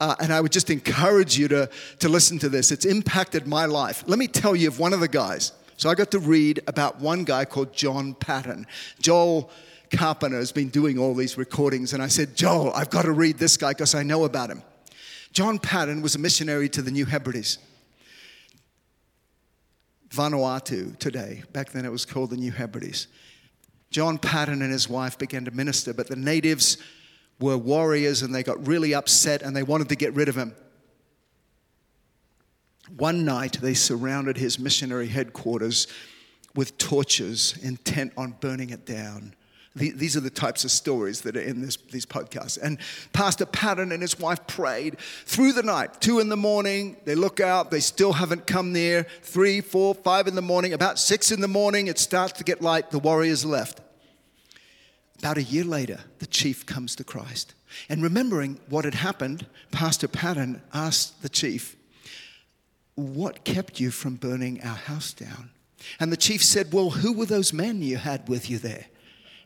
Uh, 0.00 0.16
and 0.18 0.32
I 0.32 0.40
would 0.40 0.50
just 0.50 0.70
encourage 0.70 1.38
you 1.38 1.46
to, 1.48 1.70
to 2.00 2.08
listen 2.08 2.40
to 2.40 2.48
this. 2.48 2.72
It's 2.72 2.84
impacted 2.84 3.46
my 3.46 3.66
life. 3.66 4.02
Let 4.08 4.18
me 4.18 4.26
tell 4.26 4.56
you 4.56 4.66
of 4.66 4.80
one 4.80 4.92
of 4.92 4.98
the 4.98 5.08
guys. 5.08 5.52
So 5.80 5.88
I 5.88 5.94
got 5.94 6.10
to 6.10 6.18
read 6.18 6.60
about 6.66 7.00
one 7.00 7.24
guy 7.24 7.46
called 7.46 7.72
John 7.72 8.12
Paton. 8.12 8.66
Joel 9.00 9.50
Carpenter 9.90 10.36
has 10.36 10.52
been 10.52 10.68
doing 10.68 10.98
all 10.98 11.14
these 11.14 11.38
recordings, 11.38 11.94
and 11.94 12.02
I 12.02 12.08
said, 12.08 12.36
Joel, 12.36 12.70
I've 12.74 12.90
got 12.90 13.06
to 13.06 13.12
read 13.12 13.38
this 13.38 13.56
guy 13.56 13.70
because 13.70 13.94
I 13.94 14.02
know 14.02 14.26
about 14.26 14.50
him. 14.50 14.62
John 15.32 15.58
Paton 15.58 16.02
was 16.02 16.14
a 16.14 16.18
missionary 16.18 16.68
to 16.68 16.82
the 16.82 16.90
New 16.90 17.06
Hebrides. 17.06 17.56
Vanuatu 20.10 20.98
today. 20.98 21.44
Back 21.54 21.70
then 21.70 21.86
it 21.86 21.90
was 21.90 22.04
called 22.04 22.28
the 22.28 22.36
New 22.36 22.52
Hebrides. 22.52 23.06
John 23.90 24.18
Paton 24.18 24.60
and 24.60 24.70
his 24.70 24.86
wife 24.86 25.16
began 25.16 25.46
to 25.46 25.50
minister, 25.50 25.94
but 25.94 26.08
the 26.08 26.16
natives 26.16 26.76
were 27.40 27.56
warriors 27.56 28.20
and 28.20 28.34
they 28.34 28.42
got 28.42 28.66
really 28.66 28.92
upset 28.92 29.40
and 29.40 29.56
they 29.56 29.62
wanted 29.62 29.88
to 29.88 29.96
get 29.96 30.12
rid 30.12 30.28
of 30.28 30.36
him. 30.36 30.54
One 32.96 33.24
night, 33.24 33.58
they 33.60 33.74
surrounded 33.74 34.36
his 34.36 34.58
missionary 34.58 35.08
headquarters 35.08 35.86
with 36.54 36.78
torches 36.78 37.58
intent 37.62 38.12
on 38.16 38.32
burning 38.40 38.70
it 38.70 38.84
down. 38.84 39.34
These 39.76 40.16
are 40.16 40.20
the 40.20 40.30
types 40.30 40.64
of 40.64 40.72
stories 40.72 41.20
that 41.20 41.36
are 41.36 41.40
in 41.40 41.60
this, 41.60 41.76
these 41.76 42.04
podcasts. 42.04 42.58
And 42.60 42.78
Pastor 43.12 43.46
Paton 43.46 43.92
and 43.92 44.02
his 44.02 44.18
wife 44.18 44.44
prayed 44.48 44.98
through 44.98 45.52
the 45.52 45.62
night. 45.62 46.00
Two 46.00 46.18
in 46.18 46.28
the 46.28 46.36
morning, 46.36 46.96
they 47.04 47.14
look 47.14 47.38
out, 47.38 47.70
they 47.70 47.78
still 47.78 48.14
haven't 48.14 48.48
come 48.48 48.72
near. 48.72 49.04
Three, 49.22 49.60
four, 49.60 49.94
five 49.94 50.26
in 50.26 50.34
the 50.34 50.42
morning. 50.42 50.72
About 50.72 50.98
six 50.98 51.30
in 51.30 51.40
the 51.40 51.48
morning, 51.48 51.86
it 51.86 52.00
starts 52.00 52.32
to 52.34 52.44
get 52.44 52.60
light. 52.60 52.90
The 52.90 52.98
warriors 52.98 53.44
left. 53.44 53.80
About 55.20 55.38
a 55.38 55.42
year 55.42 55.64
later, 55.64 56.00
the 56.18 56.26
chief 56.26 56.66
comes 56.66 56.96
to 56.96 57.04
Christ. 57.04 57.54
And 57.88 58.02
remembering 58.02 58.58
what 58.68 58.84
had 58.84 58.94
happened, 58.94 59.46
Pastor 59.70 60.08
Paton 60.08 60.62
asked 60.74 61.22
the 61.22 61.28
chief, 61.28 61.76
what 62.94 63.44
kept 63.44 63.80
you 63.80 63.90
from 63.90 64.16
burning 64.16 64.60
our 64.62 64.76
house 64.76 65.12
down? 65.12 65.50
And 65.98 66.12
the 66.12 66.16
chief 66.16 66.44
said, 66.44 66.72
Well, 66.72 66.90
who 66.90 67.12
were 67.12 67.26
those 67.26 67.52
men 67.52 67.82
you 67.82 67.96
had 67.96 68.28
with 68.28 68.50
you 68.50 68.58
there? 68.58 68.86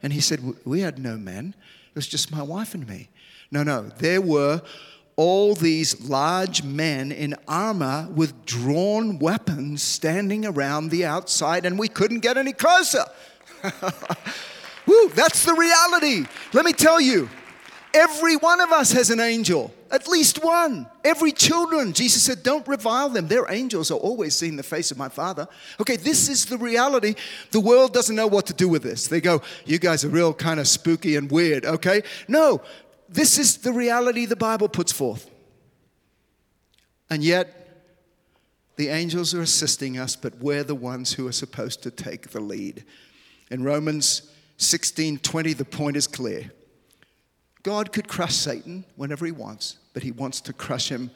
And 0.03 0.13
he 0.13 0.21
said, 0.21 0.41
We 0.65 0.81
had 0.81 0.99
no 0.99 1.17
men. 1.17 1.55
It 1.89 1.95
was 1.95 2.07
just 2.07 2.33
my 2.33 2.43
wife 2.43 2.75
and 2.75 2.89
me. 2.89 3.09
No, 3.51 3.63
no, 3.63 3.83
there 3.99 4.21
were 4.21 4.63
all 5.17 5.55
these 5.55 6.01
large 6.09 6.65
men 6.65 7.13
in 7.13 7.37
armor 7.47 8.09
with 8.15 8.45
drawn 8.45 9.19
weapons 9.19 9.83
standing 9.83 10.45
around 10.45 10.89
the 10.89 11.05
outside, 11.05 11.65
and 11.65 11.79
we 11.79 11.89
couldn't 11.89 12.21
get 12.21 12.37
any 12.37 12.53
closer. 12.53 13.05
Woo, 14.87 15.09
that's 15.11 15.45
the 15.45 15.55
reality. 15.55 16.27
Let 16.53 16.65
me 16.65 16.73
tell 16.73 17.01
you, 17.01 17.29
Every 17.95 18.35
one 18.35 18.61
of 18.61 18.73
us 18.73 18.91
has 18.91 19.11
an 19.11 19.21
angel, 19.21 19.73
at 19.89 20.09
least 20.09 20.43
one. 20.43 20.89
Every 21.05 21.31
children, 21.31 21.93
Jesus 21.93 22.25
said, 22.25 22.43
don't 22.43 22.67
revile 22.67 23.09
them. 23.09 23.29
Their 23.29 23.49
angels 23.53 23.93
are 23.93 23.99
always 23.99 24.35
seeing 24.35 24.57
the 24.57 24.65
face 24.65 24.91
of 24.91 24.99
my 24.99 25.09
Father. 25.09 25.47
Okay, 25.81 25.95
this 25.95 26.29
is 26.29 26.47
the 26.47 26.59
reality. 26.59 27.15
The 27.53 27.61
world 27.61 27.95
doesn't 27.95 28.17
know 28.17 28.27
what 28.27 28.47
to 28.47 28.53
do 28.53 28.69
with 28.69 28.83
this. 28.83 29.07
They 29.07 29.21
go, 29.21 29.43
you 29.65 29.79
guys 29.79 30.05
are 30.05 30.09
real 30.09 30.35
kind 30.35 30.59
of 30.59 30.67
spooky 30.67 31.15
and 31.15 31.31
weird, 31.31 31.65
okay? 31.65 32.03
No, 32.27 32.63
this 33.09 33.39
is 33.39 33.59
the 33.59 33.73
reality 33.73 34.27
the 34.27 34.35
Bible 34.35 34.69
puts 34.69 34.91
forth. 34.91 35.31
And 37.09 37.23
yet, 37.23 37.65
the 38.75 38.89
angels 38.89 39.35
are 39.35 39.43
assisting 39.43 39.99
us, 39.99 40.17
but 40.17 40.39
we're 40.39 40.65
the 40.65 40.75
ones 40.75 41.13
who 41.13 41.29
are 41.29 41.33
supposed 41.33 41.85
to 41.85 41.93
take 41.93 42.31
the 42.31 42.41
lead. 42.41 42.85
In 43.53 43.63
Romans 43.63 44.33
16 44.57 45.19
20, 45.19 45.53
the 45.53 45.65
point 45.65 45.97
is 45.97 46.09
clear. 46.09 46.51
God 47.65 47.93
could 47.93 48.07
crush 48.07 48.35
Satan 48.35 48.85
whenever 48.95 49.27
he 49.27 49.33
wants, 49.33 49.79
but 49.95 50.03
he 50.03 50.13
wants 50.13 50.41
to 50.43 50.53
crush 50.53 50.91
him 50.91 51.11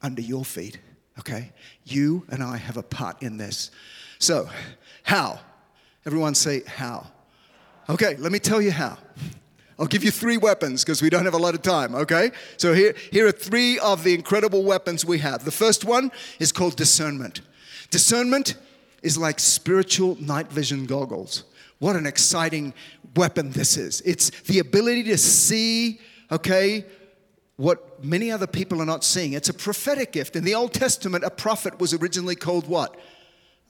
under 0.00 0.22
your 0.22 0.44
feet, 0.44 0.78
okay? 1.18 1.50
You 1.84 2.24
and 2.30 2.42
I 2.42 2.56
have 2.56 2.76
a 2.76 2.84
part 2.84 3.20
in 3.20 3.36
this. 3.36 3.72
So, 4.20 4.48
how? 5.02 5.40
Everyone 6.06 6.36
say, 6.36 6.62
how? 6.66 7.08
Okay, 7.90 8.16
let 8.16 8.30
me 8.30 8.38
tell 8.38 8.62
you 8.62 8.70
how. 8.70 8.96
I'll 9.76 9.86
give 9.86 10.04
you 10.04 10.12
three 10.12 10.36
weapons 10.36 10.84
because 10.84 11.02
we 11.02 11.10
don't 11.10 11.24
have 11.24 11.34
a 11.34 11.38
lot 11.38 11.54
of 11.54 11.62
time, 11.62 11.94
okay? 11.96 12.30
So 12.58 12.74
here, 12.74 12.94
here 13.10 13.26
are 13.26 13.32
three 13.32 13.78
of 13.80 14.04
the 14.04 14.14
incredible 14.14 14.62
weapons 14.62 15.04
we 15.04 15.18
have. 15.18 15.44
The 15.44 15.50
first 15.50 15.84
one 15.84 16.12
is 16.38 16.52
called 16.52 16.76
discernment. 16.76 17.40
Discernment 17.90 18.56
is 19.02 19.18
like 19.18 19.40
spiritual 19.40 20.16
night 20.20 20.50
vision 20.50 20.86
goggles. 20.86 21.44
What 21.78 21.96
an 21.96 22.06
exciting 22.06 22.74
weapon 23.18 23.50
this 23.50 23.76
is. 23.76 24.00
It's 24.02 24.30
the 24.42 24.60
ability 24.60 25.02
to 25.04 25.18
see, 25.18 26.00
okay, 26.30 26.86
what 27.56 28.02
many 28.02 28.30
other 28.30 28.46
people 28.46 28.80
are 28.80 28.86
not 28.86 29.02
seeing. 29.02 29.32
It's 29.32 29.48
a 29.48 29.54
prophetic 29.54 30.12
gift. 30.12 30.36
In 30.36 30.44
the 30.44 30.54
Old 30.54 30.72
Testament, 30.72 31.24
a 31.24 31.30
prophet 31.30 31.80
was 31.80 31.92
originally 31.92 32.36
called 32.36 32.68
what? 32.68 32.96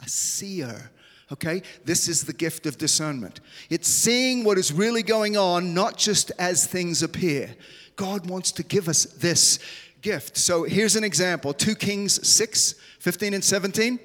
A 0.04 0.08
seer. 0.08 0.90
Okay? 1.32 1.62
This 1.84 2.06
is 2.06 2.24
the 2.24 2.34
gift 2.34 2.66
of 2.66 2.76
discernment. 2.76 3.40
It's 3.70 3.88
seeing 3.88 4.44
what 4.44 4.58
is 4.58 4.72
really 4.72 5.02
going 5.02 5.38
on, 5.38 5.72
not 5.72 5.96
just 5.96 6.30
as 6.38 6.66
things 6.66 7.02
appear. 7.02 7.56
God 7.96 8.28
wants 8.28 8.52
to 8.52 8.62
give 8.62 8.88
us 8.88 9.04
this 9.04 9.58
gift. 10.02 10.36
So 10.36 10.64
here's 10.64 10.94
an 10.94 11.04
example 11.04 11.52
2 11.54 11.74
Kings 11.74 12.26
6 12.28 12.74
15 13.00 13.34
and 13.34 13.44
17. 13.44 13.98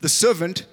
The 0.00 0.08
servant 0.08 0.66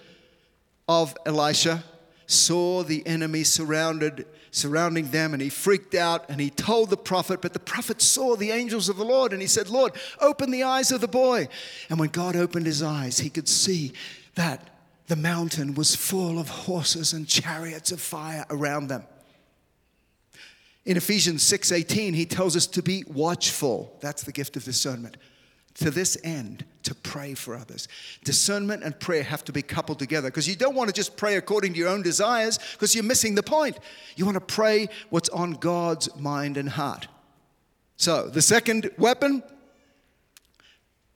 of 0.88 1.16
Elisha 1.26 1.84
saw 2.30 2.84
the 2.84 3.06
enemy 3.08 3.44
surrounded 3.44 4.24
surrounding 4.52 5.10
them 5.10 5.34
and 5.34 5.42
he 5.42 5.50
freaked 5.50 5.96
out 5.96 6.30
and 6.30 6.40
he 6.40 6.50
told 6.50 6.90
the 6.92 6.98
prophet 6.98 7.42
but 7.42 7.54
the 7.54 7.60
prophet 7.60 8.02
saw 8.02 8.36
the 8.36 8.52
angels 8.52 8.88
of 8.88 8.98
the 8.98 9.04
lord 9.04 9.34
and 9.34 9.42
he 9.42 9.48
said 9.48 9.68
lord 9.68 9.92
open 10.22 10.52
the 10.52 10.64
eyes 10.64 10.92
of 10.92 11.02
the 11.02 11.08
boy. 11.08 11.48
And 11.90 12.00
when 12.00 12.10
god 12.10 12.36
opened 12.36 12.68
his 12.68 12.84
eyes 12.84 13.20
he 13.20 13.32
could 13.32 13.48
see 13.48 13.94
that 14.36 14.70
the 15.08 15.16
mountain 15.16 15.74
was 15.74 15.96
full 15.96 16.38
of 16.38 16.50
horses 16.50 17.14
and 17.14 17.28
chariots 17.28 17.92
of 17.92 18.00
fire 18.00 18.46
around 18.52 18.90
them. 18.90 19.04
In 20.86 20.98
ephesians 20.98 21.44
6.18 21.44 22.14
he 22.14 22.26
tells 22.28 22.56
us 22.56 22.68
to 22.68 22.84
be 22.84 23.04
watchful. 23.08 23.98
That's 24.02 24.22
the 24.22 24.32
gift 24.32 24.56
of 24.56 24.64
discernment. 24.64 25.18
To 25.76 25.90
this 25.90 26.16
end 26.24 26.64
to 26.84 26.96
pray 26.96 27.34
for 27.34 27.56
others. 27.56 27.88
Discernment 28.24 28.84
and 28.84 28.98
prayer 29.00 29.24
have 29.24 29.44
to 29.46 29.52
be 29.52 29.62
coupled 29.62 30.00
together 30.00 30.30
because 30.30 30.48
you 30.48 30.56
don't 30.56 30.76
want 30.76 30.90
to 30.90 30.94
just 30.94 31.18
pray 31.18 31.36
according 31.36 31.74
to 31.74 31.80
your 31.80 31.90
own 31.90 32.02
desires 32.02 32.60
because 32.74 32.96
you're 32.96 33.04
missing 33.04 33.36
the 33.36 33.44
point. 33.44 33.78
You 34.16 34.26
want 34.26 34.36
to 34.36 34.42
pray 34.42 34.90
what's 35.10 35.30
on 35.30 35.54
God's 35.54 36.16
mind 36.16 36.58
and 36.58 36.70
heart. 36.70 37.08
So, 37.98 38.30
the 38.30 38.42
second 38.42 38.90
weapon 38.98 39.44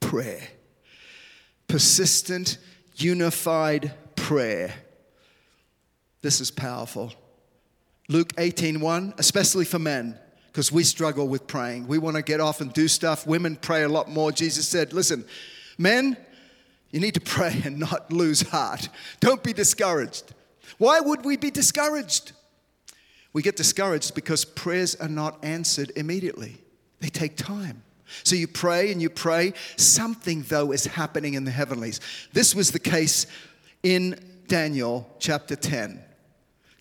prayer. 0.00 0.42
Persistent, 1.66 2.58
unified 2.96 3.92
prayer. 4.16 4.72
This 6.20 6.40
is 6.40 6.50
powerful. 6.50 7.12
Luke 8.08 8.34
18:1, 8.36 9.14
especially 9.18 9.64
for 9.64 9.78
men 9.78 10.18
because 10.54 10.70
we 10.70 10.84
struggle 10.84 11.26
with 11.26 11.48
praying. 11.48 11.88
We 11.88 11.98
want 11.98 12.14
to 12.14 12.22
get 12.22 12.40
off 12.40 12.60
and 12.60 12.72
do 12.72 12.86
stuff. 12.86 13.26
Women 13.26 13.56
pray 13.56 13.82
a 13.82 13.88
lot 13.88 14.08
more. 14.08 14.30
Jesus 14.30 14.68
said, 14.68 14.92
Listen, 14.92 15.24
men, 15.78 16.16
you 16.90 17.00
need 17.00 17.14
to 17.14 17.20
pray 17.20 17.62
and 17.64 17.78
not 17.78 18.12
lose 18.12 18.42
heart. 18.42 18.88
Don't 19.20 19.42
be 19.42 19.52
discouraged. 19.52 20.32
Why 20.78 21.00
would 21.00 21.24
we 21.24 21.36
be 21.36 21.50
discouraged? 21.50 22.32
We 23.32 23.42
get 23.42 23.56
discouraged 23.56 24.14
because 24.14 24.44
prayers 24.44 24.94
are 24.94 25.08
not 25.08 25.44
answered 25.44 25.92
immediately, 25.96 26.56
they 27.00 27.08
take 27.08 27.36
time. 27.36 27.82
So 28.22 28.36
you 28.36 28.46
pray 28.46 28.92
and 28.92 29.02
you 29.02 29.10
pray. 29.10 29.54
Something, 29.76 30.42
though, 30.42 30.72
is 30.72 30.84
happening 30.86 31.34
in 31.34 31.44
the 31.44 31.50
heavenlies. 31.50 32.00
This 32.32 32.54
was 32.54 32.70
the 32.70 32.78
case 32.78 33.26
in 33.82 34.18
Daniel 34.46 35.08
chapter 35.18 35.56
10. 35.56 36.00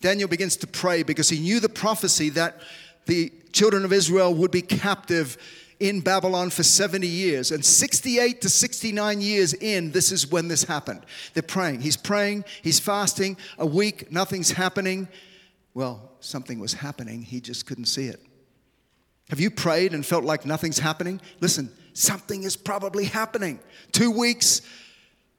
Daniel 0.02 0.28
begins 0.28 0.58
to 0.58 0.68
pray 0.68 1.02
because 1.02 1.30
he 1.30 1.40
knew 1.40 1.60
the 1.60 1.70
prophecy 1.70 2.30
that 2.30 2.60
the 3.06 3.32
children 3.52 3.86
of 3.86 3.94
Israel 3.94 4.34
would 4.34 4.52
be 4.52 4.62
captive 4.62 5.38
in 5.80 6.02
Babylon 6.02 6.50
for 6.50 6.64
70 6.64 7.08
years. 7.08 7.52
And 7.52 7.64
68 7.64 8.42
to 8.42 8.50
69 8.50 9.22
years 9.22 9.54
in, 9.54 9.92
this 9.92 10.12
is 10.12 10.32
when 10.32 10.48
this 10.48 10.64
happened. 10.64 11.06
They're 11.34 11.44
praying. 11.44 11.82
He's 11.82 11.98
praying, 11.98 12.46
he's 12.62 12.80
fasting, 12.80 13.38
a 13.58 13.66
week, 13.66 14.12
nothing's 14.12 14.52
happening. 14.52 15.08
Well, 15.74 16.12
something 16.20 16.60
was 16.60 16.74
happening, 16.74 17.22
he 17.22 17.42
just 17.42 17.66
couldn't 17.66 17.86
see 17.86 18.08
it. 18.08 18.22
Have 19.30 19.40
you 19.40 19.50
prayed 19.50 19.94
and 19.94 20.06
felt 20.06 20.24
like 20.24 20.46
nothing's 20.46 20.80
happening? 20.80 21.20
Listen, 21.40 21.72
something 21.94 22.44
is 22.44 22.56
probably 22.56 23.06
happening. 23.06 23.60
Two 23.92 24.12
weeks, 24.12 24.62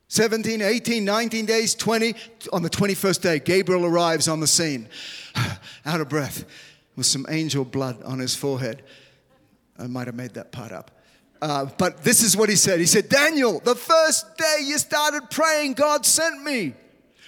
17, 0.09 0.63
18, 0.63 1.05
19 1.05 1.47
days, 1.47 1.75
20. 1.75 2.15
On 2.53 2.63
the 2.63 2.71
21st 2.71 3.21
day, 3.21 3.39
Gabriel 3.39 3.85
arrives 3.85 4.29
on 4.29 4.41
the 4.41 4.47
scene, 4.47 4.89
out 5.87 6.01
of 6.01 6.09
breath 6.09 6.45
with 6.97 7.07
some 7.07 7.27
angel 7.29 7.65
blood 7.65 8.03
on 8.03 8.19
his 8.19 8.35
forehead. 8.35 8.83
I 9.79 9.87
might 9.87 10.07
have 10.07 10.15
made 10.15 10.35
that 10.35 10.53
part 10.53 10.73
up. 10.73 10.91
Uh, 11.43 11.67
but 11.79 12.03
this 12.03 12.23
is 12.23 12.37
what 12.37 12.49
he 12.49 12.57
said. 12.57 12.81
He 12.81 12.87
said, 12.87 13.09
Daniel, 13.09 13.61
the 13.61 13.75
first 13.75 14.37
day 14.39 14.61
you 14.63 14.79
started 14.79 15.29
praying, 15.31 15.75
God 15.75 16.07
sent 16.07 16.43
me. 16.43 16.75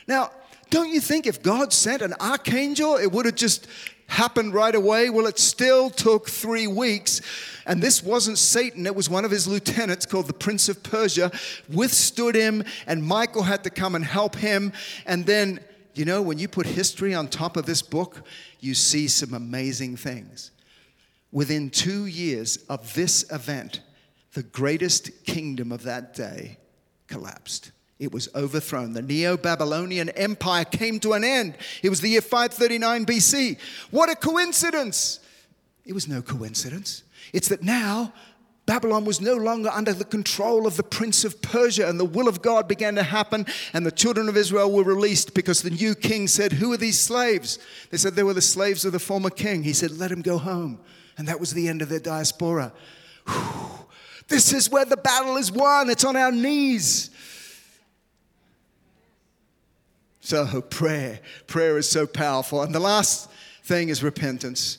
Now, 0.06 0.30
don't 0.70 0.90
you 0.90 1.00
think 1.00 1.26
if 1.26 1.42
God 1.42 1.72
sent 1.72 2.02
an 2.02 2.14
archangel, 2.20 2.96
it 2.96 3.12
would 3.12 3.26
have 3.26 3.34
just 3.34 3.66
happened 4.06 4.54
right 4.54 4.74
away? 4.74 5.10
Well, 5.10 5.26
it 5.26 5.38
still 5.38 5.90
took 5.90 6.28
three 6.28 6.66
weeks. 6.66 7.20
And 7.66 7.82
this 7.82 8.02
wasn't 8.02 8.38
Satan, 8.38 8.86
it 8.86 8.94
was 8.94 9.10
one 9.10 9.24
of 9.24 9.30
his 9.30 9.48
lieutenants 9.48 10.06
called 10.06 10.28
the 10.28 10.32
Prince 10.32 10.68
of 10.68 10.82
Persia, 10.82 11.32
withstood 11.68 12.36
him, 12.36 12.64
and 12.86 13.02
Michael 13.02 13.42
had 13.42 13.64
to 13.64 13.70
come 13.70 13.94
and 13.94 14.04
help 14.04 14.36
him. 14.36 14.72
And 15.04 15.26
then, 15.26 15.60
you 15.94 16.04
know, 16.04 16.22
when 16.22 16.38
you 16.38 16.46
put 16.46 16.66
history 16.66 17.14
on 17.14 17.28
top 17.28 17.56
of 17.56 17.66
this 17.66 17.82
book, 17.82 18.22
you 18.60 18.74
see 18.74 19.08
some 19.08 19.34
amazing 19.34 19.96
things. 19.96 20.52
Within 21.32 21.70
two 21.70 22.06
years 22.06 22.58
of 22.68 22.94
this 22.94 23.30
event, 23.32 23.80
the 24.32 24.42
greatest 24.42 25.24
kingdom 25.24 25.72
of 25.72 25.82
that 25.82 26.14
day 26.14 26.58
collapsed. 27.08 27.72
It 27.98 28.12
was 28.12 28.28
overthrown. 28.34 28.92
The 28.92 29.02
Neo 29.02 29.36
Babylonian 29.36 30.10
Empire 30.10 30.64
came 30.64 31.00
to 31.00 31.14
an 31.14 31.24
end. 31.24 31.56
It 31.82 31.88
was 31.88 32.00
the 32.00 32.08
year 32.08 32.20
539 32.20 33.06
BC. 33.06 33.58
What 33.90 34.10
a 34.10 34.14
coincidence! 34.14 35.20
It 35.84 35.94
was 35.94 36.08
no 36.08 36.20
coincidence. 36.20 37.04
It's 37.32 37.48
that 37.48 37.62
now 37.62 38.12
Babylon 38.66 39.04
was 39.04 39.20
no 39.20 39.34
longer 39.36 39.70
under 39.70 39.92
the 39.92 40.04
control 40.04 40.66
of 40.66 40.76
the 40.76 40.82
prince 40.82 41.24
of 41.24 41.40
Persia, 41.40 41.88
and 41.88 41.98
the 41.98 42.04
will 42.04 42.26
of 42.26 42.42
God 42.42 42.66
began 42.66 42.96
to 42.96 43.04
happen, 43.04 43.46
and 43.72 43.86
the 43.86 43.92
children 43.92 44.28
of 44.28 44.36
Israel 44.36 44.72
were 44.72 44.82
released 44.82 45.34
because 45.34 45.62
the 45.62 45.70
new 45.70 45.94
king 45.94 46.26
said, 46.26 46.54
Who 46.54 46.72
are 46.72 46.76
these 46.76 46.98
slaves? 46.98 47.60
They 47.90 47.96
said 47.96 48.14
they 48.14 48.24
were 48.24 48.34
the 48.34 48.42
slaves 48.42 48.84
of 48.84 48.92
the 48.92 48.98
former 48.98 49.30
king. 49.30 49.62
He 49.62 49.72
said, 49.72 49.92
Let 49.92 50.10
them 50.10 50.20
go 50.20 50.36
home. 50.36 50.80
And 51.18 51.28
that 51.28 51.40
was 51.40 51.52
the 51.52 51.68
end 51.68 51.82
of 51.82 51.88
their 51.88 52.00
diaspora. 52.00 52.72
Whew. 53.26 53.86
This 54.28 54.52
is 54.52 54.68
where 54.68 54.84
the 54.84 54.96
battle 54.96 55.36
is 55.36 55.52
won. 55.52 55.88
It's 55.88 56.04
on 56.04 56.16
our 56.16 56.32
knees. 56.32 57.10
So, 60.20 60.60
prayer. 60.60 61.20
Prayer 61.46 61.78
is 61.78 61.88
so 61.88 62.06
powerful. 62.06 62.62
And 62.62 62.74
the 62.74 62.80
last 62.80 63.30
thing 63.62 63.88
is 63.88 64.02
repentance. 64.02 64.78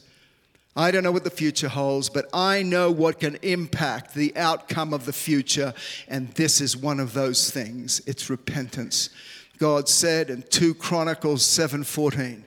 I 0.78 0.92
don't 0.92 1.04
know 1.04 1.12
what 1.12 1.24
the 1.24 1.32
future 1.32 1.70
holds, 1.70 2.08
but 2.08 2.28
I 2.34 2.62
know 2.62 2.92
what 2.92 3.20
can 3.20 3.36
impact 3.42 4.14
the 4.14 4.36
outcome 4.38 4.94
of 4.94 5.06
the 5.06 5.14
future, 5.14 5.74
and 6.08 6.30
this 6.34 6.62
is 6.62 6.78
one 6.78 7.00
of 7.00 7.14
those 7.14 7.50
things. 7.50 8.00
It's 8.06 8.30
repentance. 8.30 9.10
God 9.58 9.90
said 9.90 10.30
in 10.30 10.44
2 10.44 10.76
Chronicles 10.76 11.44
7:14. 11.44 12.44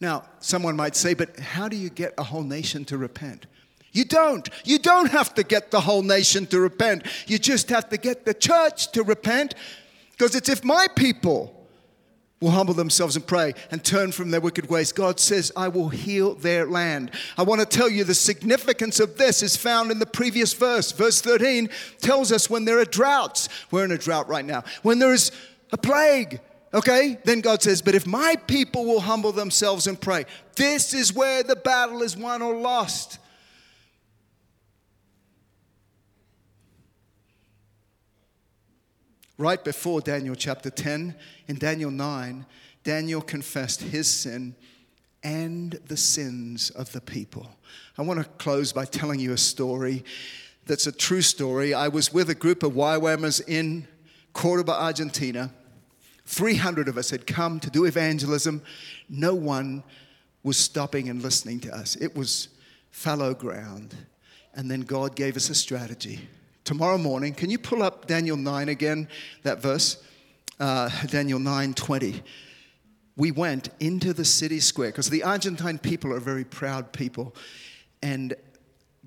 Now, 0.00 0.24
someone 0.40 0.76
might 0.76 0.94
say, 0.94 1.14
but 1.14 1.38
how 1.38 1.68
do 1.68 1.76
you 1.76 1.88
get 1.88 2.14
a 2.18 2.22
whole 2.22 2.42
nation 2.42 2.84
to 2.86 2.98
repent? 2.98 3.46
You 3.92 4.04
don't. 4.04 4.48
You 4.64 4.78
don't 4.78 5.10
have 5.10 5.34
to 5.34 5.42
get 5.42 5.70
the 5.70 5.80
whole 5.80 6.02
nation 6.02 6.46
to 6.48 6.60
repent. 6.60 7.04
You 7.26 7.38
just 7.38 7.70
have 7.70 7.88
to 7.88 7.96
get 7.96 8.26
the 8.26 8.34
church 8.34 8.92
to 8.92 9.02
repent. 9.02 9.54
Because 10.12 10.34
it's 10.34 10.50
if 10.50 10.64
my 10.64 10.86
people 10.94 11.56
will 12.40 12.50
humble 12.50 12.74
themselves 12.74 13.16
and 13.16 13.26
pray 13.26 13.54
and 13.70 13.82
turn 13.82 14.12
from 14.12 14.30
their 14.30 14.40
wicked 14.40 14.68
ways. 14.68 14.92
God 14.92 15.18
says, 15.18 15.50
I 15.56 15.68
will 15.68 15.88
heal 15.88 16.34
their 16.34 16.66
land. 16.66 17.10
I 17.38 17.42
want 17.42 17.60
to 17.60 17.66
tell 17.66 17.88
you 17.88 18.04
the 18.04 18.14
significance 18.14 19.00
of 19.00 19.16
this 19.16 19.42
is 19.42 19.56
found 19.56 19.90
in 19.90 19.98
the 19.98 20.06
previous 20.06 20.52
verse. 20.52 20.92
Verse 20.92 21.20
13 21.20 21.70
tells 22.00 22.32
us 22.32 22.50
when 22.50 22.66
there 22.66 22.78
are 22.78 22.84
droughts, 22.84 23.48
we're 23.70 23.84
in 23.84 23.92
a 23.92 23.98
drought 23.98 24.28
right 24.28 24.44
now, 24.44 24.64
when 24.82 24.98
there 24.98 25.14
is 25.14 25.32
a 25.72 25.78
plague. 25.78 26.40
Okay, 26.74 27.18
then 27.24 27.40
God 27.40 27.62
says, 27.62 27.80
But 27.80 27.94
if 27.94 28.06
my 28.06 28.36
people 28.46 28.84
will 28.84 29.00
humble 29.00 29.32
themselves 29.32 29.86
and 29.86 30.00
pray, 30.00 30.24
this 30.56 30.92
is 30.94 31.12
where 31.12 31.42
the 31.42 31.56
battle 31.56 32.02
is 32.02 32.16
won 32.16 32.42
or 32.42 32.54
lost. 32.54 33.18
right 39.38 39.62
before 39.62 40.00
Daniel 40.00 40.34
chapter 40.34 40.70
10, 40.70 41.14
in 41.48 41.56
Daniel 41.56 41.90
9, 41.90 42.46
Daniel 42.84 43.20
confessed 43.20 43.82
his 43.82 44.08
sin 44.08 44.54
and 45.22 45.72
the 45.86 45.96
sins 45.96 46.70
of 46.70 46.92
the 46.92 47.00
people. 47.00 47.48
I 47.98 48.02
want 48.02 48.20
to 48.20 48.24
close 48.24 48.72
by 48.72 48.84
telling 48.84 49.20
you 49.20 49.32
a 49.32 49.38
story 49.38 50.04
that's 50.66 50.86
a 50.86 50.92
true 50.92 51.22
story. 51.22 51.74
I 51.74 51.88
was 51.88 52.12
with 52.12 52.30
a 52.30 52.34
group 52.34 52.62
of 52.62 52.72
YWAMers 52.72 53.42
in 53.46 53.86
Cordoba, 54.32 54.72
Argentina. 54.72 55.52
300 56.26 56.88
of 56.88 56.98
us 56.98 57.10
had 57.10 57.26
come 57.26 57.60
to 57.60 57.70
do 57.70 57.84
evangelism. 57.84 58.62
No 59.08 59.34
one 59.34 59.82
was 60.42 60.56
stopping 60.56 61.08
and 61.08 61.22
listening 61.22 61.60
to 61.60 61.74
us. 61.74 61.96
It 61.96 62.14
was 62.14 62.48
fallow 62.90 63.34
ground. 63.34 63.96
And 64.54 64.70
then 64.70 64.82
God 64.82 65.16
gave 65.16 65.36
us 65.36 65.50
a 65.50 65.54
strategy 65.54 66.28
tomorrow 66.64 66.98
morning. 66.98 67.32
Can 67.32 67.48
you 67.48 67.58
pull 67.58 67.82
up 67.82 68.06
Daniel 68.06 68.36
9 68.36 68.68
again, 68.68 69.08
that 69.44 69.62
verse? 69.62 70.02
Uh, 70.58 70.90
Daniel 71.06 71.38
9 71.38 71.74
20. 71.74 72.22
We 73.16 73.30
went 73.30 73.68
into 73.80 74.12
the 74.12 74.24
city 74.24 74.60
square 74.60 74.88
because 74.88 75.08
the 75.08 75.22
Argentine 75.22 75.78
people 75.78 76.12
are 76.12 76.20
very 76.20 76.44
proud 76.44 76.92
people. 76.92 77.34
And 78.02 78.34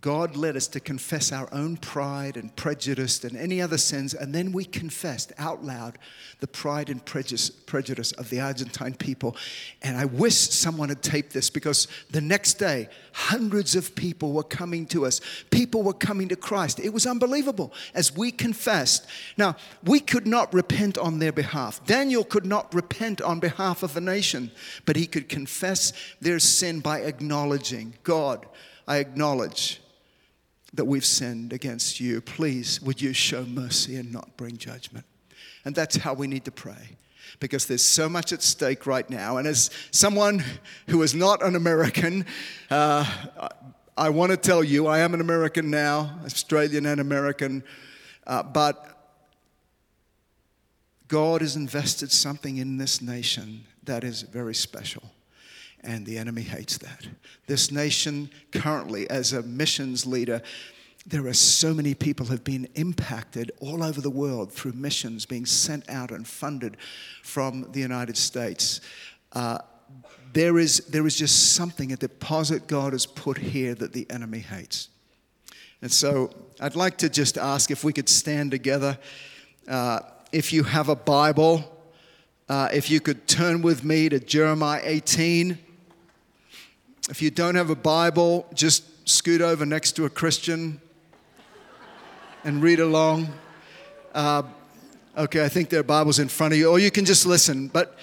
God 0.02 0.38
led 0.38 0.56
us 0.56 0.68
to 0.68 0.80
confess 0.80 1.32
our 1.32 1.50
own 1.54 1.76
pride 1.76 2.38
and 2.38 2.56
prejudice 2.56 3.24
and 3.24 3.36
any 3.36 3.62
other 3.62 3.78
sins, 3.78 4.14
and 4.14 4.34
then 4.34 4.52
we 4.52 4.64
confessed 4.64 5.34
out 5.38 5.64
loud 5.64 5.98
the 6.40 6.48
pride 6.48 6.90
and 6.90 7.04
prejudice, 7.04 7.50
prejudice 7.50 8.14
of 8.14 8.30
the 8.30 8.40
Argentine 8.40 8.94
people. 8.94 9.36
And 9.82 9.98
I 9.98 10.06
wish 10.06 10.36
someone 10.36 10.90
had 10.90 11.04
taped 11.04 11.34
this 11.34 11.50
because 11.50 11.88
the 12.12 12.22
next 12.22 12.54
day, 12.54 12.88
hundreds 13.12 13.76
of 13.76 13.94
people 13.96 14.32
were 14.32 14.44
coming 14.44 14.86
to 14.88 15.06
us. 15.06 15.20
People 15.50 15.84
were 15.84 15.94
coming 15.94 16.30
to 16.30 16.36
Christ. 16.38 16.80
It 16.80 16.94
was 16.94 17.06
unbelievable 17.06 17.74
as 17.94 18.16
we 18.16 18.32
confessed. 18.32 19.06
Now, 19.38 19.58
we 19.84 20.00
could 20.00 20.28
not 20.28 20.54
repent 20.54 20.98
on 20.98 21.20
their 21.20 21.34
behalf. 21.34 21.86
Daniel 21.86 22.24
could 22.24 22.46
not 22.46 22.74
repent 22.74 23.22
on 23.22 23.40
behalf 23.42 23.84
of 23.84 23.98
a 23.98 24.02
nation, 24.02 24.52
but 24.86 24.96
he 24.96 25.08
could 25.08 25.28
confess 25.28 25.92
their 26.22 26.40
sin 26.40 26.80
by 26.80 27.00
acknowledging 27.00 27.96
God. 28.04 28.46
I 28.88 28.98
acknowledge 28.98 29.82
that 30.74 30.86
we've 30.86 31.06
sinned 31.06 31.54
against 31.54 32.00
you. 32.00 32.22
Please, 32.22 32.82
would 32.82 33.02
you 33.02 33.14
show 33.14 33.44
mercy 33.46 33.96
and 33.96 34.12
not 34.12 34.38
bring 34.38 34.58
judgment? 34.58 35.06
And 35.66 35.76
that's 35.76 35.98
how 35.98 36.14
we 36.14 36.28
need 36.28 36.46
to 36.46 36.52
pray 36.52 36.98
because 37.40 37.66
there's 37.66 37.84
so 37.84 38.10
much 38.10 38.34
at 38.34 38.42
stake 38.42 38.86
right 38.86 39.10
now. 39.10 39.38
And 39.38 39.48
as 39.48 39.70
someone 39.92 40.44
who 40.88 41.02
is 41.04 41.14
not 41.14 41.44
an 41.44 41.56
American, 41.56 42.26
uh, 42.70 43.06
I 43.98 44.10
want 44.10 44.32
to 44.32 44.38
tell 44.38 44.64
you 44.64 44.88
I 44.88 45.00
am 45.00 45.14
an 45.14 45.22
American 45.22 45.70
now, 45.70 46.20
Australian 46.26 46.86
and 46.86 47.02
American, 47.02 47.64
uh, 48.26 48.44
but 48.44 48.86
God 51.08 51.42
has 51.42 51.56
invested 51.56 52.12
something 52.12 52.58
in 52.58 52.78
this 52.78 53.02
nation 53.02 53.66
that 53.84 54.04
is 54.04 54.22
very 54.22 54.56
special 54.56 55.04
and 55.84 56.06
the 56.06 56.18
enemy 56.18 56.42
hates 56.42 56.78
that. 56.80 57.08
This 57.48 57.72
nation 57.72 58.30
currently, 58.52 59.10
as 59.10 59.34
a 59.34 59.42
missions 59.44 60.06
leader, 60.06 60.42
there 61.06 61.26
are 61.26 61.34
so 61.34 61.74
many 61.74 61.96
people 61.96 62.28
have 62.28 62.44
been 62.44 62.68
impacted 62.76 63.52
all 63.60 63.84
over 63.84 64.02
the 64.02 64.10
world 64.10 64.52
through 64.52 64.74
missions 64.74 65.26
being 65.26 65.46
sent 65.46 65.90
out 65.90 66.12
and 66.12 66.28
funded 66.28 66.78
from 67.24 67.72
the 67.72 67.80
United 67.80 68.18
States. 68.18 68.82
Uh, 69.34 69.60
there 70.34 70.60
is, 70.60 70.80
there 70.90 71.08
is 71.08 71.16
just 71.16 71.54
something, 71.54 71.92
a 71.92 71.98
deposit 71.98 72.68
God 72.68 72.94
has 72.94 73.06
put 73.06 73.38
here 73.38 73.74
that 73.76 73.94
the 73.94 74.06
enemy 74.12 74.40
hates. 74.40 74.90
And 75.82 75.92
so 75.92 76.30
I'd 76.60 76.76
like 76.76 76.98
to 76.98 77.10
just 77.10 77.38
ask 77.38 77.72
if 77.72 77.84
we 77.84 77.94
could 77.94 78.10
stand 78.10 78.52
together. 78.52 78.98
Uh, 79.68 80.02
if 80.32 80.54
you 80.54 80.64
have 80.64 80.90
a 80.90 80.96
Bible, 80.96 81.64
uh, 82.50 82.70
if 82.74 82.90
you 82.92 83.00
could 83.00 83.28
turn 83.28 83.62
with 83.62 83.84
me 83.84 84.10
to 84.10 84.20
Jeremiah 84.20 84.82
18. 84.84 85.58
If 87.10 87.24
you 87.24 87.32
don't 87.32 87.56
have 87.56 87.72
a 87.72 87.76
Bible, 87.76 88.46
just 88.54 89.10
scoot 89.10 89.42
over 89.42 89.66
next 89.66 89.94
to 89.94 90.06
a 90.06 90.12
Christian 90.12 90.80
and 92.44 92.62
read 92.62 92.80
along. 92.80 93.30
Uh, 94.14 94.44
okay, 95.18 95.44
I 95.44 95.50
think 95.50 95.70
there 95.70 95.80
are 95.80 95.84
Bibles 95.84 96.20
in 96.20 96.28
front 96.28 96.54
of 96.54 96.60
you, 96.60 96.70
or 96.70 96.78
you 96.78 96.92
can 96.92 97.06
just 97.06 97.26
listen. 97.26 97.68
But 97.68 97.98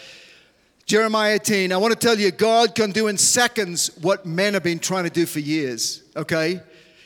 Jeremiah 0.86 1.34
18, 1.34 1.70
I 1.72 1.76
want 1.76 1.94
to 1.94 1.98
tell 2.00 2.18
you, 2.18 2.32
God 2.32 2.74
can 2.74 2.90
do 2.90 3.06
in 3.06 3.16
seconds 3.16 3.96
what 4.02 4.26
men 4.26 4.54
have 4.54 4.64
been 4.64 4.80
trying 4.80 5.04
to 5.04 5.10
do 5.10 5.24
for 5.24 5.38
years. 5.38 6.02
Okay? 6.16 6.60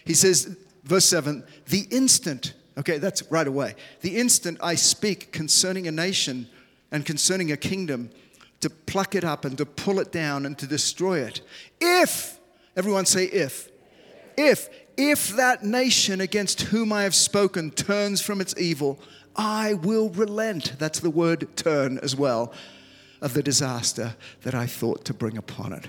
He 0.06 0.14
says, 0.14 0.56
verse 0.84 1.04
7, 1.04 1.44
the 1.66 1.86
instant, 1.90 2.54
okay, 2.78 2.96
that's 2.96 3.30
right 3.30 3.46
away. 3.46 3.74
The 4.00 4.16
instant 4.16 4.56
I 4.62 4.74
speak 4.76 5.32
concerning 5.32 5.86
a 5.86 5.92
nation 5.92 6.48
and 6.90 7.04
concerning 7.04 7.52
a 7.52 7.58
kingdom, 7.58 8.08
to 8.60 8.70
pluck 8.70 9.14
it 9.14 9.24
up 9.24 9.44
and 9.44 9.56
to 9.58 9.66
pull 9.66 9.98
it 9.98 10.12
down 10.12 10.46
and 10.46 10.58
to 10.58 10.66
destroy 10.66 11.20
it. 11.20 11.40
If, 11.80 12.38
everyone 12.76 13.06
say 13.06 13.24
if, 13.24 13.68
if, 14.36 14.68
if 14.96 15.36
that 15.36 15.64
nation 15.64 16.20
against 16.20 16.62
whom 16.62 16.92
I 16.92 17.04
have 17.04 17.14
spoken 17.14 17.70
turns 17.70 18.20
from 18.20 18.40
its 18.40 18.54
evil, 18.58 19.00
I 19.34 19.74
will 19.74 20.10
relent. 20.10 20.74
That's 20.78 21.00
the 21.00 21.10
word 21.10 21.56
turn 21.56 21.98
as 21.98 22.14
well, 22.14 22.52
of 23.20 23.34
the 23.34 23.42
disaster 23.42 24.14
that 24.42 24.54
I 24.54 24.66
thought 24.66 25.04
to 25.06 25.14
bring 25.14 25.36
upon 25.38 25.72
it. 25.72 25.88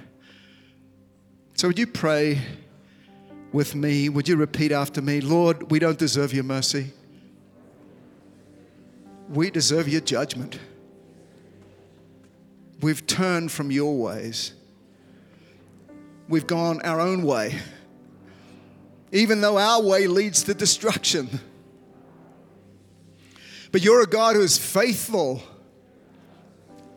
So, 1.55 1.67
would 1.67 1.79
you 1.79 1.87
pray 1.87 2.41
with 3.51 3.75
me? 3.75 4.09
Would 4.09 4.27
you 4.27 4.37
repeat 4.37 4.71
after 4.71 5.01
me? 5.01 5.21
Lord, 5.21 5.69
we 5.69 5.79
don't 5.79 5.99
deserve 5.99 6.33
your 6.33 6.43
mercy, 6.43 6.93
we 9.29 9.49
deserve 9.49 9.87
your 9.87 10.01
judgment. 10.01 10.59
We've 12.81 13.05
turned 13.05 13.51
from 13.51 13.71
your 13.71 13.95
ways. 13.97 14.53
We've 16.27 16.47
gone 16.47 16.81
our 16.81 16.99
own 16.99 17.23
way, 17.23 17.59
even 19.11 19.41
though 19.41 19.57
our 19.57 19.81
way 19.81 20.07
leads 20.07 20.43
to 20.43 20.53
destruction. 20.53 21.39
But 23.71 23.83
you're 23.83 24.01
a 24.01 24.07
God 24.07 24.35
who 24.35 24.41
is 24.41 24.57
faithful, 24.57 25.43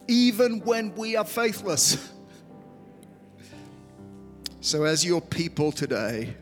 even 0.08 0.60
when 0.60 0.94
we 0.94 1.16
are 1.16 1.24
faithless. 1.24 2.10
So, 4.60 4.84
as 4.84 5.04
your 5.04 5.20
people 5.20 5.72
today, 5.72 6.34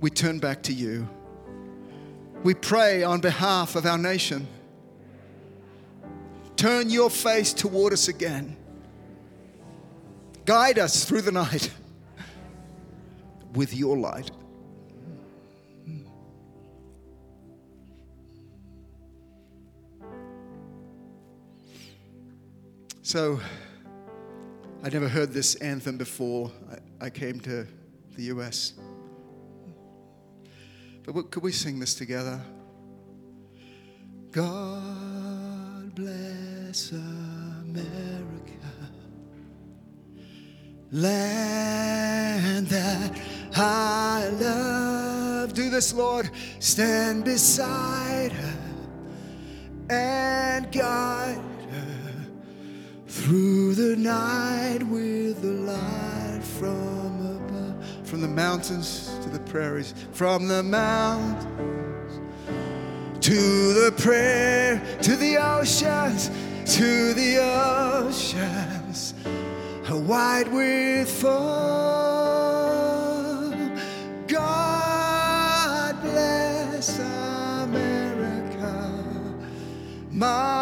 we 0.00 0.08
turn 0.08 0.38
back 0.38 0.62
to 0.62 0.72
you. 0.72 1.06
We 2.42 2.54
pray 2.54 3.02
on 3.02 3.20
behalf 3.20 3.76
of 3.76 3.84
our 3.84 3.98
nation. 3.98 4.46
Turn 6.58 6.90
your 6.90 7.08
face 7.08 7.52
toward 7.52 7.92
us 7.92 8.08
again. 8.08 8.56
Guide 10.44 10.80
us 10.80 11.04
through 11.04 11.22
the 11.22 11.30
night 11.30 11.70
with 13.54 13.72
your 13.72 13.96
light. 13.96 14.32
So, 23.02 23.40
I'd 24.82 24.92
never 24.92 25.08
heard 25.08 25.32
this 25.32 25.54
anthem 25.56 25.96
before 25.96 26.50
I, 27.00 27.08
came 27.08 27.38
to 27.40 27.68
the 28.16 28.22
US. 28.24 28.72
But 31.04 31.30
could 31.30 31.44
we 31.44 31.52
sing 31.52 31.78
this 31.78 31.94
together? 31.94 32.40
God 34.32 35.94
bless 35.94 36.27
America, 36.68 38.52
land 40.92 42.66
that 42.66 43.18
I 43.56 44.28
love. 44.38 45.54
Do 45.54 45.70
this, 45.70 45.94
Lord. 45.94 46.30
Stand 46.58 47.24
beside 47.24 48.32
her 48.32 48.58
and 49.88 50.70
guide 50.70 51.40
her 51.70 52.26
through 53.06 53.74
the 53.74 53.96
night 53.96 54.82
with 54.82 55.40
the 55.40 55.72
light 55.72 56.42
from 56.42 57.46
above. 57.46 58.06
From 58.06 58.20
the 58.20 58.28
mountains 58.28 59.10
to 59.22 59.30
the 59.30 59.40
prairies, 59.40 59.94
from 60.12 60.48
the 60.48 60.62
mountains 60.62 62.20
to 63.20 63.72
the 63.72 63.92
prayer, 63.96 64.82
to 65.02 65.16
the 65.16 65.38
oceans, 65.38 66.30
to 66.68 67.14
the 67.14 67.38
oceans, 67.38 69.14
wide 69.90 70.52
with 70.52 71.10
foam. 71.10 71.38
God 74.26 76.02
bless 76.02 76.98
America, 76.98 78.92
my 80.10 80.57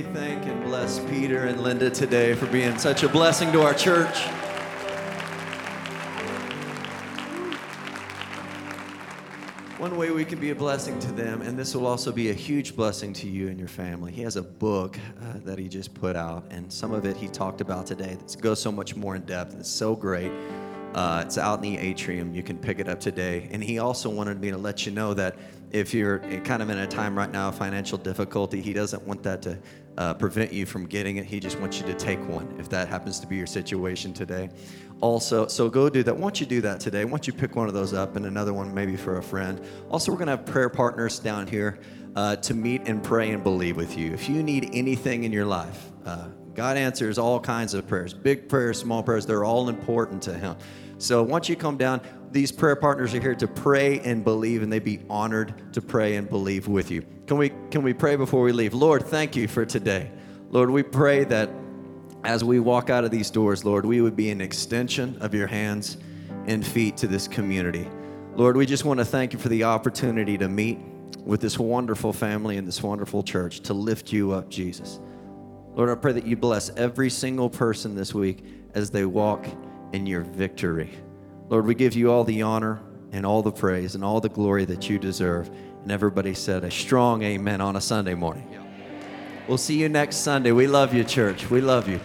we 0.00 0.14
thank 0.14 0.46
and 0.46 0.64
bless 0.64 0.98
Peter 1.10 1.44
and 1.44 1.60
Linda 1.60 1.90
today 1.90 2.32
for 2.32 2.46
being 2.46 2.78
such 2.78 3.02
a 3.02 3.08
blessing 3.08 3.52
to 3.52 3.60
our 3.60 3.74
church? 3.74 4.22
One 9.76 9.98
way 9.98 10.10
we 10.10 10.24
can 10.24 10.38
be 10.40 10.50
a 10.50 10.54
blessing 10.54 10.98
to 11.00 11.12
them, 11.12 11.42
and 11.42 11.58
this 11.58 11.74
will 11.74 11.86
also 11.86 12.12
be 12.12 12.30
a 12.30 12.32
huge 12.32 12.76
blessing 12.76 13.12
to 13.14 13.28
you 13.28 13.48
and 13.48 13.58
your 13.58 13.68
family. 13.68 14.10
He 14.10 14.22
has 14.22 14.36
a 14.36 14.42
book 14.42 14.98
uh, 15.20 15.34
that 15.44 15.58
he 15.58 15.68
just 15.68 15.92
put 15.92 16.16
out, 16.16 16.44
and 16.50 16.72
some 16.72 16.92
of 16.92 17.04
it 17.04 17.14
he 17.14 17.28
talked 17.28 17.60
about 17.60 17.86
today 17.86 18.16
that 18.16 18.40
goes 18.40 18.58
so 18.58 18.72
much 18.72 18.96
more 18.96 19.16
in 19.16 19.22
depth. 19.26 19.54
It's 19.58 19.68
so 19.68 19.94
great. 19.94 20.32
Uh, 20.94 21.22
it's 21.24 21.38
out 21.38 21.62
in 21.62 21.74
the 21.74 21.78
atrium. 21.78 22.34
You 22.34 22.42
can 22.42 22.58
pick 22.58 22.78
it 22.78 22.88
up 22.88 23.00
today. 23.00 23.48
And 23.52 23.62
he 23.62 23.78
also 23.78 24.10
wanted 24.10 24.40
me 24.40 24.50
to 24.50 24.58
let 24.58 24.86
you 24.86 24.92
know 24.92 25.14
that 25.14 25.36
if 25.70 25.94
you're 25.94 26.18
kind 26.40 26.62
of 26.62 26.70
in 26.70 26.78
a 26.78 26.86
time 26.86 27.16
right 27.16 27.30
now 27.30 27.48
of 27.48 27.56
financial 27.56 27.96
difficulty, 27.96 28.60
he 28.60 28.72
doesn't 28.72 29.06
want 29.06 29.22
that 29.22 29.40
to 29.42 29.56
uh, 29.98 30.14
prevent 30.14 30.52
you 30.52 30.66
from 30.66 30.86
getting 30.86 31.16
it. 31.16 31.26
He 31.26 31.40
just 31.40 31.58
wants 31.60 31.78
you 31.80 31.86
to 31.86 31.94
take 31.94 32.18
one 32.28 32.54
if 32.58 32.68
that 32.70 32.88
happens 32.88 33.20
to 33.20 33.26
be 33.26 33.36
your 33.36 33.46
situation 33.46 34.12
today. 34.12 34.50
Also, 35.00 35.46
so 35.46 35.68
go 35.68 35.88
do 35.88 36.02
that. 36.02 36.16
Once 36.16 36.40
you 36.40 36.46
do 36.46 36.60
that 36.60 36.80
today, 36.80 37.04
once 37.04 37.26
you 37.26 37.32
pick 37.32 37.56
one 37.56 37.68
of 37.68 37.74
those 37.74 37.92
up 37.94 38.16
and 38.16 38.26
another 38.26 38.52
one 38.52 38.72
maybe 38.74 38.96
for 38.96 39.18
a 39.18 39.22
friend. 39.22 39.60
Also, 39.90 40.12
we're 40.12 40.18
going 40.18 40.26
to 40.26 40.36
have 40.36 40.46
prayer 40.46 40.68
partners 40.68 41.18
down 41.18 41.46
here 41.46 41.78
uh, 42.16 42.36
to 42.36 42.54
meet 42.54 42.82
and 42.86 43.02
pray 43.02 43.30
and 43.30 43.42
believe 43.42 43.76
with 43.76 43.96
you. 43.96 44.12
If 44.12 44.28
you 44.28 44.42
need 44.42 44.70
anything 44.72 45.24
in 45.24 45.32
your 45.32 45.46
life, 45.46 45.90
uh, 46.04 46.28
God 46.54 46.76
answers 46.76 47.18
all 47.18 47.40
kinds 47.40 47.74
of 47.74 47.86
prayers 47.86 48.12
big 48.12 48.48
prayers, 48.48 48.78
small 48.78 49.02
prayers, 49.02 49.24
they're 49.24 49.44
all 49.44 49.68
important 49.68 50.22
to 50.22 50.34
Him. 50.34 50.56
So 51.00 51.22
once 51.22 51.48
you 51.48 51.56
come 51.56 51.78
down, 51.78 52.02
these 52.30 52.52
prayer 52.52 52.76
partners 52.76 53.14
are 53.14 53.20
here 53.20 53.34
to 53.34 53.48
pray 53.48 54.00
and 54.00 54.22
believe, 54.22 54.62
and 54.62 54.70
they'd 54.70 54.84
be 54.84 55.00
honored 55.08 55.72
to 55.72 55.80
pray 55.80 56.16
and 56.16 56.28
believe 56.28 56.68
with 56.68 56.90
you. 56.90 57.04
Can 57.26 57.38
we, 57.38 57.52
can 57.70 57.82
we 57.82 57.94
pray 57.94 58.16
before 58.16 58.42
we 58.42 58.52
leave? 58.52 58.74
Lord, 58.74 59.06
thank 59.06 59.34
you 59.34 59.48
for 59.48 59.64
today. 59.64 60.10
Lord, 60.50 60.68
we 60.68 60.82
pray 60.82 61.24
that 61.24 61.48
as 62.22 62.44
we 62.44 62.60
walk 62.60 62.90
out 62.90 63.04
of 63.04 63.10
these 63.10 63.30
doors, 63.30 63.64
Lord, 63.64 63.86
we 63.86 64.02
would 64.02 64.14
be 64.14 64.30
an 64.30 64.42
extension 64.42 65.16
of 65.22 65.32
your 65.32 65.46
hands 65.46 65.96
and 66.46 66.64
feet 66.64 66.98
to 66.98 67.06
this 67.06 67.26
community. 67.26 67.88
Lord, 68.34 68.58
we 68.58 68.66
just 68.66 68.84
want 68.84 68.98
to 68.98 69.06
thank 69.06 69.32
you 69.32 69.38
for 69.38 69.48
the 69.48 69.64
opportunity 69.64 70.36
to 70.36 70.48
meet 70.50 70.78
with 71.24 71.40
this 71.40 71.58
wonderful 71.58 72.12
family 72.12 72.58
and 72.58 72.68
this 72.68 72.82
wonderful 72.82 73.22
church 73.22 73.60
to 73.60 73.72
lift 73.72 74.12
you 74.12 74.32
up, 74.32 74.50
Jesus. 74.50 75.00
Lord, 75.74 75.88
I 75.88 75.94
pray 75.94 76.12
that 76.12 76.26
you 76.26 76.36
bless 76.36 76.68
every 76.76 77.08
single 77.08 77.48
person 77.48 77.94
this 77.94 78.12
week 78.12 78.44
as 78.74 78.90
they 78.90 79.06
walk 79.06 79.46
in 79.92 80.06
your 80.06 80.22
victory. 80.22 80.90
Lord, 81.48 81.66
we 81.66 81.74
give 81.74 81.94
you 81.94 82.12
all 82.12 82.24
the 82.24 82.42
honor 82.42 82.80
and 83.12 83.26
all 83.26 83.42
the 83.42 83.52
praise 83.52 83.94
and 83.94 84.04
all 84.04 84.20
the 84.20 84.28
glory 84.28 84.64
that 84.66 84.88
you 84.88 84.98
deserve. 84.98 85.48
And 85.82 85.90
everybody 85.90 86.34
said 86.34 86.64
a 86.64 86.70
strong 86.70 87.22
amen 87.22 87.60
on 87.60 87.76
a 87.76 87.80
Sunday 87.80 88.14
morning. 88.14 88.46
We'll 89.48 89.58
see 89.58 89.78
you 89.80 89.88
next 89.88 90.18
Sunday. 90.18 90.52
We 90.52 90.66
love 90.66 90.94
you, 90.94 91.02
church. 91.02 91.50
We 91.50 91.60
love 91.60 91.88
you. 91.88 91.98